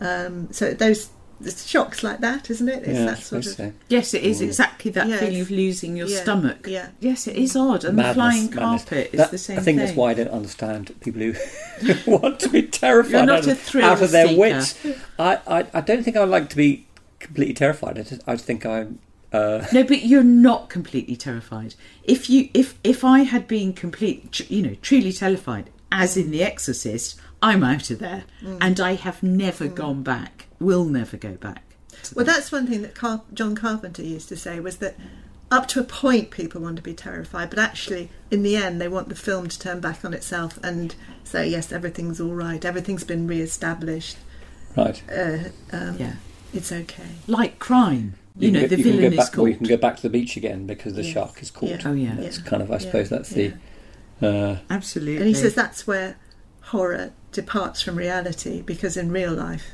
Um, 0.00 0.48
so 0.52 0.72
those 0.74 1.10
the 1.40 1.52
shocks 1.52 2.02
like 2.02 2.18
that, 2.18 2.50
isn't 2.50 2.68
it? 2.68 2.82
It's 2.82 2.98
yeah, 2.98 3.04
that 3.06 3.18
sort 3.18 3.46
of. 3.46 3.52
so. 3.52 3.72
Yes, 3.88 4.12
it 4.12 4.24
is 4.24 4.40
exactly 4.40 4.90
that 4.90 5.06
Yes. 5.06 5.20
feeling 5.20 5.40
of 5.40 5.50
losing 5.52 5.96
your 5.96 6.08
Yeah, 6.08 6.20
stomach. 6.22 6.66
yeah. 6.66 6.88
Yes, 6.98 7.28
it 7.28 7.36
is 7.36 7.54
odd. 7.54 7.84
And 7.84 7.94
Madness, 7.96 8.10
the 8.10 8.14
flying 8.14 8.42
madness. 8.50 8.82
carpet 8.84 9.10
is 9.12 9.18
That- 9.18 9.30
the 9.30 9.38
same 9.38 9.58
I 9.58 9.62
think 9.62 9.78
thing. 9.78 9.86
that's 9.86 9.96
why 9.96 10.10
I 10.10 10.14
don't 10.14 10.30
understand 10.30 10.92
people 11.00 11.22
who 11.22 11.34
want 12.10 12.40
to 12.40 12.48
be 12.48 12.62
terrified 12.62 13.26
not 13.26 13.38
out, 13.40 13.46
a 13.46 13.52
of, 13.52 13.58
thrill 13.60 13.84
out 13.84 14.02
of 14.02 14.10
their 14.10 14.26
seeker. 14.26 14.38
wits. 14.40 14.74
I, 15.16 15.38
I, 15.46 15.66
I 15.74 15.80
don't 15.80 16.02
think 16.02 16.16
I 16.16 16.20
would 16.20 16.28
like 16.28 16.50
to 16.50 16.56
be 16.56 16.86
completely 17.20 17.54
terrified. 17.54 17.98
I, 18.00 18.02
just, 18.02 18.22
I 18.26 18.36
think 18.36 18.66
I'm. 18.66 18.98
Uh, 19.32 19.64
No, 19.72 19.84
but 19.84 20.02
you're 20.06 20.24
not 20.24 20.68
completely 20.70 21.14
terrified. 21.14 21.76
If 22.02 22.28
you, 22.28 22.48
if 22.52 22.74
if 22.82 23.04
I 23.04 23.20
had 23.20 23.46
been 23.46 23.74
complete, 23.74 24.40
you 24.50 24.62
know, 24.62 24.74
truly 24.82 25.12
terrified, 25.12 25.70
as 25.90 26.16
in 26.16 26.30
The 26.30 26.42
Exorcist, 26.42 27.18
I'm 27.42 27.62
out 27.64 27.90
of 27.90 27.98
there, 27.98 28.24
Mm. 28.42 28.58
and 28.60 28.80
I 28.80 28.94
have 28.94 29.22
never 29.22 29.68
gone 29.68 30.02
back. 30.02 30.46
Will 30.60 30.84
never 30.84 31.16
go 31.16 31.32
back. 31.32 31.62
Well, 32.14 32.24
that. 32.24 32.32
that's 32.34 32.52
one 32.52 32.66
thing 32.66 32.82
that 32.82 32.94
Car- 32.94 33.22
John 33.32 33.54
Carpenter 33.54 34.02
used 34.02 34.28
to 34.28 34.36
say 34.36 34.60
was 34.60 34.76
that 34.78 34.96
up 35.50 35.66
to 35.68 35.80
a 35.80 35.84
point 35.84 36.30
people 36.30 36.60
want 36.60 36.76
to 36.76 36.82
be 36.82 36.94
terrified, 36.94 37.50
but 37.50 37.58
actually 37.58 38.10
in 38.30 38.42
the 38.42 38.56
end 38.56 38.80
they 38.80 38.88
want 38.88 39.08
the 39.08 39.14
film 39.14 39.48
to 39.48 39.58
turn 39.58 39.80
back 39.80 40.04
on 40.04 40.12
itself 40.12 40.58
and 40.62 40.94
say 41.24 41.48
yes, 41.48 41.72
everything's 41.72 42.20
all 42.20 42.34
right, 42.34 42.64
everything's 42.64 43.04
been 43.04 43.26
re-established, 43.26 44.16
right. 44.76 45.02
uh, 45.10 45.38
um, 45.72 45.96
yeah, 45.98 46.14
it's 46.52 46.70
okay. 46.70 47.02
like 47.26 47.58
crime. 47.58 48.14
You, 48.38 48.52
know, 48.52 48.60
can 48.60 48.68
go- 48.68 48.76
the 48.76 48.82
can 48.82 48.92
villain 48.92 49.00
go 49.16 49.20
is 49.22 49.30
back, 49.30 49.38
or 49.38 49.48
you 49.48 49.56
can 49.56 49.66
go 49.66 49.76
back 49.76 49.96
to 49.96 50.02
the 50.02 50.10
beach 50.10 50.36
again 50.36 50.66
because 50.66 50.94
the 50.94 51.02
Yes. 51.02 51.12
shark 51.14 51.42
is 51.42 51.50
caught. 51.50 51.70
Yeah. 51.70 51.82
Oh 51.86 51.92
yeah, 51.94 52.14
That's 52.16 52.38
Yeah. 52.38 52.44
kind 52.44 52.62
of, 52.62 52.70
I 52.70 52.74
Yeah. 52.74 52.78
suppose, 52.80 53.08
that's 53.08 53.32
Yeah. 53.32 53.48
the. 53.48 53.54
Uh, 54.20 54.56
absolutely. 54.70 55.16
And 55.18 55.26
he 55.26 55.34
says 55.34 55.54
that's 55.54 55.86
where 55.86 56.16
horror 56.62 57.12
departs 57.32 57.80
from 57.80 57.96
reality 57.96 58.62
because 58.62 58.96
in 58.96 59.10
real 59.10 59.32
life 59.32 59.72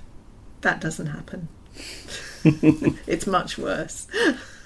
that 0.64 0.80
doesn't 0.80 1.06
happen. 1.06 1.48
it's 2.44 3.26
much 3.26 3.56
worse. 3.56 4.08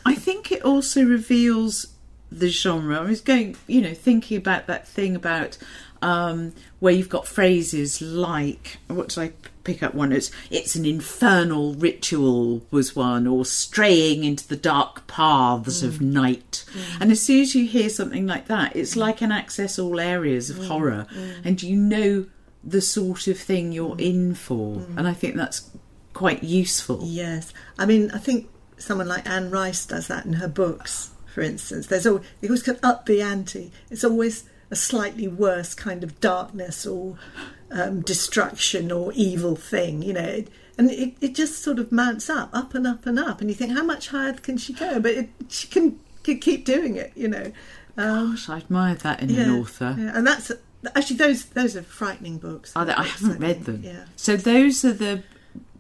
I 0.07 0.15
think 0.15 0.51
it 0.51 0.63
also 0.63 1.05
reveals 1.05 1.95
the 2.31 2.49
genre. 2.49 2.99
I 2.99 3.03
was 3.03 3.21
going, 3.21 3.57
you 3.67 3.83
know, 3.83 3.95
thinking 3.95 4.39
about 4.39 4.67
that 4.69 4.89
thing 4.89 5.15
about 5.15 5.59
um, 6.01 6.55
where 6.79 6.95
you've 6.95 7.09
got 7.09 7.27
phrases 7.27 8.01
like, 8.01 8.79
what 8.87 9.09
did 9.09 9.19
I 9.19 9.33
pick 9.69 9.83
up 9.83 9.95
one? 9.95 10.13
It's, 10.13 10.31
it's 10.51 10.77
an 10.77 10.87
infernal 10.87 11.75
ritual, 11.75 12.63
was 12.71 12.97
one, 12.97 13.27
or 13.27 13.45
straying 13.45 14.25
into 14.25 14.49
the 14.49 14.57
dark 14.57 15.07
paths 15.07 15.83
of 15.83 15.95
mm. 15.95 16.13
night. 16.13 16.65
Mm. 16.73 17.01
And 17.03 17.13
as 17.13 17.21
soon 17.21 17.43
as 17.43 17.55
you 17.55 17.67
hear 17.67 17.91
something 17.91 18.27
like 18.27 18.49
that, 18.49 18.75
it's 18.75 18.95
mm. 18.95 19.01
like 19.01 19.21
an 19.21 19.31
access 19.31 19.79
all 19.79 20.01
areas 20.01 20.49
of 20.49 20.67
horror, 20.67 21.07
and 21.45 21.63
you 21.63 21.77
know 21.77 22.27
the 22.65 22.81
sort 22.81 23.27
of 23.29 23.39
thing 23.39 23.73
you're 23.73 23.99
in 23.99 24.35
for. 24.35 24.87
And 24.97 25.07
I 25.07 25.13
think 25.13 25.37
that's 25.37 25.71
quite 26.13 26.43
useful. 26.43 27.01
Yes, 27.05 27.53
I 27.79 27.87
mean 27.87 28.11
I 28.13 28.19
think 28.19 28.49
someone 28.79 29.09
like 29.09 29.29
Anne 29.29 29.51
Rice 29.51 29.85
does 29.87 30.09
that 30.09 30.25
in 30.25 30.35
her 30.35 30.49
books. 30.49 31.11
For 31.35 31.43
instance, 31.43 31.87
there's 31.87 32.07
always 32.07 32.25
it 32.41 32.47
always 32.47 32.63
can 32.63 32.79
up 32.83 33.07
the 33.07 33.21
ante. 33.23 33.71
It's 33.91 34.05
always 34.05 34.49
a 34.71 34.77
slightly 34.77 35.29
worse 35.29 35.75
kind 35.75 36.03
of 36.05 36.21
darkness 36.21 36.87
or 36.87 37.19
um, 37.71 38.01
destruction 38.03 38.91
or 38.93 39.13
evil 39.15 39.57
thing, 39.57 40.03
you 40.03 40.13
know. 40.13 40.21
It, 40.23 40.49
and 40.77 40.91
it, 40.91 41.15
it 41.21 41.35
just 41.35 41.63
sort 41.63 41.79
of 41.79 41.91
mounts 41.91 42.31
up, 42.31 42.51
up 42.53 42.75
and 42.75 42.87
up 42.87 43.05
and 43.07 43.19
up, 43.19 43.41
and 43.41 43.51
you 43.51 43.57
think, 43.57 43.73
how 43.73 43.83
much 43.83 44.09
higher 44.09 44.33
can 44.35 44.57
she 44.57 44.73
go? 44.73 45.01
But 45.01 45.13
it, 45.13 45.29
she 45.49 45.67
can, 45.67 45.99
can 46.23 46.39
keep 46.39 46.65
doing 46.65 46.95
it, 46.97 47.13
you 47.17 47.27
know. 47.29 47.53
Um, 47.97 48.31
Gosh, 48.33 48.49
I 48.49 48.57
admire 48.59 48.95
that 48.95 49.21
in 49.23 49.31
an 49.37 49.51
author. 49.59 49.97
yeah, 49.99 50.13
and 50.17 50.25
that's 50.27 50.53
actually 50.95 51.17
those 51.17 51.47
those 51.47 51.75
are 51.77 51.83
frightening 51.83 52.39
books. 52.39 52.73
Are 52.77 52.85
they? 52.85 52.93
I 52.93 53.03
haven't 53.03 53.41
read 53.41 53.65
them. 53.65 53.83
Yeah. 53.83 54.05
So 54.15 54.37
those 54.37 54.85
are 54.85 54.93
the 54.93 55.25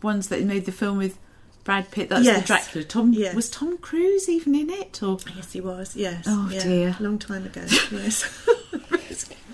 ones 0.02 0.26
that 0.28 0.42
made 0.42 0.64
the 0.66 0.72
film 0.72 0.98
with 0.98 1.16
Brad 1.62 1.92
Pitt. 1.92 2.08
That's 2.08 2.24
Yes. 2.24 2.40
the 2.40 2.46
Dracula. 2.48 2.84
Tom 2.84 3.12
Yes. 3.12 3.36
was 3.36 3.48
Tom 3.48 3.78
Cruise 3.78 4.28
even 4.28 4.56
in 4.56 4.68
it, 4.68 5.00
or 5.00 5.18
Yes, 5.36 5.52
he 5.52 5.60
was. 5.60 5.94
Yes. 5.94 6.24
Oh, 6.26 6.48
yeah, 6.52 6.62
dear. 6.64 6.96
Long 6.98 7.20
time 7.20 7.46
ago. 7.46 7.60
Yes. 7.92 8.24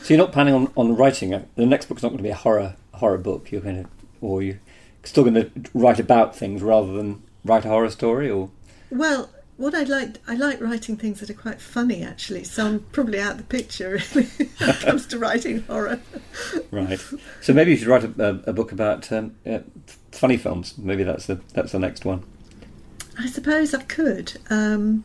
So 0.04 0.12
you're 0.12 0.22
not 0.22 0.32
planning 0.32 0.52
on, 0.52 0.70
on 0.76 0.94
writing 0.94 1.32
it. 1.32 1.48
The 1.56 1.64
next 1.64 1.86
book's 1.86 2.02
not 2.02 2.10
going 2.10 2.18
to 2.18 2.22
be 2.22 2.28
a 2.28 2.34
horror 2.34 2.76
horror 2.92 3.16
book. 3.16 3.50
You're 3.50 3.62
going 3.62 3.84
to, 3.84 3.90
or 4.20 4.42
you're 4.42 4.60
still 5.02 5.24
going 5.24 5.34
to 5.34 5.50
write 5.72 5.98
about 5.98 6.36
things 6.36 6.62
rather 6.62 6.92
than 6.92 7.22
write 7.42 7.64
a 7.64 7.68
horror 7.68 7.88
story, 7.88 8.30
or 8.30 8.50
well, 8.90 9.30
what 9.56 9.74
I 9.74 9.84
like, 9.84 10.18
I 10.28 10.34
like 10.34 10.60
writing 10.60 10.98
things 10.98 11.20
that 11.20 11.30
are 11.30 11.34
quite 11.34 11.58
funny, 11.58 12.02
actually. 12.02 12.44
So 12.44 12.66
I'm 12.66 12.80
probably 12.92 13.18
out 13.18 13.32
of 13.32 13.38
the 13.38 13.44
picture 13.44 13.92
really 13.92 14.26
when 14.58 14.70
it 14.70 14.80
comes 14.80 15.06
to 15.06 15.18
writing 15.18 15.62
horror. 15.62 16.00
right. 16.70 17.02
So 17.40 17.54
maybe 17.54 17.70
you 17.70 17.78
should 17.78 17.88
write 17.88 18.04
a, 18.04 18.12
a, 18.22 18.50
a 18.50 18.52
book 18.52 18.72
about 18.72 19.10
um, 19.10 19.36
uh, 19.46 19.60
funny 20.12 20.36
films. 20.36 20.76
Maybe 20.76 21.02
that's 21.02 21.24
the 21.24 21.40
that's 21.54 21.72
the 21.72 21.78
next 21.78 22.04
one. 22.04 22.24
I 23.18 23.26
suppose 23.26 23.72
I 23.72 23.82
could. 23.84 24.38
Um, 24.50 25.04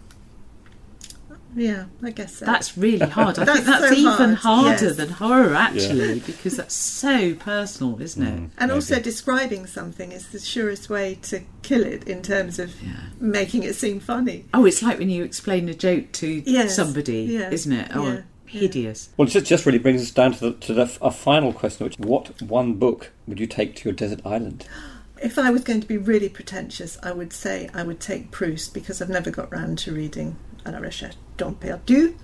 yeah, 1.56 1.86
I 2.04 2.12
guess 2.12 2.38
so. 2.38 2.46
that's 2.46 2.78
really 2.78 3.08
hard. 3.08 3.40
I 3.40 3.44
That's 3.46 3.60
think 3.62 3.68
that's 3.68 3.88
so 3.90 3.94
even 3.96 4.34
hard, 4.36 4.36
harder 4.36 4.86
yes. 4.86 4.96
than 4.98 5.10
horror 5.10 5.54
actually, 5.56 6.20
because 6.20 6.58
that's 6.58 6.76
so 6.76 7.34
personal, 7.36 8.02
isn't 8.02 8.22
it? 8.26 8.36
Mm, 8.40 8.50
and 8.58 8.72
also 8.72 9.00
describing 9.00 9.66
something 9.66 10.12
is 10.12 10.28
the 10.30 10.40
surest 10.40 10.90
way 10.90 11.16
to 11.24 11.42
kill 11.64 11.84
it 11.84 12.08
in 12.08 12.22
terms 12.22 12.60
of 12.60 12.80
Yeah. 12.82 12.92
making 13.20 13.64
it 13.64 13.76
seem 13.76 14.00
funny. 14.00 14.46
Oh, 14.54 14.66
it's 14.66 14.82
like 14.84 15.00
when 15.00 15.10
you 15.10 15.24
explain 15.24 15.68
a 15.70 15.74
joke 15.74 16.12
to 16.14 16.44
Yes. 16.46 16.76
somebody, 16.76 17.24
Yeah. 17.24 17.50
isn't 17.52 17.72
it? 17.74 17.92
Oh, 17.96 18.04
Yeah. 18.08 18.22
Yeah. 18.52 18.62
hideous. 18.62 19.10
Well, 19.18 19.28
it 19.28 19.32
just, 19.32 19.46
just 19.46 19.66
really 19.66 19.78
brings 19.78 20.02
us 20.02 20.10
down 20.12 20.34
to 20.34 20.40
the, 20.40 20.52
to 20.54 20.74
the 20.74 20.98
a 21.02 21.12
final 21.12 21.54
question, 21.54 21.84
which 21.86 22.00
what 22.00 22.42
one 22.42 22.74
book 22.76 23.12
would 23.28 23.40
you 23.40 23.46
take 23.48 23.76
to 23.78 23.90
your 23.90 23.94
desert 23.94 24.22
island? 24.26 24.66
If 25.22 25.38
I 25.38 25.50
was 25.50 25.66
going 25.66 25.82
to 25.82 25.88
be 25.88 25.98
really 25.98 26.30
pretentious, 26.30 26.98
I 27.04 27.12
would 27.12 27.34
say 27.34 27.70
I 27.74 27.84
would 27.84 28.00
take 28.00 28.32
Proust 28.32 28.74
because 28.74 29.02
I've 29.02 29.10
never 29.10 29.30
got 29.30 29.52
round 29.52 29.78
to 29.80 29.92
reading 29.92 30.38
À 30.66 30.72
la 30.72 30.80
recherche 30.80 31.16
d'un 31.38 31.54
perdu. 31.54 32.16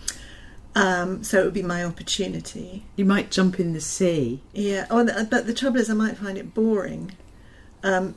Um, 0.76 1.24
so 1.24 1.40
it 1.40 1.46
would 1.46 1.54
be 1.54 1.62
my 1.64 1.84
opportunity. 1.86 2.84
You 2.98 3.06
might 3.06 3.32
jump 3.32 3.60
in 3.60 3.72
the 3.74 3.80
sea. 3.80 4.42
Yeah. 4.54 4.86
Oh, 4.90 5.06
but 5.30 5.48
the 5.48 5.54
trouble 5.54 5.80
is, 5.80 5.90
I 5.90 5.94
might 5.94 6.18
find 6.18 6.38
it 6.38 6.54
boring. 6.54 7.14
Um, 7.82 8.16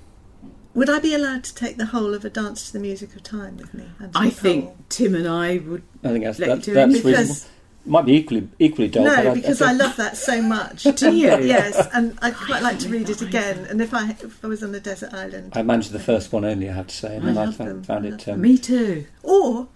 would 0.74 0.90
I 0.90 0.98
be 0.98 1.14
allowed 1.14 1.44
to 1.44 1.54
take 1.54 1.76
the 1.76 1.86
whole 1.86 2.14
of 2.14 2.24
A 2.24 2.30
Dance 2.30 2.66
to 2.66 2.72
the 2.72 2.80
Music 2.80 3.14
of 3.14 3.22
Time 3.22 3.56
with 3.58 3.74
me? 3.74 3.84
I 4.14 4.30
think 4.30 4.64
Powell? 4.66 4.76
Tim 4.88 5.14
and 5.14 5.28
I 5.28 5.58
would. 5.58 5.82
I 6.02 6.08
think 6.08 6.24
that's 6.24 6.38
Let 6.40 6.48
you 6.48 6.54
that's, 6.54 6.66
do 6.66 6.70
it. 6.72 6.74
that's 6.74 7.02
Because- 7.02 7.48
Might 7.86 8.06
be 8.06 8.14
equally 8.14 8.48
equally 8.58 8.88
dull. 8.88 9.04
but 9.04 9.22
No, 9.24 9.30
I, 9.30 9.34
because 9.34 9.62
I, 9.62 9.70
I 9.70 9.72
love 9.72 9.96
that 9.96 10.16
so 10.16 10.42
much. 10.42 10.82
Do 10.96 11.14
you? 11.14 11.38
yes, 11.40 11.88
and 11.94 12.18
I'd 12.20 12.34
quite 12.34 12.62
like 12.62 12.78
to 12.80 12.88
read 12.88 13.08
read 13.08 13.10
it 13.10 13.22
again. 13.22 13.58
either. 13.60 13.70
And 13.70 13.80
if 13.80 13.94
I 13.94 14.10
if 14.10 14.44
I 14.44 14.48
was 14.48 14.62
on 14.62 14.74
a 14.74 14.80
desert 14.80 15.14
island, 15.14 15.52
I 15.56 15.62
managed 15.62 15.92
the 15.92 15.98
first 16.00 16.32
one 16.32 16.44
only. 16.44 16.68
I 16.68 16.72
have 16.74 16.88
to 16.88 16.94
say, 16.94 17.16
and 17.16 17.24
I 17.30 17.32
then 17.32 17.38
I, 17.48 17.52
found, 17.52 17.70
them. 17.70 17.82
found 17.84 18.04
I 18.04 18.08
it. 18.10 18.28
Um, 18.28 18.40
Me 18.42 18.58
too. 18.58 19.06
or 19.22 19.68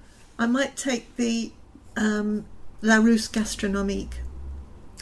I 0.42 0.46
might 0.46 0.76
take 0.76 1.14
the 1.16 1.52
um, 1.96 2.46
Larousse 2.82 3.30
Gastronomique, 3.30 4.16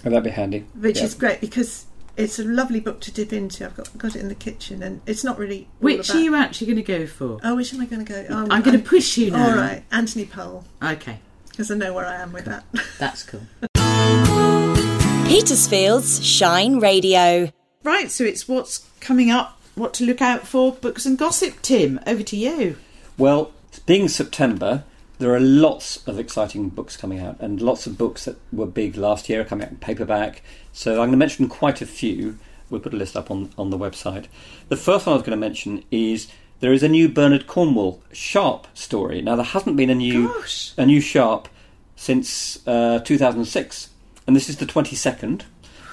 oh, 0.04 0.10
that'd 0.10 0.22
be 0.22 0.28
handy. 0.30 0.66
which 0.74 0.98
Yeah. 0.98 1.04
is 1.04 1.14
great 1.14 1.40
because 1.40 1.86
it's 2.14 2.38
a 2.38 2.44
lovely 2.44 2.78
book 2.78 3.00
to 3.00 3.10
dip 3.10 3.32
into. 3.32 3.64
I've 3.64 3.74
got 3.74 3.96
got 3.96 4.16
it 4.16 4.20
in 4.20 4.28
the 4.28 4.34
kitchen, 4.34 4.82
and 4.82 5.00
it's 5.06 5.24
not 5.24 5.38
really 5.38 5.66
Which 5.78 6.10
about- 6.10 6.18
are 6.18 6.20
you 6.20 6.34
actually 6.34 6.66
going 6.66 6.84
to 6.84 6.98
go 6.98 7.06
for? 7.06 7.38
Oh, 7.42 7.56
which 7.56 7.72
am 7.72 7.80
I 7.80 7.86
going 7.86 8.04
to 8.04 8.12
go? 8.12 8.26
Oh, 8.28 8.46
I'm 8.50 8.60
going 8.60 8.76
to 8.78 8.84
push 8.86 9.16
you 9.16 9.30
now. 9.30 9.48
All 9.50 9.56
right, 9.56 9.82
Anthony 9.90 10.26
Powell, 10.26 10.64
Okay, 10.82 11.20
because 11.48 11.70
I 11.70 11.74
know 11.76 11.94
where 11.94 12.04
I 12.06 12.16
am 12.16 12.32
with 12.32 12.44
that. 12.44 12.64
that's 12.98 13.22
cool. 13.22 13.40
Petersfield's 15.26 16.22
Shine 16.26 16.80
Radio. 16.80 17.50
Right, 17.82 18.10
so 18.10 18.24
it's 18.24 18.46
what's 18.46 18.84
coming 19.00 19.30
up, 19.30 19.58
what 19.74 19.94
to 19.94 20.04
look 20.04 20.20
out 20.20 20.46
for, 20.46 20.72
books 20.72 21.06
and 21.06 21.16
gossip. 21.16 21.62
Tim, 21.62 21.98
over 22.06 22.22
to 22.24 22.36
you. 22.36 22.76
Well, 23.16 23.52
being 23.86 24.08
September, 24.08 24.84
there 25.20 25.34
are 25.34 25.40
lots 25.40 26.06
of 26.08 26.18
exciting 26.18 26.70
books 26.70 26.96
coming 26.96 27.20
out, 27.20 27.36
and 27.40 27.60
lots 27.60 27.86
of 27.86 27.98
books 27.98 28.24
that 28.24 28.36
were 28.50 28.66
big 28.66 28.96
last 28.96 29.28
year 29.28 29.42
are 29.42 29.44
coming 29.44 29.66
out 29.66 29.70
in 29.70 29.76
paperback. 29.76 30.42
So 30.72 30.92
I'm 30.92 30.96
going 30.98 31.12
to 31.12 31.16
mention 31.18 31.48
quite 31.48 31.82
a 31.82 31.86
few. 31.86 32.38
we'll 32.70 32.80
put 32.80 32.94
a 32.94 32.96
list 32.96 33.16
up 33.16 33.30
on 33.30 33.50
on 33.58 33.70
the 33.70 33.78
website. 33.78 34.26
The 34.68 34.76
first 34.76 35.06
one 35.06 35.12
I 35.12 35.16
was 35.16 35.22
going 35.26 35.38
to 35.38 35.46
mention 35.48 35.84
is 35.90 36.28
there 36.60 36.72
is 36.72 36.82
a 36.82 36.88
new 36.88 37.08
Bernard 37.08 37.46
Cornwell 37.46 38.00
Sharpe 38.12 38.66
story. 38.74 39.20
Now 39.20 39.36
there 39.36 39.44
hasn't 39.44 39.76
been 39.76 39.90
a 39.90 39.94
new 39.94 40.28
Gosh. 40.28 40.72
a 40.78 40.86
new 40.86 41.00
Sharpe 41.02 41.48
since 41.96 42.66
uh, 42.66 43.00
2006, 43.00 43.90
and 44.26 44.34
this 44.34 44.48
is 44.48 44.56
the 44.56 44.66
22nd. 44.66 45.42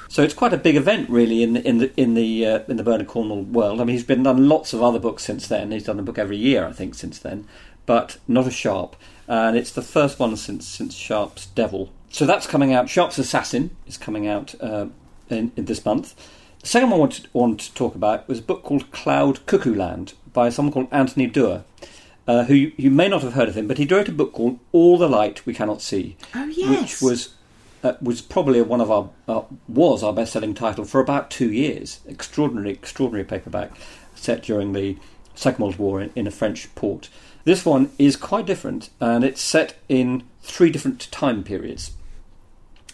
So 0.09 0.23
it's 0.23 0.33
quite 0.33 0.53
a 0.53 0.57
big 0.57 0.77
event, 0.77 1.09
really, 1.09 1.43
in 1.43 1.51
the 1.51 1.67
in 1.67 1.79
the 1.79 1.91
in 1.99 2.13
the 2.13 2.45
uh, 2.45 2.59
in 2.69 2.77
the 2.77 2.83
Bernard 2.83 3.07
Cornwell 3.07 3.43
world. 3.43 3.81
I 3.81 3.83
mean, 3.83 3.93
he's 3.93 4.05
been 4.05 4.23
done 4.23 4.47
lots 4.47 4.71
of 4.71 4.81
other 4.81 4.99
books 4.99 5.23
since 5.23 5.49
then. 5.49 5.71
He's 5.71 5.83
done 5.83 5.99
a 5.99 6.03
book 6.03 6.17
every 6.17 6.37
year, 6.37 6.65
I 6.65 6.71
think, 6.71 6.95
since 6.95 7.19
then, 7.19 7.45
but 7.85 8.17
not 8.25 8.47
a 8.47 8.51
Sharpe, 8.51 8.95
and 9.27 9.57
it's 9.57 9.71
the 9.71 9.81
first 9.81 10.19
one 10.19 10.35
since 10.37 10.67
since 10.67 10.95
Sharpe's 10.95 11.47
Devil. 11.47 11.91
So 12.09 12.25
that's 12.25 12.47
coming 12.47 12.73
out. 12.73 12.89
Sharpe's 12.89 13.19
Assassin 13.19 13.75
is 13.85 13.97
coming 13.97 14.27
out 14.27 14.55
uh, 14.61 14.87
in, 15.29 15.51
in 15.55 15.65
this 15.65 15.83
month. 15.85 16.15
The 16.61 16.67
second 16.67 16.89
one 16.89 16.97
I 16.97 17.01
wanted, 17.01 17.27
wanted 17.33 17.59
to 17.59 17.73
talk 17.73 17.95
about 17.95 18.27
was 18.27 18.39
a 18.39 18.43
book 18.43 18.63
called 18.63 18.91
Cloud 18.91 19.45
Cuckoo 19.45 19.75
Land 19.75 20.13
by 20.33 20.49
someone 20.49 20.73
called 20.73 20.87
Anthony 20.91 21.27
Doerr, 21.27 21.63
uh, 22.27 22.45
who 22.45 22.53
you, 22.53 22.71
you 22.77 22.89
may 22.89 23.07
not 23.07 23.21
have 23.21 23.33
heard 23.33 23.49
of 23.49 23.55
him, 23.57 23.67
but 23.67 23.77
he 23.77 23.85
wrote 23.85 24.07
a 24.09 24.13
book 24.13 24.33
called 24.33 24.59
All 24.71 24.97
the 24.97 25.09
Light 25.09 25.45
We 25.45 25.53
Cannot 25.53 25.81
See, 25.81 26.17
Oh 26.33 26.45
yes. 26.45 26.81
which 26.81 27.01
was 27.01 27.33
uh, 27.83 27.93
was 28.01 28.21
probably 28.21 28.61
one 28.61 28.81
of 28.81 28.89
our 28.89 29.09
uh, 29.27 29.43
was 29.67 30.01
our 30.03 30.13
best 30.13 30.33
selling 30.33 30.53
title 30.53 30.85
for 30.85 30.99
about 30.99 31.29
two 31.29 31.51
years. 31.51 31.99
Extraordinary, 32.07 32.71
extraordinary 32.71 33.23
paperback 33.25 33.71
set 34.15 34.41
during 34.43 34.73
the 34.73 34.97
Second 35.35 35.61
World 35.63 35.75
War 35.77 36.01
in, 36.01 36.11
in 36.15 36.25
a 36.25 36.31
French 36.31 36.73
port. 36.73 37.09
This 37.47 37.65
one 37.65 37.91
is 37.97 38.17
quite 38.17 38.45
different, 38.45 38.89
and 38.99 39.23
it's 39.23 39.41
set 39.41 39.77
in 39.87 40.23
three 40.41 40.69
different 40.69 41.09
time 41.13 41.45
periods. 41.45 41.91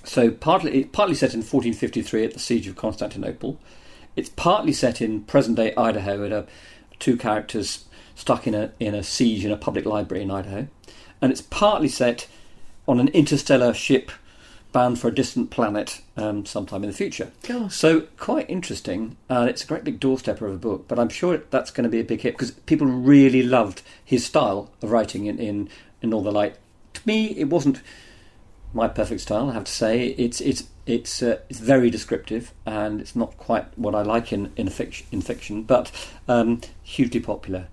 So 0.03 0.29
partly 0.29 0.83
partly 0.83 1.15
set 1.15 1.33
in 1.33 1.39
1453 1.39 2.23
at 2.23 2.33
the 2.33 2.39
siege 2.39 2.67
of 2.67 2.75
Constantinople. 2.75 3.59
It's 4.15 4.29
partly 4.29 4.71
set 4.71 5.01
in 5.01 5.23
present 5.23 5.57
day 5.57 5.73
Idaho 5.75 6.23
at 6.23 6.31
a 6.31 6.45
two 6.99 7.17
characters 7.17 7.85
stuck 8.13 8.45
in 8.45 8.53
a 8.53 8.71
in 8.79 8.93
a 8.93 9.01
siege 9.01 9.43
in 9.43 9.49
a 9.49 9.57
public 9.57 9.87
library 9.87 10.21
in 10.21 10.29
Idaho, 10.29 10.67
and 11.19 11.31
it's 11.31 11.41
partly 11.41 11.87
set 11.87 12.27
on 12.87 12.99
an 12.99 13.07
interstellar 13.07 13.73
ship 13.73 14.11
bound 14.73 14.99
for 14.99 15.07
a 15.07 15.15
distant 15.15 15.51
planet 15.51 16.01
um, 16.17 16.45
sometime 16.45 16.83
in 16.83 16.89
the 16.89 16.95
future. 16.95 17.31
So 17.69 18.01
quite 18.17 18.49
interesting, 18.49 19.15
and 19.29 19.47
it's 19.47 19.63
a 19.63 19.67
great 19.67 19.85
big 19.85 20.01
doorstepper 20.01 20.41
of 20.41 20.55
a 20.55 20.57
book. 20.57 20.87
But 20.89 20.99
I'm 20.99 21.09
sure 21.09 21.37
that's 21.49 21.71
going 21.71 21.85
to 21.85 21.89
be 21.89 22.01
a 22.01 22.03
big 22.03 22.21
hit 22.21 22.33
because 22.33 22.51
people 22.51 22.87
really 22.87 23.43
loved 23.43 23.81
his 24.03 24.25
style 24.25 24.71
of 24.81 24.91
writing 24.91 25.27
in 25.27 25.39
in, 25.39 25.69
in 26.01 26.13
All 26.13 26.23
the 26.23 26.31
Light. 26.31 26.57
To 26.95 27.01
me, 27.05 27.27
it 27.37 27.45
wasn't 27.45 27.81
my 28.73 28.87
perfect 28.87 29.21
style. 29.21 29.49
I 29.49 29.53
have 29.53 29.65
to 29.65 29.71
say, 29.71 30.07
it's 30.07 30.41
it's 30.41 30.67
it's 30.85 31.23
uh, 31.23 31.39
it's 31.49 31.59
very 31.59 31.89
descriptive, 31.89 32.51
and 32.65 32.99
it's 32.99 33.15
not 33.15 33.37
quite 33.37 33.77
what 33.77 33.95
I 33.95 34.01
like 34.01 34.33
in 34.33 34.51
in 34.57 34.69
fiction, 34.69 35.07
in 35.11 35.21
fiction 35.21 35.63
but 35.63 35.91
um, 36.27 36.59
hugely 36.81 37.19
popular. 37.19 37.67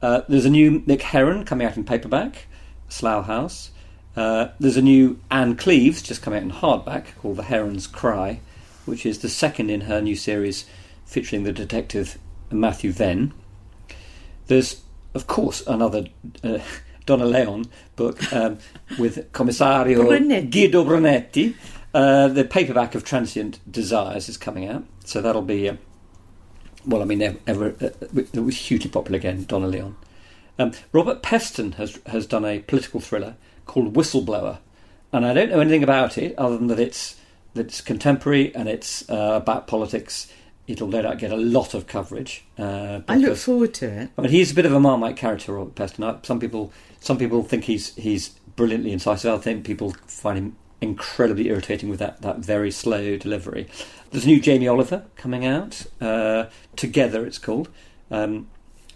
Uh, 0.00 0.22
there's 0.28 0.44
a 0.44 0.50
new 0.50 0.80
Mick 0.80 1.02
Herron 1.02 1.44
coming 1.44 1.66
out 1.66 1.76
in 1.76 1.84
paperback, 1.84 2.46
Slough 2.88 3.26
House. 3.26 3.70
Uh, 4.16 4.48
there's 4.58 4.78
a 4.78 4.82
new 4.82 5.20
Ann 5.30 5.56
Cleeves 5.56 6.00
just 6.00 6.22
come 6.22 6.32
out 6.32 6.42
in 6.42 6.50
hardback 6.50 7.14
called 7.18 7.36
The 7.36 7.44
Heron's 7.44 7.86
Cry, 7.86 8.40
which 8.86 9.04
is 9.04 9.18
the 9.18 9.28
second 9.28 9.70
in 9.70 9.82
her 9.82 10.00
new 10.00 10.16
series 10.16 10.64
featuring 11.04 11.44
the 11.44 11.52
detective 11.52 12.18
Matthew 12.50 12.92
Venn. 12.92 13.34
There's, 14.46 14.82
of 15.14 15.26
course, 15.26 15.66
another 15.66 16.06
uh, 16.42 16.58
Donna 17.06 17.26
Leon 17.26 17.66
book 17.94 18.32
um, 18.32 18.58
with 18.98 19.32
Commissario 19.32 20.02
Brunetti. 20.04 20.46
Guido 20.46 20.84
Brunetti. 20.84 21.54
Uh, 21.94 22.28
the 22.28 22.44
paperback 22.44 22.94
of 22.94 23.04
Transient 23.04 23.60
Desires 23.70 24.28
is 24.28 24.36
coming 24.36 24.66
out, 24.66 24.84
so 25.04 25.20
that'll 25.20 25.42
be. 25.42 25.68
Uh, 25.68 25.76
well, 26.84 27.02
I 27.02 27.04
mean, 27.04 27.22
ever, 27.22 27.38
ever 27.46 27.74
uh, 27.80 27.90
it 28.12 28.34
was 28.34 28.56
hugely 28.56 28.90
popular 28.90 29.18
again. 29.18 29.44
Donna 29.44 29.66
Leon. 29.66 29.96
Um, 30.58 30.72
Robert 30.92 31.22
Peston 31.22 31.74
has 31.74 31.98
has 32.06 32.26
done 32.26 32.44
a 32.44 32.60
political 32.60 33.00
thriller 33.00 33.36
called 33.66 33.94
Whistleblower, 33.94 34.58
and 35.12 35.26
I 35.26 35.34
don't 35.34 35.50
know 35.50 35.60
anything 35.60 35.82
about 35.82 36.16
it 36.16 36.34
other 36.38 36.56
than 36.56 36.68
that 36.68 36.80
it's 36.80 37.16
that 37.54 37.66
it's 37.66 37.80
contemporary 37.80 38.54
and 38.54 38.68
it's 38.68 39.08
uh, 39.10 39.32
about 39.42 39.66
politics. 39.66 40.32
It'll 40.66 40.88
no 40.88 41.02
doubt 41.02 41.18
get 41.18 41.30
a 41.30 41.36
lot 41.36 41.74
of 41.74 41.86
coverage. 41.86 42.44
Uh, 42.58 43.00
I 43.06 43.16
look 43.16 43.36
forward 43.36 43.72
to 43.74 43.86
it. 43.86 44.10
I 44.18 44.22
mean, 44.22 44.30
he's 44.32 44.50
a 44.50 44.54
bit 44.54 44.66
of 44.66 44.72
a 44.72 44.80
Marmite 44.80 45.16
character, 45.16 45.52
Robert 45.52 45.76
Peston. 45.76 46.26
Some 46.26 46.40
people, 46.40 46.72
some 47.00 47.18
people 47.18 47.44
think 47.44 47.64
he's 47.64 47.94
he's 47.94 48.30
brilliantly 48.56 48.92
incisive. 48.92 49.32
I 49.32 49.38
think 49.38 49.64
people 49.64 49.94
find 50.06 50.38
him 50.38 50.56
incredibly 50.80 51.48
irritating 51.48 51.88
with 51.88 51.98
that, 52.00 52.22
that 52.22 52.38
very 52.38 52.70
slow 52.70 53.16
delivery. 53.16 53.68
There's 54.10 54.24
a 54.24 54.28
new 54.28 54.40
Jamie 54.40 54.68
Oliver 54.68 55.04
coming 55.16 55.46
out. 55.46 55.86
Uh, 56.00 56.46
Together, 56.74 57.24
it's 57.24 57.38
called. 57.38 57.68
Um, 58.10 58.48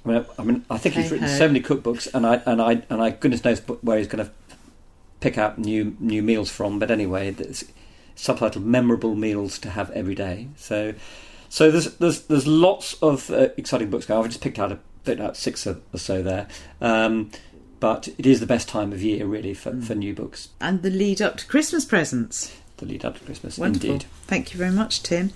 I 0.04 0.08
mean, 0.08 0.18
I, 0.18 0.40
I 0.40 0.44
mean, 0.44 0.64
I 0.70 0.78
think 0.78 0.94
he's 0.94 1.10
written 1.10 1.28
so 1.28 1.46
many 1.46 1.60
cookbooks, 1.60 2.12
and 2.14 2.26
I 2.26 2.42
and 2.46 2.60
I 2.60 2.82
and 2.88 3.02
I 3.02 3.10
goodness 3.10 3.44
knows 3.44 3.60
where 3.82 3.98
he's 3.98 4.08
going 4.08 4.24
to 4.24 4.32
pick 5.20 5.38
out 5.38 5.58
new 5.58 5.96
new 6.00 6.22
meals 6.22 6.50
from. 6.50 6.78
But 6.78 6.90
anyway, 6.90 7.34
it's 7.38 7.64
subtitled 8.16 8.64
"Memorable 8.64 9.14
Meals 9.14 9.58
to 9.60 9.70
Have 9.70 9.90
Every 9.90 10.14
Day." 10.14 10.48
So, 10.56 10.94
so 11.48 11.70
there's 11.70 11.94
there's 11.96 12.22
there's 12.22 12.46
lots 12.46 12.94
of 13.02 13.30
uh, 13.30 13.48
exciting 13.56 13.90
books 13.90 14.06
going. 14.06 14.22
I've 14.24 14.30
just 14.30 14.42
picked 14.42 14.58
out 14.58 14.72
a 14.72 14.78
picked 15.04 15.20
out 15.20 15.36
six 15.36 15.66
or, 15.66 15.80
or 15.92 15.98
so 15.98 16.22
there. 16.22 16.48
Um, 16.80 17.30
but 17.80 18.08
it 18.18 18.26
is 18.26 18.40
the 18.40 18.46
best 18.46 18.68
time 18.68 18.92
of 18.92 19.02
year, 19.02 19.26
really, 19.26 19.54
for, 19.54 19.80
for 19.80 19.94
new 19.94 20.14
books. 20.14 20.50
And 20.60 20.82
the 20.82 20.90
lead 20.90 21.22
up 21.22 21.38
to 21.38 21.46
Christmas 21.46 21.86
presents. 21.86 22.54
The 22.76 22.84
lead 22.84 23.04
up 23.04 23.18
to 23.18 23.24
Christmas, 23.24 23.56
Wonderful. 23.58 23.90
indeed. 23.90 24.06
Thank 24.26 24.52
you 24.52 24.58
very 24.58 24.70
much, 24.70 25.02
Tim. 25.02 25.32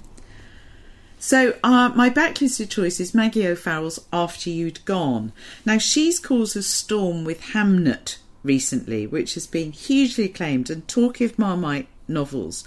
So, 1.19 1.57
uh, 1.65 1.89
my 1.95 2.11
backlisted 2.11 2.69
choice 2.69 3.01
is 3.01 3.15
Maggie 3.15 3.47
O'Farrell's 3.47 4.07
After 4.13 4.51
You'd 4.51 4.85
Gone. 4.85 5.33
Now, 5.65 5.79
she's 5.79 6.21
caused 6.21 6.55
a 6.55 6.63
storm 6.63 7.25
with 7.25 7.41
Hamnet 7.41 8.19
recently, 8.45 9.07
which 9.07 9.35
has 9.35 9.49
been 9.49 9.73
hugely 9.73 10.27
acclaimed 10.27 10.71
and 10.71 10.87
talk 10.87 11.21
of 11.21 11.39
Marmite 11.39 11.89
novels. 12.07 12.63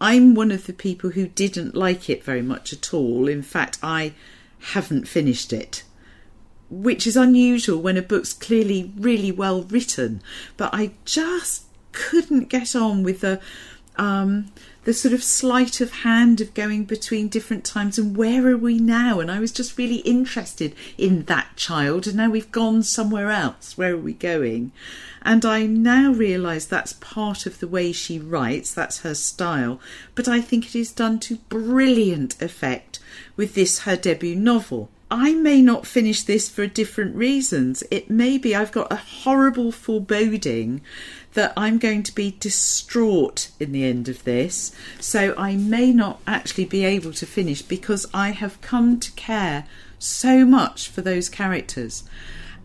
I'm 0.00 0.34
one 0.34 0.50
of 0.50 0.66
the 0.66 0.72
people 0.72 1.10
who 1.10 1.28
didn't 1.28 1.76
like 1.76 2.10
it 2.10 2.24
very 2.24 2.42
much 2.42 2.72
at 2.72 2.92
all. 2.92 3.28
In 3.28 3.42
fact, 3.42 3.78
I 3.82 4.14
haven't 4.72 5.06
finished 5.06 5.52
it 5.52 5.84
which 6.70 7.06
is 7.06 7.16
unusual 7.16 7.80
when 7.80 7.96
a 7.96 8.02
book's 8.02 8.32
clearly 8.32 8.92
really 8.96 9.32
well 9.32 9.62
written. 9.62 10.22
But 10.56 10.70
I 10.72 10.92
just 11.04 11.64
couldn't 11.92 12.48
get 12.48 12.76
on 12.76 13.02
with 13.02 13.20
the 13.20 13.40
um, 13.96 14.52
the 14.84 14.94
sort 14.94 15.12
of 15.12 15.24
sleight 15.24 15.80
of 15.80 15.90
hand 15.90 16.40
of 16.40 16.54
going 16.54 16.84
between 16.84 17.28
different 17.28 17.64
times 17.64 17.98
and 17.98 18.16
where 18.16 18.46
are 18.46 18.56
we 18.56 18.78
now? 18.78 19.18
And 19.18 19.30
I 19.30 19.40
was 19.40 19.50
just 19.50 19.76
really 19.76 19.96
interested 19.98 20.74
in 20.96 21.24
that 21.24 21.56
child, 21.56 22.06
and 22.06 22.16
now 22.16 22.30
we've 22.30 22.52
gone 22.52 22.84
somewhere 22.84 23.30
else. 23.30 23.76
Where 23.76 23.94
are 23.94 23.98
we 23.98 24.12
going? 24.12 24.70
And 25.22 25.44
I 25.44 25.66
now 25.66 26.12
realise 26.12 26.66
that's 26.66 26.92
part 26.94 27.46
of 27.46 27.60
the 27.60 27.68
way 27.68 27.92
she 27.92 28.18
writes, 28.18 28.72
that's 28.72 29.00
her 29.00 29.14
style, 29.14 29.80
but 30.14 30.28
I 30.28 30.40
think 30.40 30.66
it 30.66 30.76
is 30.76 30.92
done 30.92 31.18
to 31.20 31.36
brilliant 31.48 32.40
effect 32.40 32.98
with 33.36 33.54
this, 33.54 33.80
her 33.80 33.96
debut 33.96 34.36
novel. 34.36 34.90
I 35.10 35.32
may 35.32 35.62
not 35.62 35.86
finish 35.86 36.22
this 36.22 36.50
for 36.50 36.66
different 36.66 37.16
reasons. 37.16 37.82
It 37.90 38.10
may 38.10 38.36
be 38.36 38.54
I've 38.54 38.72
got 38.72 38.92
a 38.92 38.96
horrible 38.96 39.72
foreboding 39.72 40.82
that 41.32 41.54
I'm 41.56 41.78
going 41.78 42.02
to 42.02 42.14
be 42.14 42.36
distraught 42.38 43.50
in 43.58 43.72
the 43.72 43.84
end 43.84 44.08
of 44.08 44.24
this. 44.24 44.72
So 45.00 45.34
I 45.38 45.56
may 45.56 45.92
not 45.92 46.20
actually 46.26 46.66
be 46.66 46.84
able 46.84 47.12
to 47.14 47.26
finish 47.26 47.62
because 47.62 48.06
I 48.12 48.30
have 48.32 48.60
come 48.60 49.00
to 49.00 49.12
care 49.12 49.66
so 49.98 50.44
much 50.44 50.88
for 50.88 51.00
those 51.00 51.30
characters. 51.30 52.04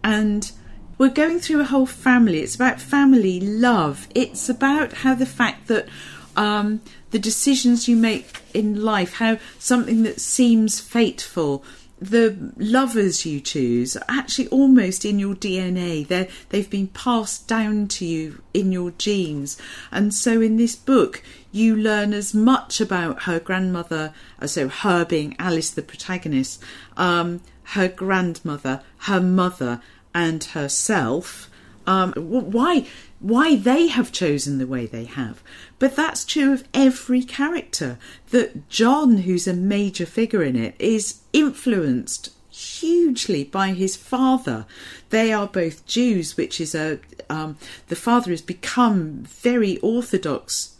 And 0.03 0.51
we're 0.97 1.09
going 1.09 1.39
through 1.39 1.61
a 1.61 1.65
whole 1.65 1.85
family. 1.85 2.39
It's 2.39 2.55
about 2.55 2.79
family 2.79 3.39
love. 3.39 4.07
It's 4.13 4.49
about 4.49 4.93
how 4.93 5.15
the 5.15 5.25
fact 5.25 5.67
that 5.67 5.87
um, 6.35 6.81
the 7.11 7.19
decisions 7.19 7.87
you 7.87 7.95
make 7.95 8.41
in 8.53 8.83
life, 8.83 9.13
how 9.13 9.37
something 9.59 10.03
that 10.03 10.19
seems 10.19 10.79
fateful, 10.79 11.63
the 11.99 12.51
lovers 12.57 13.25
you 13.25 13.39
choose 13.39 13.95
are 13.95 14.03
actually 14.09 14.47
almost 14.49 15.05
in 15.05 15.19
your 15.19 15.35
DNA. 15.35 16.05
They're, 16.05 16.27
they've 16.49 16.69
been 16.69 16.87
passed 16.87 17.47
down 17.47 17.87
to 17.89 18.05
you 18.05 18.41
in 18.53 18.71
your 18.71 18.91
genes. 18.91 19.57
And 19.89 20.13
so 20.13 20.41
in 20.41 20.57
this 20.57 20.75
book, 20.75 21.23
you 21.51 21.75
learn 21.75 22.13
as 22.13 22.33
much 22.33 22.81
about 22.81 23.23
her 23.23 23.39
grandmother, 23.39 24.13
uh, 24.39 24.47
so 24.47 24.67
her 24.67 25.05
being 25.05 25.35
Alice, 25.39 25.69
the 25.69 25.81
protagonist, 25.81 26.61
um, 26.97 27.41
her 27.67 27.87
grandmother, 27.87 28.81
her 28.99 29.21
mother, 29.21 29.81
and 30.13 30.43
herself. 30.43 31.49
Um, 31.85 32.13
why 32.13 32.87
why 33.19 33.55
they 33.55 33.87
have 33.87 34.11
chosen 34.11 34.57
the 34.57 34.67
way 34.67 34.85
they 34.85 35.05
have. 35.05 35.41
But 35.79 35.95
that's 35.95 36.25
true 36.25 36.53
of 36.53 36.63
every 36.73 37.23
character. 37.23 37.97
That 38.31 38.69
John, 38.69 39.19
who's 39.19 39.47
a 39.47 39.53
major 39.53 40.05
figure 40.05 40.43
in 40.43 40.55
it, 40.55 40.75
is 40.79 41.21
influenced 41.31 42.31
hugely 42.49 43.43
by 43.43 43.69
his 43.69 43.95
father. 43.95 44.65
They 45.09 45.33
are 45.33 45.47
both 45.47 45.85
Jews, 45.85 46.37
which 46.37 46.61
is 46.61 46.75
a 46.75 46.99
um, 47.29 47.57
the 47.87 47.95
father 47.95 48.31
has 48.31 48.41
become 48.41 49.23
very 49.23 49.77
orthodox 49.79 50.73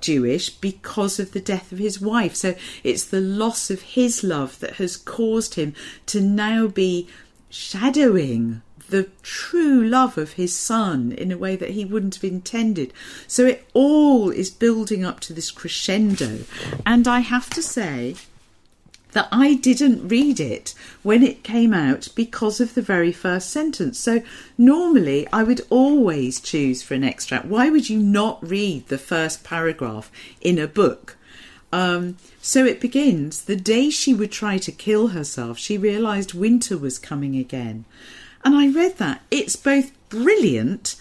Jewish 0.00 0.50
because 0.50 1.18
of 1.18 1.32
the 1.32 1.40
death 1.40 1.72
of 1.72 1.78
his 1.78 2.00
wife. 2.00 2.36
So 2.36 2.54
it's 2.82 3.04
the 3.04 3.20
loss 3.20 3.70
of 3.70 3.82
his 3.82 4.22
love 4.22 4.60
that 4.60 4.74
has 4.74 4.96
caused 4.96 5.54
him 5.54 5.74
to 6.06 6.20
now 6.20 6.66
be 6.66 7.08
shadowing 7.54 8.62
the 8.90 9.08
true 9.22 9.82
love 9.82 10.18
of 10.18 10.32
his 10.32 10.54
son 10.54 11.12
in 11.12 11.32
a 11.32 11.38
way 11.38 11.56
that 11.56 11.70
he 11.70 11.84
wouldn't 11.84 12.16
have 12.16 12.24
intended. 12.24 12.92
So 13.26 13.46
it 13.46 13.66
all 13.72 14.30
is 14.30 14.50
building 14.50 15.04
up 15.04 15.20
to 15.20 15.32
this 15.32 15.50
crescendo. 15.50 16.40
And 16.84 17.08
I 17.08 17.20
have 17.20 17.48
to 17.50 17.62
say, 17.62 18.16
that 19.14 19.28
I 19.30 19.54
didn't 19.54 20.08
read 20.08 20.40
it 20.40 20.74
when 21.04 21.22
it 21.22 21.44
came 21.44 21.72
out 21.72 22.08
because 22.16 22.60
of 22.60 22.74
the 22.74 22.82
very 22.82 23.12
first 23.12 23.48
sentence. 23.50 23.96
So 23.98 24.22
normally 24.58 25.26
I 25.32 25.44
would 25.44 25.62
always 25.70 26.40
choose 26.40 26.82
for 26.82 26.94
an 26.94 27.04
extract. 27.04 27.46
Why 27.46 27.70
would 27.70 27.88
you 27.88 28.00
not 28.00 28.46
read 28.46 28.88
the 28.88 28.98
first 28.98 29.44
paragraph 29.44 30.10
in 30.40 30.58
a 30.58 30.66
book? 30.66 31.16
Um, 31.74 32.18
so 32.40 32.64
it 32.64 32.80
begins 32.80 33.46
the 33.46 33.56
day 33.56 33.90
she 33.90 34.14
would 34.14 34.30
try 34.30 34.58
to 34.58 34.70
kill 34.70 35.08
herself, 35.08 35.58
she 35.58 35.76
realised 35.76 36.32
winter 36.32 36.78
was 36.78 37.00
coming 37.00 37.34
again. 37.34 37.84
And 38.44 38.54
I 38.54 38.68
read 38.68 38.98
that. 38.98 39.22
It's 39.32 39.56
both 39.56 39.90
brilliant, 40.08 40.94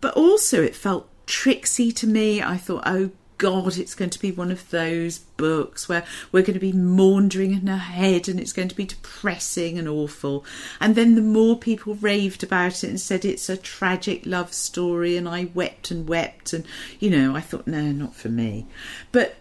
but 0.00 0.14
also 0.14 0.64
it 0.64 0.74
felt 0.74 1.08
tricksy 1.26 1.92
to 1.92 2.08
me. 2.08 2.42
I 2.42 2.56
thought, 2.56 2.82
oh 2.86 3.12
God, 3.38 3.76
it's 3.76 3.94
going 3.94 4.10
to 4.10 4.18
be 4.18 4.32
one 4.32 4.50
of 4.50 4.68
those 4.70 5.18
books 5.18 5.88
where 5.88 6.04
we're 6.32 6.42
going 6.42 6.54
to 6.54 6.60
be 6.60 6.72
maundering 6.72 7.52
in 7.52 7.68
her 7.68 7.76
head 7.76 8.28
and 8.28 8.40
it's 8.40 8.52
going 8.52 8.68
to 8.68 8.74
be 8.74 8.86
depressing 8.86 9.78
and 9.78 9.86
awful. 9.86 10.44
And 10.80 10.96
then 10.96 11.14
the 11.14 11.22
more 11.22 11.56
people 11.56 11.94
raved 11.94 12.42
about 12.42 12.82
it 12.82 12.90
and 12.90 13.00
said 13.00 13.24
it's 13.24 13.48
a 13.48 13.56
tragic 13.56 14.26
love 14.26 14.52
story, 14.52 15.16
and 15.16 15.28
I 15.28 15.50
wept 15.54 15.92
and 15.92 16.08
wept, 16.08 16.52
and 16.52 16.64
you 16.98 17.10
know, 17.10 17.36
I 17.36 17.40
thought, 17.40 17.68
no, 17.68 17.92
not 17.92 18.16
for 18.16 18.28
me. 18.28 18.66
But 19.12 19.36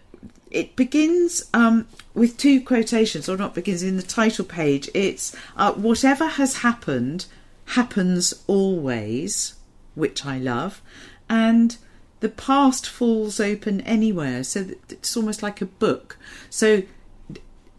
it 0.51 0.75
begins 0.75 1.49
um, 1.53 1.87
with 2.13 2.37
two 2.37 2.61
quotations, 2.61 3.27
or 3.27 3.37
not 3.37 3.55
begins 3.55 3.83
in 3.83 3.97
the 3.97 4.03
title 4.03 4.45
page. 4.45 4.89
It's 4.93 5.35
uh, 5.55 5.73
whatever 5.73 6.27
has 6.27 6.57
happened 6.57 7.25
happens 7.69 8.43
always, 8.47 9.55
which 9.95 10.25
I 10.25 10.37
love, 10.37 10.81
and 11.29 11.77
the 12.19 12.29
past 12.29 12.87
falls 12.87 13.39
open 13.39 13.81
anywhere. 13.81 14.43
So 14.43 14.69
it's 14.89 15.15
almost 15.15 15.43
like 15.43 15.61
a 15.61 15.65
book. 15.65 16.17
So 16.49 16.83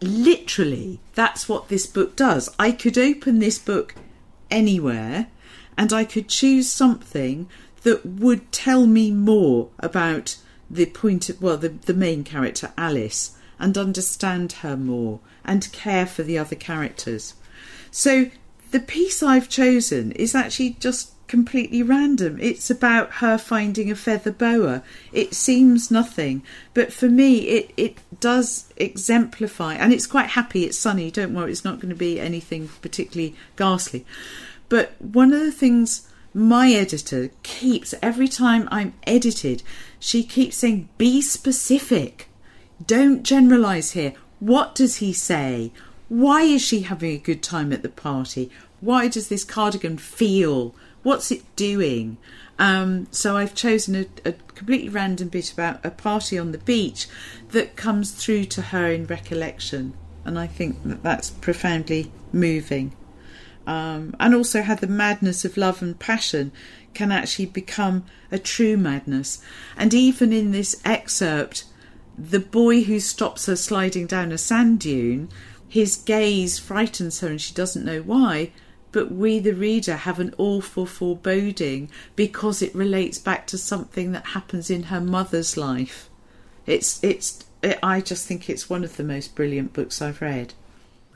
literally, 0.01 0.99
that's 1.15 1.49
what 1.49 1.69
this 1.69 1.87
book 1.87 2.15
does. 2.15 2.49
I 2.59 2.71
could 2.71 2.97
open 2.97 3.39
this 3.39 3.57
book 3.59 3.95
anywhere 4.49 5.27
and 5.77 5.91
I 5.93 6.05
could 6.05 6.29
choose 6.29 6.71
something 6.71 7.49
that 7.83 8.05
would 8.05 8.51
tell 8.51 8.85
me 8.87 9.11
more 9.11 9.69
about 9.79 10.37
the 10.69 10.85
point 10.85 11.29
of, 11.29 11.41
well, 11.41 11.57
the, 11.57 11.69
the 11.69 11.93
main 11.93 12.23
character, 12.23 12.71
Alice, 12.77 13.37
and 13.59 13.77
understand 13.77 14.51
her 14.53 14.77
more 14.77 15.19
and 15.43 15.71
care 15.71 16.05
for 16.05 16.23
the 16.23 16.37
other 16.37 16.55
characters. 16.55 17.33
So 17.91 18.29
the 18.71 18.79
piece 18.79 19.23
I've 19.23 19.49
chosen 19.49 20.11
is 20.11 20.35
actually 20.35 20.71
just 20.79 21.13
completely 21.27 21.83
random. 21.83 22.37
It's 22.39 22.69
about 22.69 23.13
her 23.13 23.37
finding 23.37 23.91
a 23.91 23.95
feather 23.95 24.31
boa. 24.31 24.83
It 25.11 25.33
seems 25.33 25.91
nothing, 25.91 26.43
but 26.73 26.93
for 26.93 27.09
me, 27.09 27.39
it, 27.47 27.73
it 27.77 27.97
does 28.19 28.71
exemplify, 28.77 29.75
and 29.75 29.91
it's 29.91 30.07
quite 30.07 30.29
happy, 30.29 30.63
it's 30.63 30.77
sunny, 30.77 31.11
don't 31.11 31.33
worry, 31.33 31.51
it's 31.51 31.65
not 31.65 31.79
going 31.79 31.89
to 31.89 31.95
be 31.95 32.19
anything 32.19 32.69
particularly 32.81 33.35
ghastly. 33.55 34.05
But 34.69 34.93
one 35.01 35.33
of 35.33 35.39
the 35.39 35.51
things 35.51 36.06
my 36.37 36.71
editor 36.71 37.31
keeps, 37.41 37.95
every 37.99 38.27
time 38.27 38.67
I'm 38.69 38.93
edited, 39.07 39.63
she 39.99 40.23
keeps 40.23 40.57
saying, 40.57 40.87
be 40.99 41.19
specific. 41.19 42.29
Don't 42.85 43.23
generalise 43.23 43.91
here. 43.91 44.13
What 44.39 44.75
does 44.75 44.97
he 44.97 45.13
say? 45.13 45.71
Why 46.09 46.43
is 46.43 46.61
she 46.61 46.81
having 46.81 47.11
a 47.11 47.17
good 47.17 47.41
time 47.41 47.73
at 47.73 47.81
the 47.81 47.89
party? 47.89 48.51
Why 48.81 49.07
does 49.07 49.29
this 49.29 49.43
cardigan 49.43 49.97
feel 49.97 50.75
what's 51.01 51.31
it 51.31 51.43
doing? 51.55 52.17
Um, 52.59 53.07
so 53.09 53.35
I've 53.35 53.55
chosen 53.55 53.95
a, 53.95 54.05
a, 54.29 54.33
completely 54.53 54.89
random 54.89 55.29
bit 55.29 55.51
about 55.51 55.83
a 55.83 55.89
party 55.89 56.37
on 56.37 56.51
the 56.51 56.59
beach 56.59 57.07
that 57.49 57.75
comes 57.75 58.11
through 58.11 58.45
to 58.45 58.61
her 58.61 58.91
in 58.91 59.07
recollection, 59.07 59.93
and 60.23 60.37
I 60.37 60.45
think 60.45 60.83
that 60.83 61.01
that's 61.01 61.31
profoundly 61.31 62.11
moving. 62.31 62.93
Um, 63.67 64.15
and 64.19 64.33
also 64.33 64.63
how 64.63 64.73
the 64.73 64.87
madness 64.87 65.45
of 65.45 65.57
love 65.57 65.83
and 65.83 65.99
passion 65.99 66.51
can 66.95 67.11
actually 67.11 67.45
become 67.45 68.05
a 68.31 68.39
true 68.39 68.77
madness. 68.77 69.39
And 69.77 69.93
even 69.93 70.33
in 70.33 70.51
this 70.51 70.81
excerpt, 70.83 71.65
the 72.17 72.39
boy 72.39 72.83
who 72.83 72.99
stops 72.99 73.45
her 73.45 73.55
sliding 73.55 74.07
down 74.07 74.31
a 74.31 74.39
sand 74.39 74.79
dune, 74.79 75.29
his 75.67 75.97
gaze 75.97 76.57
frightens 76.57 77.19
her 77.19 77.27
and 77.27 77.41
she 77.41 77.53
doesn't 77.53 77.85
know 77.85 78.01
why 78.01 78.51
but 78.91 79.11
we, 79.11 79.39
the 79.39 79.53
reader, 79.53 79.95
have 79.95 80.19
an 80.19 80.33
awful 80.37 80.85
foreboding 80.85 81.89
because 82.15 82.61
it 82.61 82.73
relates 82.73 83.19
back 83.19 83.45
to 83.47 83.57
something 83.57 84.11
that 84.11 84.27
happens 84.27 84.69
in 84.69 84.83
her 84.83 85.01
mother's 85.01 85.57
life. 85.57 86.09
It's, 86.65 87.03
it's, 87.03 87.45
it, 87.61 87.77
I 87.83 88.01
just 88.01 88.25
think 88.25 88.49
it's 88.49 88.69
one 88.69 88.83
of 88.83 88.97
the 88.97 89.03
most 89.03 89.35
brilliant 89.35 89.73
books 89.73 90.01
I've 90.01 90.21
read. 90.21 90.53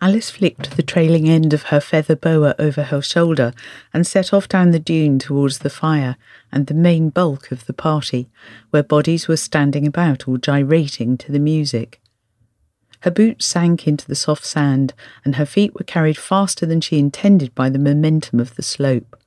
Alice 0.03 0.31
flicked 0.31 0.75
the 0.75 0.81
trailing 0.81 1.29
end 1.29 1.53
of 1.53 1.63
her 1.63 1.79
feather 1.79 2.15
boa 2.15 2.55
over 2.57 2.81
her 2.81 3.03
shoulder 3.03 3.53
and 3.93 4.07
set 4.07 4.33
off 4.33 4.49
down 4.49 4.71
the 4.71 4.79
dune 4.79 5.19
towards 5.19 5.59
the 5.59 5.69
fire 5.69 6.17
and 6.51 6.65
the 6.65 6.73
main 6.73 7.11
bulk 7.11 7.51
of 7.51 7.67
the 7.67 7.73
party, 7.73 8.27
where 8.71 8.81
bodies 8.81 9.27
were 9.27 9.37
standing 9.37 9.85
about 9.85 10.27
or 10.27 10.39
gyrating 10.39 11.19
to 11.19 11.31
the 11.31 11.39
music. 11.39 12.01
Her 13.01 13.11
boots 13.11 13.45
sank 13.45 13.87
into 13.87 14.07
the 14.07 14.15
soft 14.15 14.43
sand, 14.43 14.95
and 15.23 15.35
her 15.35 15.45
feet 15.45 15.75
were 15.75 15.85
carried 15.85 16.17
faster 16.17 16.65
than 16.65 16.81
she 16.81 16.97
intended 16.97 17.53
by 17.53 17.69
the 17.69 17.79
momentum 17.79 18.39
of 18.39 18.55
the 18.55 18.63
slope. 18.63 19.20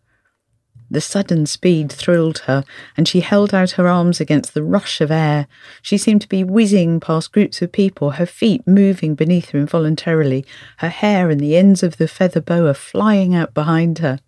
The 0.91 1.01
sudden 1.01 1.47
speed 1.47 1.91
thrilled 1.91 2.39
her, 2.41 2.65
and 2.97 3.09
she 3.09 3.21
held 3.21 3.55
out 3.55 3.73
her 3.73 3.89
arms 3.89 4.21
against 4.21 4.55
the 4.55 4.63
rush 4.63 5.01
of 5.01 5.11
air. 5.11 5.47
She 5.83 5.99
seemed 5.99 6.21
to 6.23 6.29
be 6.29 6.45
whizzing 6.45 7.01
past 7.01 7.33
groups 7.33 7.63
of 7.63 7.73
people, 7.73 8.13
her 8.13 8.27
feet 8.27 8.67
moving 8.67 9.15
beneath 9.15 9.51
her 9.51 9.59
involuntarily, 9.59 10.45
her 10.79 10.91
hair 10.91 11.31
and 11.31 11.41
the 11.41 11.57
ends 11.57 11.83
of 11.83 11.97
the 11.97 12.09
feather 12.09 12.41
boa 12.41 12.75
flying 12.75 13.35
out 13.35 13.55
behind 13.55 13.99
her. 13.99 14.21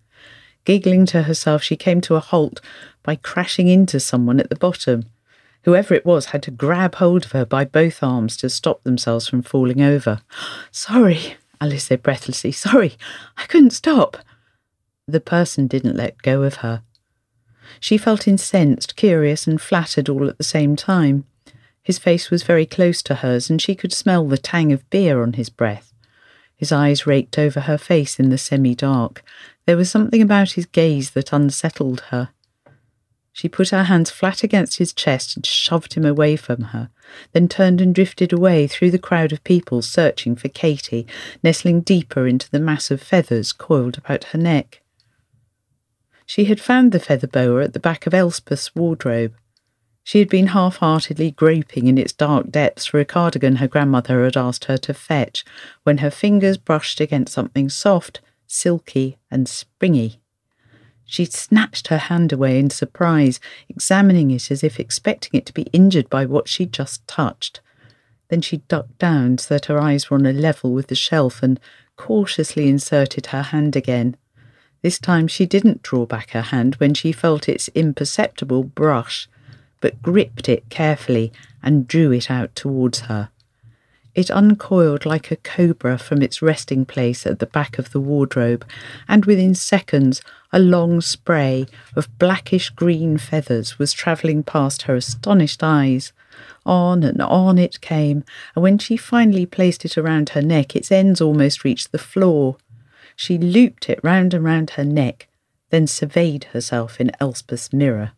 Giggling 0.65 1.07
to 1.07 1.23
herself, 1.23 1.63
she 1.63 1.77
came 1.77 2.01
to 2.03 2.17
a 2.17 2.21
halt 2.21 2.61
by 3.03 3.17
crashing 3.17 3.69
into 3.69 4.01
someone 4.01 4.41
at 4.41 4.51
the 4.51 4.57
bottom. 4.57 5.05
Whoever 5.63 5.95
it 5.95 6.07
was 6.07 6.27
had 6.27 6.43
to 6.45 6.51
grab 6.51 6.97
hold 6.97 7.27
of 7.27 7.33
her 7.33 7.45
by 7.45 7.65
both 7.65 8.03
arms 8.03 8.37
to 8.39 8.49
stop 8.49 8.83
themselves 8.83 9.29
from 9.29 9.43
falling 9.43 9.81
over. 9.81 10.21
Sorry, 10.71 11.37
Alice 11.61 11.85
said 11.85 12.03
breathlessly. 12.03 12.53
Sorry, 12.53 12.97
I 13.37 13.47
couldn't 13.47 13.71
stop. 13.71 14.19
The 15.09 15.21
person 15.21 15.69
didn't 15.69 15.97
let 15.97 16.23
go 16.23 16.43
of 16.43 16.57
her. 16.57 16.83
She 17.79 17.97
felt 17.97 18.27
incensed, 18.27 18.97
curious, 18.97 19.47
and 19.47 19.61
flattered 19.61 20.09
all 20.09 20.29
at 20.29 20.37
the 20.37 20.43
same 20.43 20.75
time. 20.75 21.25
His 21.81 21.97
face 21.97 22.29
was 22.29 22.43
very 22.43 22.67
close 22.67 23.03
to 23.03 23.17
hers, 23.17 23.49
and 23.49 23.63
she 23.63 23.77
could 23.77 23.93
smell 23.93 24.27
the 24.27 24.37
tang 24.37 24.73
of 24.73 24.89
beer 24.91 25.23
on 25.23 25.35
his 25.35 25.49
breath. 25.49 25.93
His 26.57 26.73
eyes 26.73 27.07
raked 27.07 27.39
over 27.39 27.61
her 27.61 27.79
face 27.79 28.19
in 28.19 28.31
the 28.31 28.39
semi 28.39 28.75
dark. 28.75 29.23
There 29.65 29.77
was 29.77 29.89
something 29.89 30.21
about 30.21 30.53
his 30.53 30.67
gaze 30.67 31.11
that 31.11 31.33
unsettled 31.33 32.01
her. 32.11 32.31
She 33.33 33.49
put 33.49 33.69
her 33.69 33.85
hands 33.85 34.11
flat 34.11 34.43
against 34.43 34.79
his 34.79 34.93
chest 34.93 35.37
and 35.37 35.47
shoved 35.47 35.95
him 35.95 36.05
away 36.05 36.35
from 36.35 36.63
her, 36.63 36.91
then 37.33 37.47
turned 37.47 37.81
and 37.81 37.95
drifted 37.95 38.33
away 38.33 38.67
through 38.67 38.91
the 38.91 38.99
crowd 38.99 39.31
of 39.31 39.45
people 39.45 39.83
searching 39.83 40.35
for 40.35 40.49
Katy, 40.49 41.07
nestling 41.45 41.83
deeper 41.83 42.27
into 42.27 42.51
the 42.51 42.59
mass 42.59 42.91
of 42.91 43.01
feathers 43.01 43.53
coiled 43.53 43.99
about 43.99 44.25
her 44.25 44.39
neck. 44.39 44.83
She 46.27 46.47
had 46.47 46.61
found 46.61 46.91
the 46.93 47.01
feather 47.01 47.29
boa 47.29 47.63
at 47.65 47.73
the 47.73 47.81
back 47.81 48.07
of 48.07 48.13
Elspeth's 48.13 48.75
wardrobe. 48.75 49.35
She 50.03 50.19
had 50.19 50.29
been 50.29 50.49
half 50.49 50.77
heartedly 50.77 51.31
groping 51.31 51.87
in 51.87 51.99
its 51.99 52.13
dark 52.13 52.51
depths 52.51 52.87
for 52.87 53.01
a 53.01 53.05
cardigan 53.05 53.57
her 53.57 53.69
grandmother 53.69 54.25
had 54.25 54.37
asked 54.37 54.67
her 54.67 54.77
to 54.79 54.95
fetch 54.95 55.45
when 55.85 55.99
her 55.99 56.11
fingers 56.11 56.59
brushed 56.59 57.01
against 57.01 57.33
something 57.33 57.69
soft, 57.69 58.21
silky, 58.47 59.19
and 59.31 59.49
springy. 59.49 60.21
She 61.05 61.25
snatched 61.25 61.89
her 61.89 61.99
hand 61.99 62.33
away 62.33 62.59
in 62.59 62.71
surprise, 62.71 63.39
examining 63.69 64.33
it 64.33 64.51
as 64.51 64.65
if 64.65 64.81
expecting 64.81 65.39
it 65.39 65.47
to 65.47 65.55
be 65.55 65.71
injured 65.73 66.11
by 66.11 66.27
what 66.27 66.49
she'd 66.49 66.73
just 66.73 67.07
touched. 67.07 67.61
Then 68.29 68.41
she 68.41 68.59
ducked 68.59 68.99
down 68.99 69.39
so 69.39 69.55
that 69.55 69.67
her 69.67 69.81
eyes 69.81 70.11
were 70.11 70.17
on 70.17 70.27
a 70.27 70.33
level 70.33 70.73
with 70.73 70.89
the 70.89 70.97
shelf 70.97 71.43
and 71.43 71.61
cautiously 71.97 72.69
inserted 72.69 73.27
her 73.27 73.43
hand 73.43 73.77
again. 73.77 74.17
This 74.83 74.99
time 74.99 75.27
she 75.27 75.47
didn't 75.47 75.83
draw 75.83 76.07
back 76.07 76.31
her 76.31 76.43
hand 76.43 76.77
when 76.77 76.95
she 76.95 77.13
felt 77.13 77.49
its 77.49 77.69
imperceptible 77.75 78.65
brush, 78.65 79.29
but 79.81 80.03
gripped 80.03 80.49
it 80.49 80.69
carefully 80.71 81.33
and 81.63 81.89
drew 81.89 82.13
it 82.13 82.31
out 82.31 82.55
towards 82.55 83.01
her. 83.01 83.31
It 84.15 84.31
uncoiled 84.31 85.05
like 85.05 85.31
a 85.31 85.37
cobra 85.37 85.99
from 85.99 86.23
its 86.23 86.41
resting 86.41 86.87
place 86.87 87.27
at 87.27 87.39
the 87.39 87.47
back 87.47 87.79
of 87.79 87.93
the 87.93 88.01
wardrobe, 88.01 88.67
and 89.07 89.27
within 89.27 89.55
seconds 89.55 90.23
a 90.55 90.59
long 90.59 91.03
spray 91.03 91.67
of 91.95 92.19
blackish 92.19 92.71
green 92.71 93.19
feathers 93.19 93.79
was 93.79 93.93
travelling 93.93 94.43
past 94.43 94.83
her 94.83 94.97
astonished 94.97 95.63
eyes. 95.63 96.15
On 96.65 97.03
and 97.03 97.21
on 97.21 97.59
it 97.59 97.83
came, 97.83 98.25
and 98.55 98.63
when 98.63 98.79
she 98.79 98.97
finally 98.97 99.45
placed 99.45 99.85
it 99.85 99.99
around 99.99 100.31
her 100.31 100.43
neck, 100.43 100.75
its 100.75 100.91
ends 100.91 101.21
almost 101.21 101.63
reached 101.63 101.93
the 101.93 101.99
floor. 101.99 102.57
She 103.17 103.39
looped 103.39 103.89
it 103.89 103.99
round 104.03 104.35
and 104.35 104.45
round 104.45 104.71
her 104.71 104.85
neck, 104.85 105.27
then 105.71 105.87
surveyed 105.87 106.45
herself 106.53 107.01
in 107.01 107.11
Elspeth's 107.19 107.73
mirror. 107.73 108.13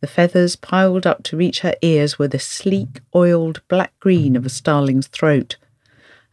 The 0.00 0.06
feathers 0.06 0.56
piled 0.56 1.06
up 1.06 1.22
to 1.24 1.36
reach 1.36 1.60
her 1.60 1.74
ears 1.82 2.18
were 2.18 2.28
the 2.28 2.38
sleek, 2.38 3.00
oiled 3.14 3.62
black 3.68 3.98
green 3.98 4.36
of 4.36 4.46
a 4.46 4.50
starling's 4.50 5.08
throat. 5.08 5.56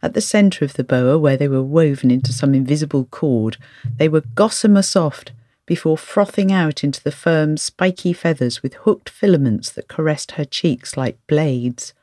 At 0.02 0.14
the 0.14 0.20
centre 0.20 0.64
of 0.64 0.74
the 0.74 0.84
boa, 0.84 1.18
where 1.18 1.36
they 1.36 1.48
were 1.48 1.62
woven 1.62 2.10
into 2.10 2.32
some 2.32 2.54
invisible 2.54 3.06
cord, 3.06 3.56
they 3.96 4.08
were 4.08 4.22
gossamer 4.34 4.82
soft 4.82 5.32
before 5.66 5.96
frothing 5.96 6.52
out 6.52 6.84
into 6.84 7.02
the 7.02 7.10
firm, 7.10 7.56
spiky 7.56 8.12
feathers 8.12 8.62
with 8.62 8.74
hooked 8.74 9.08
filaments 9.08 9.70
that 9.70 9.88
caressed 9.88 10.32
her 10.32 10.44
cheeks 10.44 10.96
like 10.96 11.26
blades. 11.26 11.94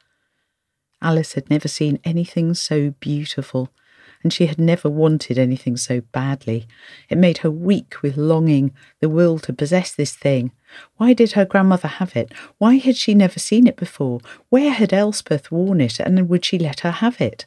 Alice 1.02 1.34
had 1.34 1.50
never 1.50 1.68
seen 1.68 2.00
anything 2.04 2.54
so 2.54 2.92
beautiful, 3.00 3.70
and 4.24 4.32
she 4.32 4.48
had 4.48 4.60
never 4.60 4.90
wanted 4.90 5.38
anything 5.38 5.78
so 5.78 6.02
badly. 6.12 6.68
It 7.10 7.18
made 7.18 7.40
her 7.40 7.52
weak 7.52 8.02
with 8.02 8.18
longing, 8.18 8.74
the 9.00 9.10
will 9.10 9.40
to 9.40 9.54
possess 9.54 9.94
this 9.94 10.14
thing. 10.14 10.52
Why 10.98 11.14
did 11.14 11.34
her 11.34 11.46
grandmother 11.46 11.88
have 11.88 12.16
it? 12.16 12.32
Why 12.58 12.76
had 12.76 12.96
she 12.96 13.14
never 13.14 13.40
seen 13.40 13.68
it 13.68 13.76
before? 13.76 14.20
Where 14.50 14.72
had 14.72 14.94
Elspeth 14.94 15.52
worn 15.52 15.82
it, 15.82 16.00
and 16.00 16.30
would 16.30 16.46
she 16.46 16.58
let 16.58 16.82
her 16.82 16.92
have 16.92 17.20
it? 17.20 17.46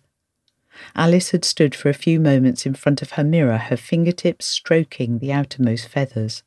Alice 0.97 1.31
had 1.31 1.45
stood 1.45 1.75
for 1.75 1.89
a 1.89 1.95
few 1.95 2.19
moments 2.19 2.67
in 2.67 2.75
front 2.75 3.01
of 3.01 3.13
her 3.13 3.25
mirror, 3.25 3.59
her 3.59 3.77
fingertips 3.77 4.47
stroking 4.47 5.19
the 5.19 5.33
outermost 5.33 5.89
feathers. 5.89 6.43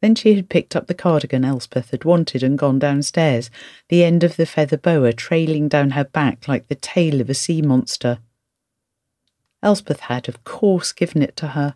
Then 0.00 0.14
she 0.14 0.34
had 0.34 0.48
picked 0.48 0.74
up 0.74 0.86
the 0.86 0.94
cardigan 0.94 1.44
Elspeth 1.44 1.90
had 1.90 2.04
wanted 2.04 2.42
and 2.42 2.58
gone 2.58 2.78
downstairs, 2.78 3.50
the 3.88 4.02
end 4.02 4.24
of 4.24 4.36
the 4.36 4.46
feather 4.46 4.78
boa 4.78 5.12
trailing 5.12 5.68
down 5.68 5.90
her 5.90 6.04
back 6.04 6.48
like 6.48 6.68
the 6.68 6.74
tail 6.74 7.20
of 7.20 7.28
a 7.28 7.34
sea 7.34 7.60
monster. 7.60 8.18
Elspeth 9.62 10.00
had, 10.00 10.28
of 10.28 10.42
course, 10.44 10.92
given 10.92 11.22
it 11.22 11.36
to 11.36 11.48
her, 11.48 11.74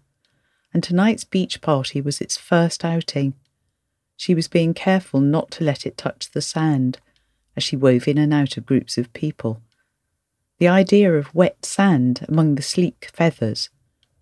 and 0.73 0.83
tonight's 0.83 1.25
beach 1.25 1.61
party 1.61 2.01
was 2.01 2.21
its 2.21 2.37
first 2.37 2.85
outing. 2.85 3.35
She 4.17 4.35
was 4.35 4.49
being 4.49 4.75
careful 4.75 5.21
not 5.21 5.51
to 5.53 5.65
let 5.65 5.87
it 5.87 5.97
touch 5.97 6.31
the 6.31 6.43
sand 6.43 6.99
as 7.57 7.63
she 7.63 7.77
wove 7.77 8.09
in 8.09 8.19
and 8.19 8.33
out 8.33 8.57
of 8.57 8.67
groups 8.67 8.99
of 8.99 9.13
people. 9.13 9.61
The 10.59 10.69
idea 10.69 11.13
of 11.15 11.35
wet 11.35 11.65
sand 11.65 12.25
among 12.29 12.55
the 12.55 12.63
sleek 12.63 13.11
feathers 13.13 13.71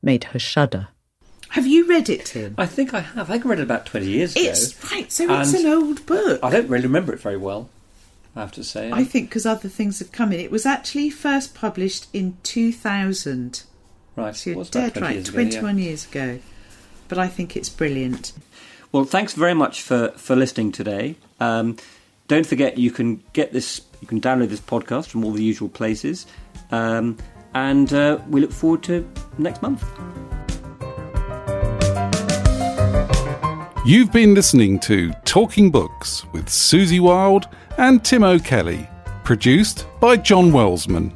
made 0.03 0.25
her 0.25 0.39
shudder. 0.39 0.89
Have 1.51 1.67
you 1.67 1.87
read 1.87 2.09
it, 2.09 2.25
Tim? 2.25 2.55
I 2.57 2.65
think 2.65 2.95
I 2.95 3.01
have. 3.01 3.29
I 3.29 3.35
think 3.35 3.45
I 3.45 3.51
read 3.51 3.59
it 3.59 3.65
about 3.65 3.85
20 3.85 4.07
years 4.07 4.35
ago. 4.35 4.45
It's 4.47 4.91
right, 4.91 5.13
so 5.13 5.31
it's 5.39 5.53
an 5.53 5.67
old 5.67 6.07
book. 6.07 6.41
I 6.43 6.51
don't 6.51 6.69
really 6.69 6.87
remember 6.87 7.13
it 7.13 7.21
very 7.21 7.37
well, 7.37 7.69
I 8.35 8.41
have 8.41 8.53
to 8.53 8.65
say. 8.65 8.91
I 8.91 9.05
think 9.05 9.29
because 9.29 9.45
other 9.45 9.69
things 9.69 9.99
have 9.99 10.13
come 10.13 10.33
in. 10.33 10.41
It 10.41 10.51
was 10.51 10.65
actually 10.65 11.11
first 11.11 11.55
published 11.55 12.07
in 12.13 12.37
2000. 12.43 13.65
right. 14.17 14.35
So 14.35 14.51
you're 14.51 14.65
dead 14.65 14.95
20 14.95 15.01
right, 15.01 15.15
years 15.17 15.29
ago, 15.29 15.39
yeah. 15.41 15.51
21 15.51 15.79
years 15.79 16.07
ago. 16.07 16.39
But 17.09 17.19
I 17.19 17.29
think 17.29 17.57
it's 17.57 17.69
brilliant. 17.69 18.33
Well, 18.91 19.05
thanks 19.05 19.35
very 19.35 19.55
much 19.55 19.83
for, 19.83 20.09
for 20.17 20.37
listening 20.37 20.73
today. 20.73 21.17
Um, 21.41 21.77
don't 22.29 22.47
forget 22.47 22.79
you 22.79 22.91
can 22.91 23.23
get 23.33 23.53
this, 23.53 23.83
you 24.01 24.09
can 24.09 24.21
download 24.21 24.49
this 24.49 24.61
podcast 24.61 25.09
from 25.09 25.25
all 25.25 25.33
the 25.33 25.43
usual 25.43 25.69
places. 25.69 26.27
Um, 26.71 27.19
and 27.55 27.93
uh, 27.93 28.19
we 28.29 28.41
look 28.41 28.53
forward 28.53 28.83
to 28.85 29.07
next 29.39 29.61
month. 29.61 29.85
You've 33.85 34.13
been 34.13 34.33
listening 34.33 34.79
to 34.81 35.11
Talking 35.25 35.69
Books 35.69 36.25
with 36.33 36.49
Susie 36.49 37.01
Wild 37.01 37.49
and 37.79 38.05
Tim 38.05 38.23
O'Kelly, 38.23 38.89
produced 39.25 39.89
by 39.99 40.19
John 40.19 40.53
Wellsman. 40.53 41.13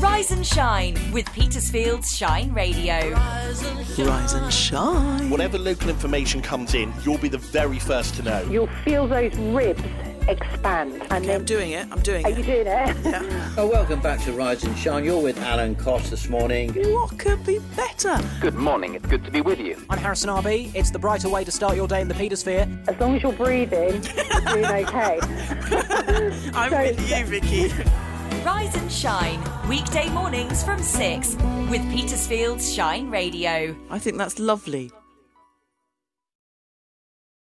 Rise 0.00 0.30
and 0.30 0.46
shine 0.46 0.96
with 1.12 1.30
Petersfield's 1.34 2.16
Shine 2.16 2.54
Radio. 2.54 3.10
Rise 3.10 4.32
and 4.32 4.50
shine. 4.50 5.28
Whatever 5.28 5.58
local 5.58 5.90
information 5.90 6.40
comes 6.40 6.72
in, 6.72 6.90
you'll 7.04 7.18
be 7.18 7.28
the 7.28 7.36
very 7.36 7.78
first 7.78 8.14
to 8.14 8.22
know. 8.22 8.48
You'll 8.50 8.70
feel 8.82 9.06
those 9.06 9.36
ribs 9.36 9.82
expand. 10.28 11.02
And 11.10 11.30
I'm 11.30 11.44
doing 11.44 11.72
it. 11.72 11.86
I'm 11.90 12.00
doing 12.00 12.24
it. 12.26 12.32
are 12.32 12.38
you 12.38 12.44
doing 12.44 12.66
it? 12.66 13.32
Oh, 13.58 13.66
welcome 13.70 14.00
back 14.00 14.20
to 14.22 14.32
Rise 14.32 14.64
and 14.64 14.76
Shine. 14.78 15.04
You're 15.04 15.20
with 15.22 15.38
Alan 15.38 15.74
Cost 15.74 16.10
this 16.10 16.28
morning. 16.28 16.72
What 16.92 17.18
could 17.18 17.44
be 17.44 17.58
better? 17.76 18.18
Good 18.40 18.54
morning, 18.54 18.94
it's 18.94 19.06
good 19.06 19.24
to 19.26 19.30
be 19.30 19.40
with 19.42 19.58
you. 19.60 19.76
I'm 19.90 19.98
Harrison 19.98 20.30
RB. 20.30 20.74
It's 20.74 20.90
the 20.90 20.98
brighter 20.98 21.28
way 21.28 21.44
to 21.44 21.50
start 21.50 21.76
your 21.76 21.86
day 21.86 22.00
in 22.00 22.08
the 22.08 22.14
Petersphere. 22.14 22.66
As 22.88 22.98
long 22.98 23.14
as 23.16 23.22
you're 23.22 23.32
breathing, 23.32 24.02
you're 24.02 24.40
doing 24.40 24.64
okay. 24.86 25.18
I'm 26.54 26.70
So- 26.70 26.78
with 26.78 27.10
you, 27.10 27.24
Vicky. 27.26 27.72
Rise 28.44 28.74
and 28.74 28.90
shine 28.90 29.40
weekday 29.68 30.08
mornings 30.08 30.64
from 30.64 30.82
6 30.82 31.36
with 31.70 31.82
Petersfield's 31.92 32.72
Shine 32.72 33.10
Radio. 33.10 33.76
I 33.90 33.98
think 33.98 34.16
that's 34.18 34.38
lovely. 34.38 34.90